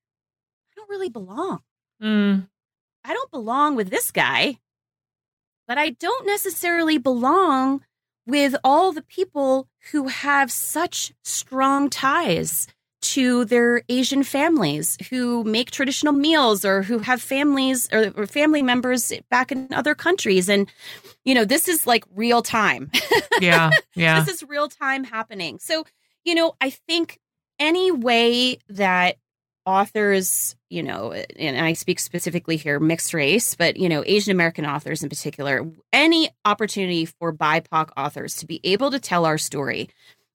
really 0.92 1.10
belong. 1.10 1.62
Mm. 2.04 2.48
I 3.04 3.14
don't 3.14 3.32
belong 3.32 3.76
with 3.76 3.90
this 3.90 4.12
guy, 4.12 4.58
but 5.68 5.80
I 5.80 5.92
don't 5.92 6.28
necessarily 6.28 7.00
belong 7.00 7.84
with 8.28 8.56
all 8.64 8.92
the 8.92 9.02
people 9.02 9.68
who 9.92 10.10
have 10.10 10.52
such 10.52 11.12
strong 11.24 11.90
ties 11.90 12.68
to 13.02 13.46
their 13.46 13.82
Asian 13.90 14.22
families, 14.22 14.96
who 15.10 15.44
make 15.44 15.72
traditional 15.72 16.14
meals 16.14 16.64
or 16.64 16.84
who 16.84 17.00
have 17.00 17.20
families 17.20 17.90
or, 17.92 18.14
or 18.16 18.28
family 18.28 18.62
members 18.62 19.12
back 19.32 19.52
in 19.52 19.68
other 19.74 19.96
countries. 19.96 20.48
And, 20.48 20.72
you 21.26 21.34
know, 21.34 21.44
this 21.44 21.68
is 21.68 21.88
like 21.88 22.06
real 22.14 22.44
time. 22.44 22.92
yeah 23.40 23.72
yeah 23.96 24.24
this 24.24 24.36
is 24.36 24.48
real 24.48 24.68
time 24.68 25.04
happening. 25.04 25.58
So, 25.58 25.86
you 26.24 26.36
know, 26.36 26.54
I 26.62 26.70
think 26.70 27.20
any 27.58 27.92
way 27.92 28.60
that 28.70 29.18
authors, 29.72 30.56
you 30.70 30.84
know, 30.84 31.14
and 31.14 31.60
I 31.60 31.74
speak 31.74 32.00
specifically 32.00 32.58
here 32.58 32.80
mixed 32.80 33.14
race, 33.14 33.56
but, 33.56 33.78
you 33.78 33.90
know, 33.90 34.04
Asian 34.06 34.32
American 34.32 34.66
authors 34.66 35.02
in 35.02 35.10
particular, 35.10 35.66
any 35.94 36.30
opportunity 36.46 37.06
for 37.06 37.34
BIPOC 37.34 37.90
authors 37.96 38.36
to 38.38 38.46
be 38.46 38.60
able 38.64 38.92
to 38.92 39.00
tell 39.00 39.26
our 39.26 39.38
story 39.38 39.90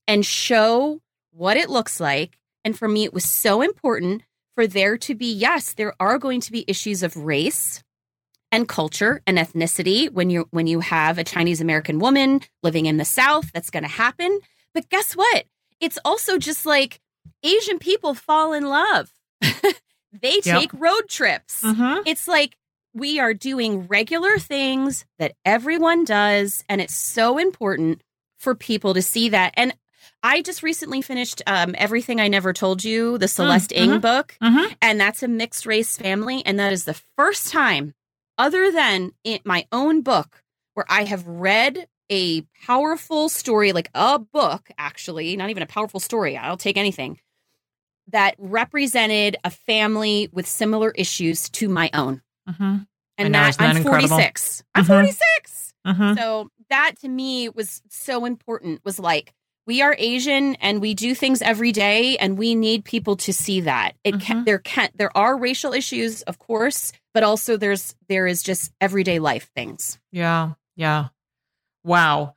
and 0.09 0.25
show 0.25 1.01
what 1.31 1.57
it 1.57 1.71
looks 1.71 2.01
like. 2.01 2.39
And 2.65 2.77
for 2.77 2.89
me, 2.89 3.05
it 3.05 3.15
was 3.15 3.25
so 3.25 3.63
important 3.63 4.23
for 4.55 4.67
there 4.67 4.97
to 4.99 5.15
be, 5.15 5.33
yes, 5.33 5.75
there 5.75 5.95
are 6.01 6.19
going 6.19 6.41
to 6.41 6.53
be 6.53 6.65
issues 6.67 7.03
of 7.03 7.17
race 7.17 7.83
and 8.51 8.69
culture 8.69 9.21
and 9.27 9.39
ethnicity 9.39 10.11
when 10.11 10.31
you 10.31 10.49
when 10.51 10.67
you 10.67 10.81
have 10.81 11.19
a 11.19 11.25
Chinese 11.25 11.61
American 11.61 11.99
woman 11.99 12.41
living 12.63 12.87
in 12.87 12.97
the 12.97 13.05
South. 13.05 13.53
That's 13.53 13.71
going 13.71 13.83
to 13.83 13.89
happen. 13.89 14.41
But 14.73 14.89
guess 14.89 15.15
what? 15.15 15.45
It's 15.81 15.99
also 16.05 16.39
just 16.39 16.65
like 16.65 17.01
Asian 17.43 17.79
people 17.79 18.15
fall 18.15 18.53
in 18.53 18.65
love. 18.65 19.11
they 20.21 20.41
Yep. 20.45 20.61
take 20.61 20.71
road 20.75 21.09
trips. 21.09 21.63
Mhm. 21.63 22.03
It's 22.07 22.27
like 22.29 22.57
we 22.95 23.19
are 23.21 23.35
doing 23.35 23.87
regular 23.87 24.39
things 24.39 25.05
that 25.19 25.35
everyone 25.45 26.05
does, 26.05 26.65
and 26.69 26.81
it's 26.81 26.95
so 26.97 27.39
important 27.39 28.03
for 28.39 28.55
people 28.55 28.95
to 28.95 29.03
see 29.03 29.29
that. 29.31 29.53
And 29.57 29.75
I 30.23 30.41
just 30.43 30.63
recently 30.63 31.03
finished 31.03 31.43
um, 31.47 31.75
Everything 31.77 32.21
I 32.21 32.29
Never 32.29 32.53
Told 32.53 32.85
You, 32.85 33.19
the 33.19 33.29
Celeste 33.29 33.73
Ng 33.75 33.91
mhm. 33.91 34.01
book 34.01 34.37
Mhm. 34.43 34.75
and 34.81 35.01
that's 35.01 35.23
a 35.23 35.29
mixed 35.29 35.67
race 35.67 35.97
family 35.99 36.43
and 36.47 36.59
that 36.59 36.73
is 36.73 36.85
the 36.85 37.01
first 37.17 37.53
time 37.53 37.95
other 38.39 38.71
than 38.73 39.13
in 39.25 39.41
my 39.45 39.67
own 39.73 40.03
book 40.03 40.43
where 40.75 40.85
i 40.91 41.05
have 41.05 41.27
read 41.27 41.89
a 42.11 42.43
powerful 42.67 43.29
story 43.29 43.73
like 43.73 43.89
a 43.95 44.19
book 44.19 44.69
actually 44.79 45.37
not 45.37 45.49
even 45.51 45.63
a 45.63 45.67
powerful 45.67 46.01
story 46.01 46.37
i'll 46.37 46.57
take 46.59 46.77
anything 46.77 47.19
that 48.09 48.35
represented 48.39 49.37
a 49.45 49.51
family 49.51 50.29
with 50.33 50.47
similar 50.47 50.91
issues 50.93 51.49
to 51.51 51.69
my 51.69 51.91
own 51.93 52.23
Mhm. 52.49 52.87
and 53.19 53.33
know, 53.33 53.39
that 53.41 53.61
i'm 53.61 53.77
incredible? 53.77 54.09
46 54.09 54.63
i'm 54.75 54.85
Mhm. 54.85 54.89
46 54.89 55.73
Mhm. 55.87 56.17
so 56.19 56.51
that 56.71 56.93
to 57.01 57.09
me 57.09 57.49
was 57.49 57.83
so 57.89 58.25
important 58.25 58.81
was 58.85 58.99
like 58.99 59.33
we 59.67 59.83
are 59.83 59.97
asian 59.99 60.55
and 60.57 60.81
we 60.81 60.95
do 60.95 61.15
things 61.15 61.43
every 61.43 61.73
day 61.73 62.17
and 62.19 62.39
we 62.39 62.55
need 62.55 62.85
people 62.85 63.17
to 63.17 63.33
see 63.33 63.61
that 63.63 63.97
it 64.05 64.21
can, 64.21 64.43
Mhm. 64.43 64.45
there 64.45 64.59
can 64.61 64.91
there 64.95 65.17
are 65.17 65.37
racial 65.37 65.73
issues 65.73 66.23
of 66.23 66.39
course 66.39 66.93
but 67.15 67.23
also 67.25 67.57
there's 67.57 67.95
there 68.09 68.27
is 68.29 68.43
just 68.43 68.73
everyday 68.81 69.19
life 69.19 69.51
things 69.57 69.99
Yeah, 70.13 70.53
yeah. 70.77 71.09
Wow. 71.85 72.35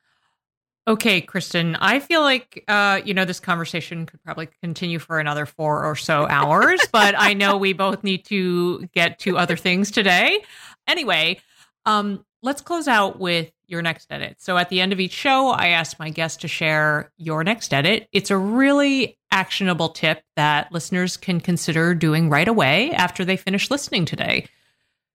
Okay, 0.90 1.20
Kristen, 1.20 1.76
I 1.76 2.00
feel 2.00 2.20
like 2.20 2.64
uh, 2.66 3.00
you 3.04 3.14
know, 3.14 3.24
this 3.24 3.38
conversation 3.38 4.06
could 4.06 4.20
probably 4.24 4.48
continue 4.60 4.98
for 4.98 5.20
another 5.20 5.46
four 5.46 5.84
or 5.84 5.94
so 5.94 6.26
hours, 6.28 6.80
but 6.90 7.14
I 7.16 7.32
know 7.32 7.58
we 7.58 7.74
both 7.74 8.02
need 8.02 8.24
to 8.24 8.88
get 8.92 9.20
to 9.20 9.38
other 9.38 9.56
things 9.56 9.92
today. 9.92 10.42
Anyway, 10.88 11.38
um, 11.86 12.24
let's 12.42 12.60
close 12.60 12.88
out 12.88 13.20
with 13.20 13.52
your 13.68 13.82
next 13.82 14.10
edit. 14.10 14.38
So 14.40 14.58
at 14.58 14.68
the 14.68 14.80
end 14.80 14.92
of 14.92 14.98
each 14.98 15.12
show, 15.12 15.50
I 15.50 15.68
ask 15.68 15.96
my 16.00 16.10
guests 16.10 16.38
to 16.38 16.48
share 16.48 17.12
your 17.16 17.44
next 17.44 17.72
edit. 17.72 18.08
It's 18.10 18.32
a 18.32 18.36
really 18.36 19.16
actionable 19.30 19.90
tip 19.90 20.24
that 20.34 20.72
listeners 20.72 21.16
can 21.16 21.40
consider 21.40 21.94
doing 21.94 22.30
right 22.30 22.48
away 22.48 22.90
after 22.90 23.24
they 23.24 23.36
finish 23.36 23.70
listening 23.70 24.06
today. 24.06 24.48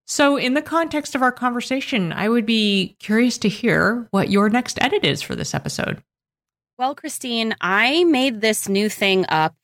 So, 0.08 0.38
in 0.38 0.54
the 0.54 0.62
context 0.62 1.16
of 1.16 1.22
our 1.24 1.32
conversation, 1.32 2.14
I 2.14 2.30
would 2.30 2.46
be 2.46 2.96
curious 3.00 3.38
to 3.40 3.50
hear 3.50 4.08
what 4.12 4.30
your 4.30 4.50
next 4.50 4.78
edit 4.82 5.04
is 5.04 5.22
for 5.22 5.36
this 5.36 5.54
episode. 5.54 6.04
well 6.78 6.94
christine 6.94 7.56
i 7.62 8.04
made 8.04 8.42
this 8.42 8.68
new 8.68 8.90
thing 8.90 9.26
up 9.30 9.56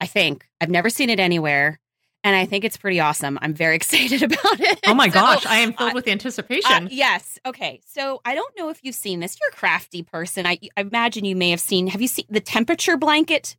i 0.00 0.06
think 0.06 0.46
i've 0.60 0.70
never 0.70 0.88
seen 0.88 1.10
it 1.10 1.18
anywhere 1.18 1.80
and 2.22 2.36
i 2.36 2.46
think 2.46 2.64
it's 2.64 2.76
pretty 2.76 3.00
awesome 3.00 3.38
i'm 3.42 3.52
very 3.52 3.74
excited 3.80 4.22
about 4.22 4.60
it 4.60 4.78
Oh 4.86 4.94
my 4.94 5.08
So, 5.08 5.14
gosh, 5.20 5.44
I 5.46 5.56
am 5.58 5.72
filled 5.74 5.90
uh, 5.92 5.94
with 5.96 6.06
Uh, 6.08 6.12
anticipation. 6.12 6.88
yes. 6.90 7.38
Okay. 7.44 7.80
So 7.86 8.20
I 8.24 8.34
don't 8.34 8.56
know 8.56 8.68
if 8.70 8.80
you've 8.82 8.94
seen 8.94 9.20
this. 9.20 9.36
You're 9.40 9.50
a 9.50 9.52
crafty 9.52 10.02
person. 10.02 10.46
I, 10.46 10.58
I 10.76 10.80
imagine 10.82 11.24
you 11.24 11.36
may 11.36 11.50
have 11.50 11.60
seen. 11.60 11.88
Have 11.88 12.00
you 12.00 12.08
seen 12.08 12.26
the 12.30 12.40
temperature 12.40 12.96
blanket? 12.96 13.56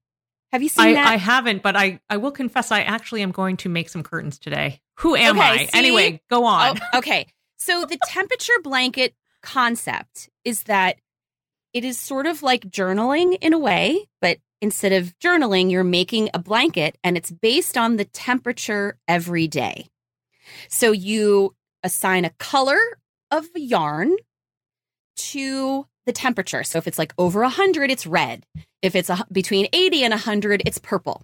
Have 0.52 0.62
you 0.62 0.70
seen 0.70 0.88
I, 0.88 0.94
that? 0.94 1.08
I 1.08 1.16
haven't, 1.16 1.64
but 1.64 1.78
I, 1.78 2.02
I 2.10 2.18
will 2.18 2.32
confess 2.32 2.72
I 2.72 2.82
actually 2.82 3.22
am 3.22 3.32
going 3.32 3.58
to 3.58 3.70
make 3.70 3.90
some 3.90 4.04
curtains 4.04 4.38
today. 4.38 4.82
Who 4.98 5.16
am 5.16 5.38
Okay, 5.38 5.48
I? 5.48 5.58
see? 5.66 5.70
Anyway, 5.74 6.22
go 6.30 6.44
oh, 6.44 6.48
on. 6.48 6.80
Oh, 6.94 6.98
okay. 7.00 7.28
So 7.58 7.86
the 7.86 7.98
temperature 8.06 8.54
blanket 8.62 9.16
concept 9.42 10.30
is 10.44 10.64
that 10.64 10.98
it 11.74 11.86
is 11.86 11.98
sort 12.00 12.26
of 12.26 12.44
like 12.44 12.70
journaling 12.70 13.38
in 13.42 13.54
a 13.54 13.60
way, 13.60 14.10
but 14.20 14.40
instead 14.62 14.92
of 14.92 15.18
journaling, 15.20 15.72
you're 15.72 15.84
making 15.84 16.30
a 16.34 16.40
blanket 16.40 16.98
and 17.04 17.16
it's 17.16 17.32
based 17.32 17.78
on 17.78 17.96
the 17.96 18.06
temperature 18.06 18.98
every 19.08 19.48
day. 19.48 19.88
So 20.68 20.92
you 20.92 21.56
assign 21.84 22.26
a 22.26 22.32
color 22.32 22.80
of 23.32 23.48
yarn 23.56 24.18
to 25.16 25.88
the 26.06 26.12
temperature. 26.12 26.64
So 26.64 26.78
if 26.78 26.88
it's 26.88 26.98
like 27.00 27.14
over 27.18 27.42
100, 27.42 27.92
it's 27.92 28.08
red. 28.08 28.46
If 28.82 28.96
it's 28.96 29.10
a, 29.10 29.26
between 29.32 29.68
80 29.74 30.04
and 30.04 30.12
100, 30.12 30.64
it's 30.66 30.78
purple. 30.78 31.24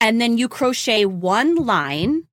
And 0.00 0.20
then 0.20 0.38
you 0.38 0.48
crochet 0.48 1.04
one 1.04 1.54
line 1.56 2.26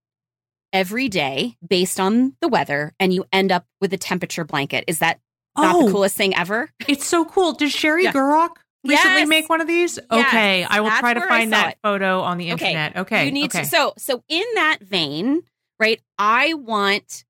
every 0.72 1.08
day 1.10 1.56
based 1.68 2.00
on 2.00 2.36
the 2.42 2.48
weather 2.48 2.94
and 3.00 3.14
you 3.14 3.26
end 3.32 3.52
up 3.52 3.66
with 3.80 3.94
a 3.94 3.98
temperature 3.98 4.44
blanket. 4.44 4.84
Is 4.88 5.00
that 5.00 5.20
not 5.58 5.76
Oh. 5.76 5.86
the 5.86 5.92
coolest 5.92 6.16
thing 6.16 6.36
ever? 6.36 6.70
It's 6.88 7.06
so 7.06 7.26
cool. 7.26 7.54
Did 7.54 7.72
Sheri 7.72 8.04
Yeah. 8.04 8.12
Gurock 8.12 8.56
recently 8.84 9.20
Yes. 9.22 9.28
make 9.28 9.50
one 9.50 9.62
of 9.62 9.68
these? 9.68 10.00
Yes. 10.12 10.28
Okay, 10.28 10.64
I 10.64 10.80
will 10.80 10.90
That's 10.90 11.00
try 11.02 11.14
to 11.14 11.22
find 11.28 11.54
that 11.54 11.74
it. 11.74 11.78
photo 11.84 12.22
on 12.22 12.38
the 12.40 12.50
internet. 12.50 12.98
Okay, 12.98 13.26
You 13.26 13.32
need 13.32 13.46
okay. 13.46 13.64
to 13.64 13.66
so 13.70 13.94
so 13.98 14.24
in 14.30 14.46
that 14.56 14.80
vein, 14.82 15.44
right? 15.80 16.02
I 16.18 16.54
want 16.56 17.24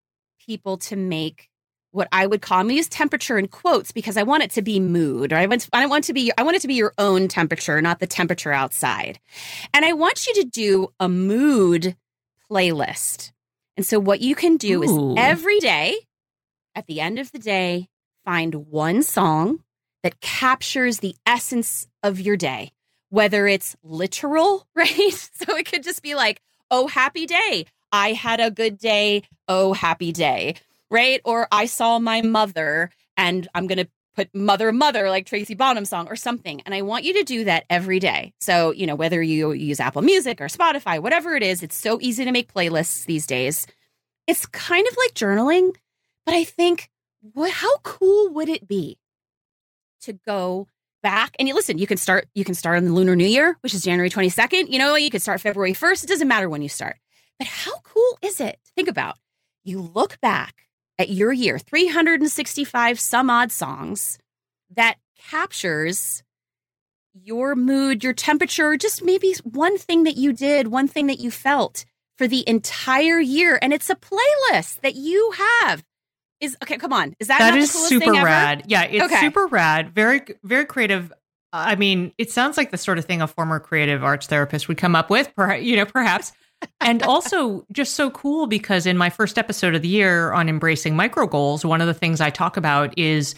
people 0.46 0.78
to 0.78 0.96
make 0.96 1.50
what 1.94 2.08
I 2.12 2.28
would 2.28 2.42
call 2.42 2.60
I'm 2.60 2.66
gonna 2.66 2.74
use 2.74 2.90
temperature 2.90 3.38
in 3.38 3.48
quotes 3.48 3.92
because 3.92 4.18
I 4.18 4.24
want 4.24 4.44
it 4.44 4.52
to 4.52 4.62
be 4.62 4.80
mood. 4.80 5.32
Or 5.32 5.38
I 5.38 5.46
want 5.46 5.70
I 5.72 5.86
want 5.86 6.06
to 6.06 6.14
be 6.14 6.32
I 6.38 6.44
want 6.44 6.58
it 6.58 6.62
to 6.64 6.68
be 6.68 6.74
your 6.74 6.94
own 6.98 7.28
temperature, 7.28 7.82
not 7.82 8.00
the 8.00 8.08
temperature 8.08 8.52
outside. 8.52 9.20
And 9.74 9.86
I 9.86 9.94
want 9.94 10.28
you 10.28 10.34
to 10.36 10.44
do 10.44 10.92
a 11.00 11.08
mood 11.08 11.96
playlist. 12.50 13.32
And 13.78 13.86
so 13.86 14.00
what 14.00 14.22
you 14.22 14.36
can 14.36 14.58
do 14.58 14.80
Ooh. 14.80 15.14
is 15.14 15.18
every 15.18 15.60
day, 15.60 15.96
at 16.76 16.88
the 16.88 17.00
end 17.00 17.20
of 17.20 17.32
the 17.32 17.40
day, 17.40 17.90
find 18.26 18.68
one 18.68 19.04
song 19.04 19.64
that 20.02 20.20
captures 20.20 21.00
the 21.00 21.16
essence 21.26 21.88
of 22.02 22.20
your 22.20 22.38
day, 22.38 22.72
whether 23.10 23.48
it's 23.48 23.76
literal, 23.84 24.68
right? 24.76 25.30
So 25.34 25.56
it 25.56 25.72
could 25.72 25.84
just 25.84 26.02
be 26.02 26.16
like, 26.16 26.42
oh, 26.70 26.88
happy 26.88 27.26
day. 27.26 27.66
I 27.92 28.14
had 28.14 28.40
a 28.40 28.52
good 28.52 28.78
day. 28.80 29.24
Oh, 29.48 29.74
happy 29.74 30.12
day, 30.12 30.56
right? 30.94 31.20
Or 31.26 31.48
I 31.52 31.66
saw 31.66 32.00
my 32.00 32.22
mother 32.22 32.92
and 33.18 33.48
I'm 33.54 33.68
going 33.68 33.80
to 33.80 33.90
put 34.16 34.34
mother, 34.34 34.72
mother, 34.72 35.10
like 35.10 35.26
Tracy 35.26 35.56
Bonham 35.56 35.86
song 35.86 36.08
or 36.08 36.16
something. 36.16 36.62
And 36.62 36.76
I 36.76 36.84
want 36.84 37.04
you 37.04 37.14
to 37.16 37.24
do 37.24 37.46
that 37.46 37.66
every 37.68 38.00
day. 38.00 38.34
So, 38.40 38.72
you 38.72 38.86
know, 38.86 38.96
whether 38.96 39.22
you 39.22 39.54
use 39.54 39.80
Apple 39.80 40.04
Music 40.04 40.40
or 40.40 40.46
Spotify, 40.46 41.00
whatever 41.00 41.36
it 41.36 41.42
is, 41.42 41.64
it's 41.64 41.76
so 41.76 41.98
easy 42.00 42.24
to 42.24 42.32
make 42.32 42.54
playlists 42.54 43.06
these 43.06 43.26
days. 43.26 43.66
It's 44.28 44.46
kind 44.46 44.88
of 44.88 44.96
like 44.96 45.16
journaling, 45.16 45.76
but 46.26 46.36
I 46.36 46.44
think, 46.44 46.90
what, 47.34 47.50
how 47.52 47.78
cool 47.80 48.30
would 48.34 48.50
it 48.50 48.68
be 48.68 49.00
to 50.02 50.14
go 50.14 50.68
back 51.02 51.36
and 51.38 51.48
you 51.50 51.54
listen 51.54 51.78
you 51.78 51.86
can 51.86 51.98
start 51.98 52.28
you 52.34 52.46
can 52.46 52.56
start 52.56 52.78
on 52.78 52.86
the 52.86 52.94
lunar 52.94 53.14
new 53.14 53.26
year 53.26 53.58
which 53.60 53.74
is 53.74 53.84
january 53.84 54.10
22nd 54.10 54.70
you 54.70 54.80
know 54.80 54.96
you 54.96 55.10
could 55.10 55.22
start 55.22 55.42
february 55.42 55.74
1st 55.74 56.06
it 56.06 56.08
doesn't 56.08 56.30
matter 56.30 56.50
when 56.50 56.62
you 56.62 56.70
start 56.70 56.96
but 57.38 57.48
how 57.48 57.74
cool 57.84 58.18
is 58.22 58.40
it 58.40 58.58
think 58.74 58.88
about 58.88 59.18
you 59.66 59.82
look 59.82 60.20
back 60.22 60.64
at 61.00 61.10
your 61.10 61.32
year 61.34 61.58
365 61.60 63.00
some 63.00 63.30
odd 63.30 63.52
songs 63.52 64.18
that 64.76 64.96
captures 65.30 66.24
your 67.14 67.56
mood 67.56 68.04
your 68.04 68.14
temperature 68.14 68.76
just 68.78 69.04
maybe 69.04 69.36
one 69.44 69.78
thing 69.78 70.04
that 70.04 70.18
you 70.18 70.34
did 70.34 70.68
one 70.68 70.88
thing 70.88 71.08
that 71.08 71.20
you 71.20 71.30
felt 71.32 71.86
for 72.18 72.28
the 72.28 72.48
entire 72.48 73.20
year 73.20 73.58
and 73.62 73.72
it's 73.74 73.90
a 73.90 73.96
playlist 73.96 74.82
that 74.82 74.96
you 74.96 75.32
have 75.38 75.84
is 76.40 76.58
okay 76.64 76.78
come 76.78 76.92
on 76.94 77.14
is 77.20 77.28
that 77.28 77.40
that 77.40 77.50
not 77.52 77.58
is 77.60 77.72
the 77.72 77.74
coolest 77.78 77.90
super 77.90 78.06
thing 78.06 78.16
ever? 78.18 78.26
rad. 78.26 78.64
Yeah, 78.68 78.84
it's 78.84 79.06
Okay. 79.06 79.20
super 79.20 79.48
rad. 79.48 79.94
Very, 79.94 80.22
very 80.44 80.66
creative. 80.66 81.14
I 81.54 81.76
mean, 81.76 82.12
it 82.18 82.32
sounds 82.32 82.58
like 82.58 82.72
the 82.72 82.78
sort 82.78 82.98
of 82.98 83.06
thing 83.06 83.22
a 83.22 83.28
former 83.28 83.60
creative 83.60 84.04
arts 84.04 84.28
therapist 84.28 84.68
would 84.68 84.78
come 84.78 84.96
up 84.96 85.10
with, 85.10 85.32
you 85.62 85.76
know, 85.78 85.86
perhaps. 85.86 86.34
And 86.82 87.04
also 87.04 87.66
just 87.72 87.96
so 87.96 88.10
cool 88.12 88.48
because 88.48 88.86
in 88.86 88.98
my 88.98 89.10
first 89.10 89.38
episode 89.38 89.76
of 89.76 89.82
the 89.82 89.88
year 89.88 90.32
on 90.32 90.50
embracing 90.50 90.96
micro 90.96 91.28
goals, 91.28 91.66
one 91.66 91.82
of 91.82 91.88
the 91.88 91.94
things 91.94 92.22
I 92.22 92.30
talk 92.30 92.58
about 92.58 92.98
is 92.98 93.36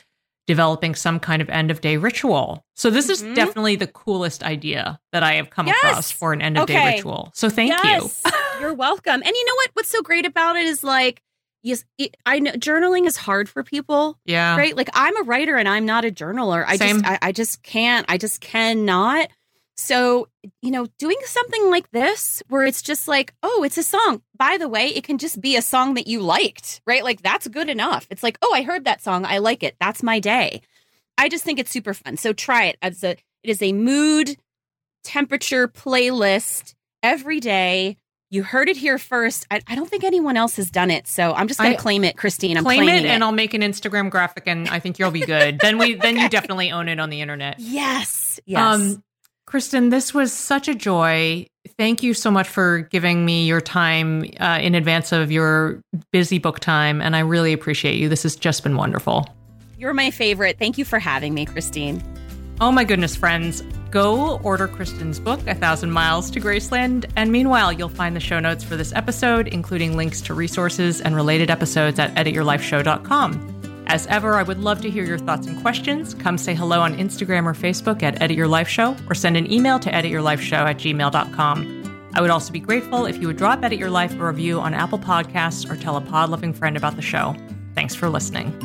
developing 0.47 0.93
some 0.93 1.19
kind 1.19 1.41
of 1.41 1.49
end 1.49 1.71
of 1.71 1.81
day 1.81 1.97
ritual. 1.97 2.63
So 2.75 2.89
this 2.91 3.07
Mhm. 3.07 3.09
is 3.09 3.21
definitely 3.35 3.75
the 3.77 3.87
coolest 3.87 4.43
idea 4.43 4.99
that 5.11 5.23
I 5.23 5.33
have 5.33 5.49
come 5.49 5.65
Yes. 5.67 5.77
across 5.79 6.11
for 6.11 6.33
an 6.33 6.41
end 6.41 6.57
of 6.57 6.67
day 6.67 6.77
Okay. 6.77 6.95
ritual. 6.97 7.31
So 7.33 7.49
thank 7.49 7.71
yes, 7.71 8.21
you. 8.25 8.31
You're 8.61 8.73
welcome. 8.75 9.21
And 9.23 9.25
you 9.25 9.45
know 9.45 9.55
what? 9.55 9.69
What's 9.73 9.89
so 9.89 10.01
great 10.03 10.25
about 10.25 10.55
it 10.55 10.65
is 10.67 10.83
like, 10.83 11.21
yes, 11.63 11.83
it, 11.97 12.15
I 12.27 12.37
know 12.39 12.51
journaling 12.51 13.07
is 13.07 13.17
hard 13.17 13.49
for 13.49 13.63
people, 13.63 14.19
Yeah. 14.25 14.55
right? 14.55 14.77
Like 14.77 14.89
I'm 14.93 15.17
a 15.19 15.23
writer 15.23 15.55
and 15.57 15.67
I'm 15.67 15.85
not 15.85 16.05
a 16.05 16.11
journaler. 16.11 16.63
I 16.67 16.77
Same. 16.77 17.01
just, 17.01 17.11
I, 17.11 17.17
I 17.23 17.31
just 17.31 17.63
can't. 17.63 18.05
I 18.07 18.19
just 18.19 18.39
cannot. 18.39 19.29
So, 19.77 20.29
you 20.61 20.71
know, 20.71 20.87
doing 20.99 21.17
something 21.25 21.69
like 21.69 21.91
this 21.91 22.41
where 22.47 22.63
it's 22.63 22.81
just 22.81 23.07
like, 23.07 23.33
oh, 23.43 23.63
it's 23.63 23.77
a 23.77 23.83
song. 23.83 24.21
By 24.37 24.57
the 24.57 24.69
way, 24.69 24.87
it 24.87 25.03
can 25.03 25.17
just 25.17 25.41
be 25.41 25.57
a 25.57 25.61
song 25.61 25.95
that 25.95 26.07
you 26.07 26.21
liked, 26.21 26.81
right? 26.87 27.03
Like 27.03 27.21
that's 27.21 27.47
good 27.47 27.69
enough. 27.69 28.07
It's 28.09 28.23
like, 28.23 28.37
oh, 28.41 28.53
I 28.53 28.63
heard 28.63 28.85
that 28.85 29.01
song. 29.01 29.25
I 29.25 29.39
like 29.39 29.63
it. 29.63 29.75
That's 29.79 30.01
my 30.01 30.19
day. 30.19 30.61
I 31.17 31.29
just 31.29 31.43
think 31.43 31.59
it's 31.59 31.71
super 31.71 31.93
fun. 31.93 32.17
So 32.17 32.31
try 32.33 32.65
it 32.65 32.77
as 32.81 33.03
a 33.03 33.11
it 33.11 33.49
is 33.49 33.61
a 33.61 33.73
mood 33.73 34.37
temperature 35.03 35.67
playlist 35.67 36.73
every 37.03 37.39
day. 37.39 37.97
You 38.31 38.43
heard 38.43 38.69
it 38.69 38.75
here 38.75 38.97
first. 38.97 39.45
I, 39.51 39.61
I 39.67 39.75
don't 39.75 39.89
think 39.89 40.03
anyone 40.03 40.35
else 40.35 40.55
has 40.55 40.71
done 40.71 40.89
it, 40.89 41.07
so 41.07 41.31
I'm 41.33 41.47
just 41.47 41.59
going 41.59 41.73
to 41.73 41.77
claim 41.77 42.03
it, 42.03 42.17
Christine. 42.17 42.57
I'm 42.57 42.63
Claim 42.63 42.83
claiming 42.83 43.05
it, 43.05 43.07
and 43.07 43.23
I'll 43.23 43.31
make 43.31 43.53
an 43.53 43.61
Instagram 43.61 44.09
graphic, 44.09 44.43
and 44.47 44.67
I 44.67 44.79
think 44.79 44.97
you'll 44.97 45.11
be 45.11 45.21
good. 45.21 45.59
then 45.61 45.77
we, 45.77 45.93
then 45.93 46.17
you 46.17 46.27
definitely 46.29 46.71
own 46.71 46.89
it 46.89 46.99
on 46.99 47.11
the 47.11 47.21
internet. 47.21 47.59
yes, 47.59 48.39
yes. 48.45 48.59
Um, 48.59 49.03
Kristen, 49.55 49.87
this 49.87 50.13
was 50.13 50.33
such 50.33 50.67
a 50.67 50.75
joy. 50.75 51.47
Thank 51.77 52.03
you 52.03 52.13
so 52.13 52.29
much 52.29 52.45
for 52.45 52.81
giving 52.91 53.25
me 53.25 53.45
your 53.45 53.61
time 53.61 54.25
uh, 54.37 54.59
in 54.61 54.75
advance 54.75 55.13
of 55.13 55.31
your 55.31 55.81
busy 56.11 56.39
book 56.39 56.59
time, 56.59 57.01
and 57.01 57.15
I 57.15 57.19
really 57.19 57.53
appreciate 57.53 57.95
you. 57.95 58.09
This 58.09 58.23
has 58.23 58.35
just 58.35 58.63
been 58.63 58.75
wonderful. 58.75 59.25
You're 59.77 59.93
my 59.93 60.11
favorite. 60.11 60.59
Thank 60.59 60.77
you 60.77 60.83
for 60.83 60.99
having 60.99 61.33
me, 61.33 61.45
Christine. 61.45 62.03
Oh 62.59 62.69
my 62.69 62.83
goodness, 62.83 63.15
friends. 63.15 63.61
Go 63.91 64.39
order 64.39 64.67
Kristen's 64.67 65.21
book, 65.21 65.39
A 65.47 65.55
Thousand 65.55 65.91
Miles 65.91 66.29
to 66.31 66.41
Graceland. 66.41 67.09
And 67.15 67.31
meanwhile, 67.31 67.71
you'll 67.71 67.87
find 67.87 68.13
the 68.13 68.19
show 68.19 68.41
notes 68.41 68.61
for 68.61 68.75
this 68.75 68.91
episode, 68.91 69.47
including 69.47 69.95
links 69.95 70.19
to 70.23 70.33
resources 70.33 70.99
and 70.99 71.15
related 71.15 71.49
episodes 71.49 71.97
at 71.97 72.13
edityourlifeshow.com. 72.15 73.54
As 73.87 74.07
ever, 74.07 74.35
I 74.35 74.43
would 74.43 74.59
love 74.59 74.81
to 74.81 74.89
hear 74.89 75.03
your 75.03 75.19
thoughts 75.19 75.45
and 75.47 75.61
questions. 75.61 76.13
Come 76.15 76.37
say 76.37 76.55
hello 76.55 76.81
on 76.81 76.95
Instagram 76.97 77.45
or 77.45 77.53
Facebook 77.53 78.01
at 78.01 78.21
Edit 78.21 78.35
Your 78.35 78.47
Life 78.47 78.67
Show 78.67 78.95
or 79.07 79.13
send 79.15 79.37
an 79.37 79.51
email 79.51 79.79
to 79.79 79.91
edityourlifeshow 79.91 80.53
at 80.53 80.77
gmail.com. 80.77 82.11
I 82.15 82.21
would 82.21 82.29
also 82.29 82.51
be 82.51 82.59
grateful 82.59 83.05
if 83.05 83.17
you 83.17 83.27
would 83.27 83.37
drop 83.37 83.63
Edit 83.63 83.77
Your 83.77 83.89
Life 83.89 84.13
a 84.13 84.25
review 84.25 84.59
on 84.59 84.73
Apple 84.73 84.97
Podcasts 84.97 85.69
or 85.69 85.75
tell 85.75 85.97
a 85.97 86.01
pod 86.01 86.29
loving 86.29 86.53
friend 86.53 86.75
about 86.75 86.95
the 86.95 87.01
show. 87.01 87.35
Thanks 87.75 87.93
for 87.93 88.09
listening. 88.09 88.57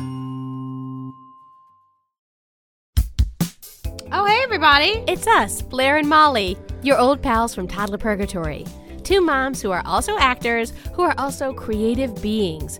Oh, 4.13 4.25
hey, 4.25 4.41
everybody. 4.43 5.03
It's 5.07 5.27
us, 5.27 5.61
Blair 5.61 5.97
and 5.97 6.09
Molly, 6.09 6.57
your 6.81 6.97
old 6.97 7.21
pals 7.21 7.53
from 7.53 7.67
Toddler 7.67 7.97
Purgatory. 7.97 8.65
Two 9.03 9.21
moms 9.21 9.61
who 9.61 9.71
are 9.71 9.83
also 9.85 10.17
actors, 10.17 10.73
who 10.93 11.03
are 11.03 11.15
also 11.17 11.53
creative 11.53 12.21
beings, 12.21 12.79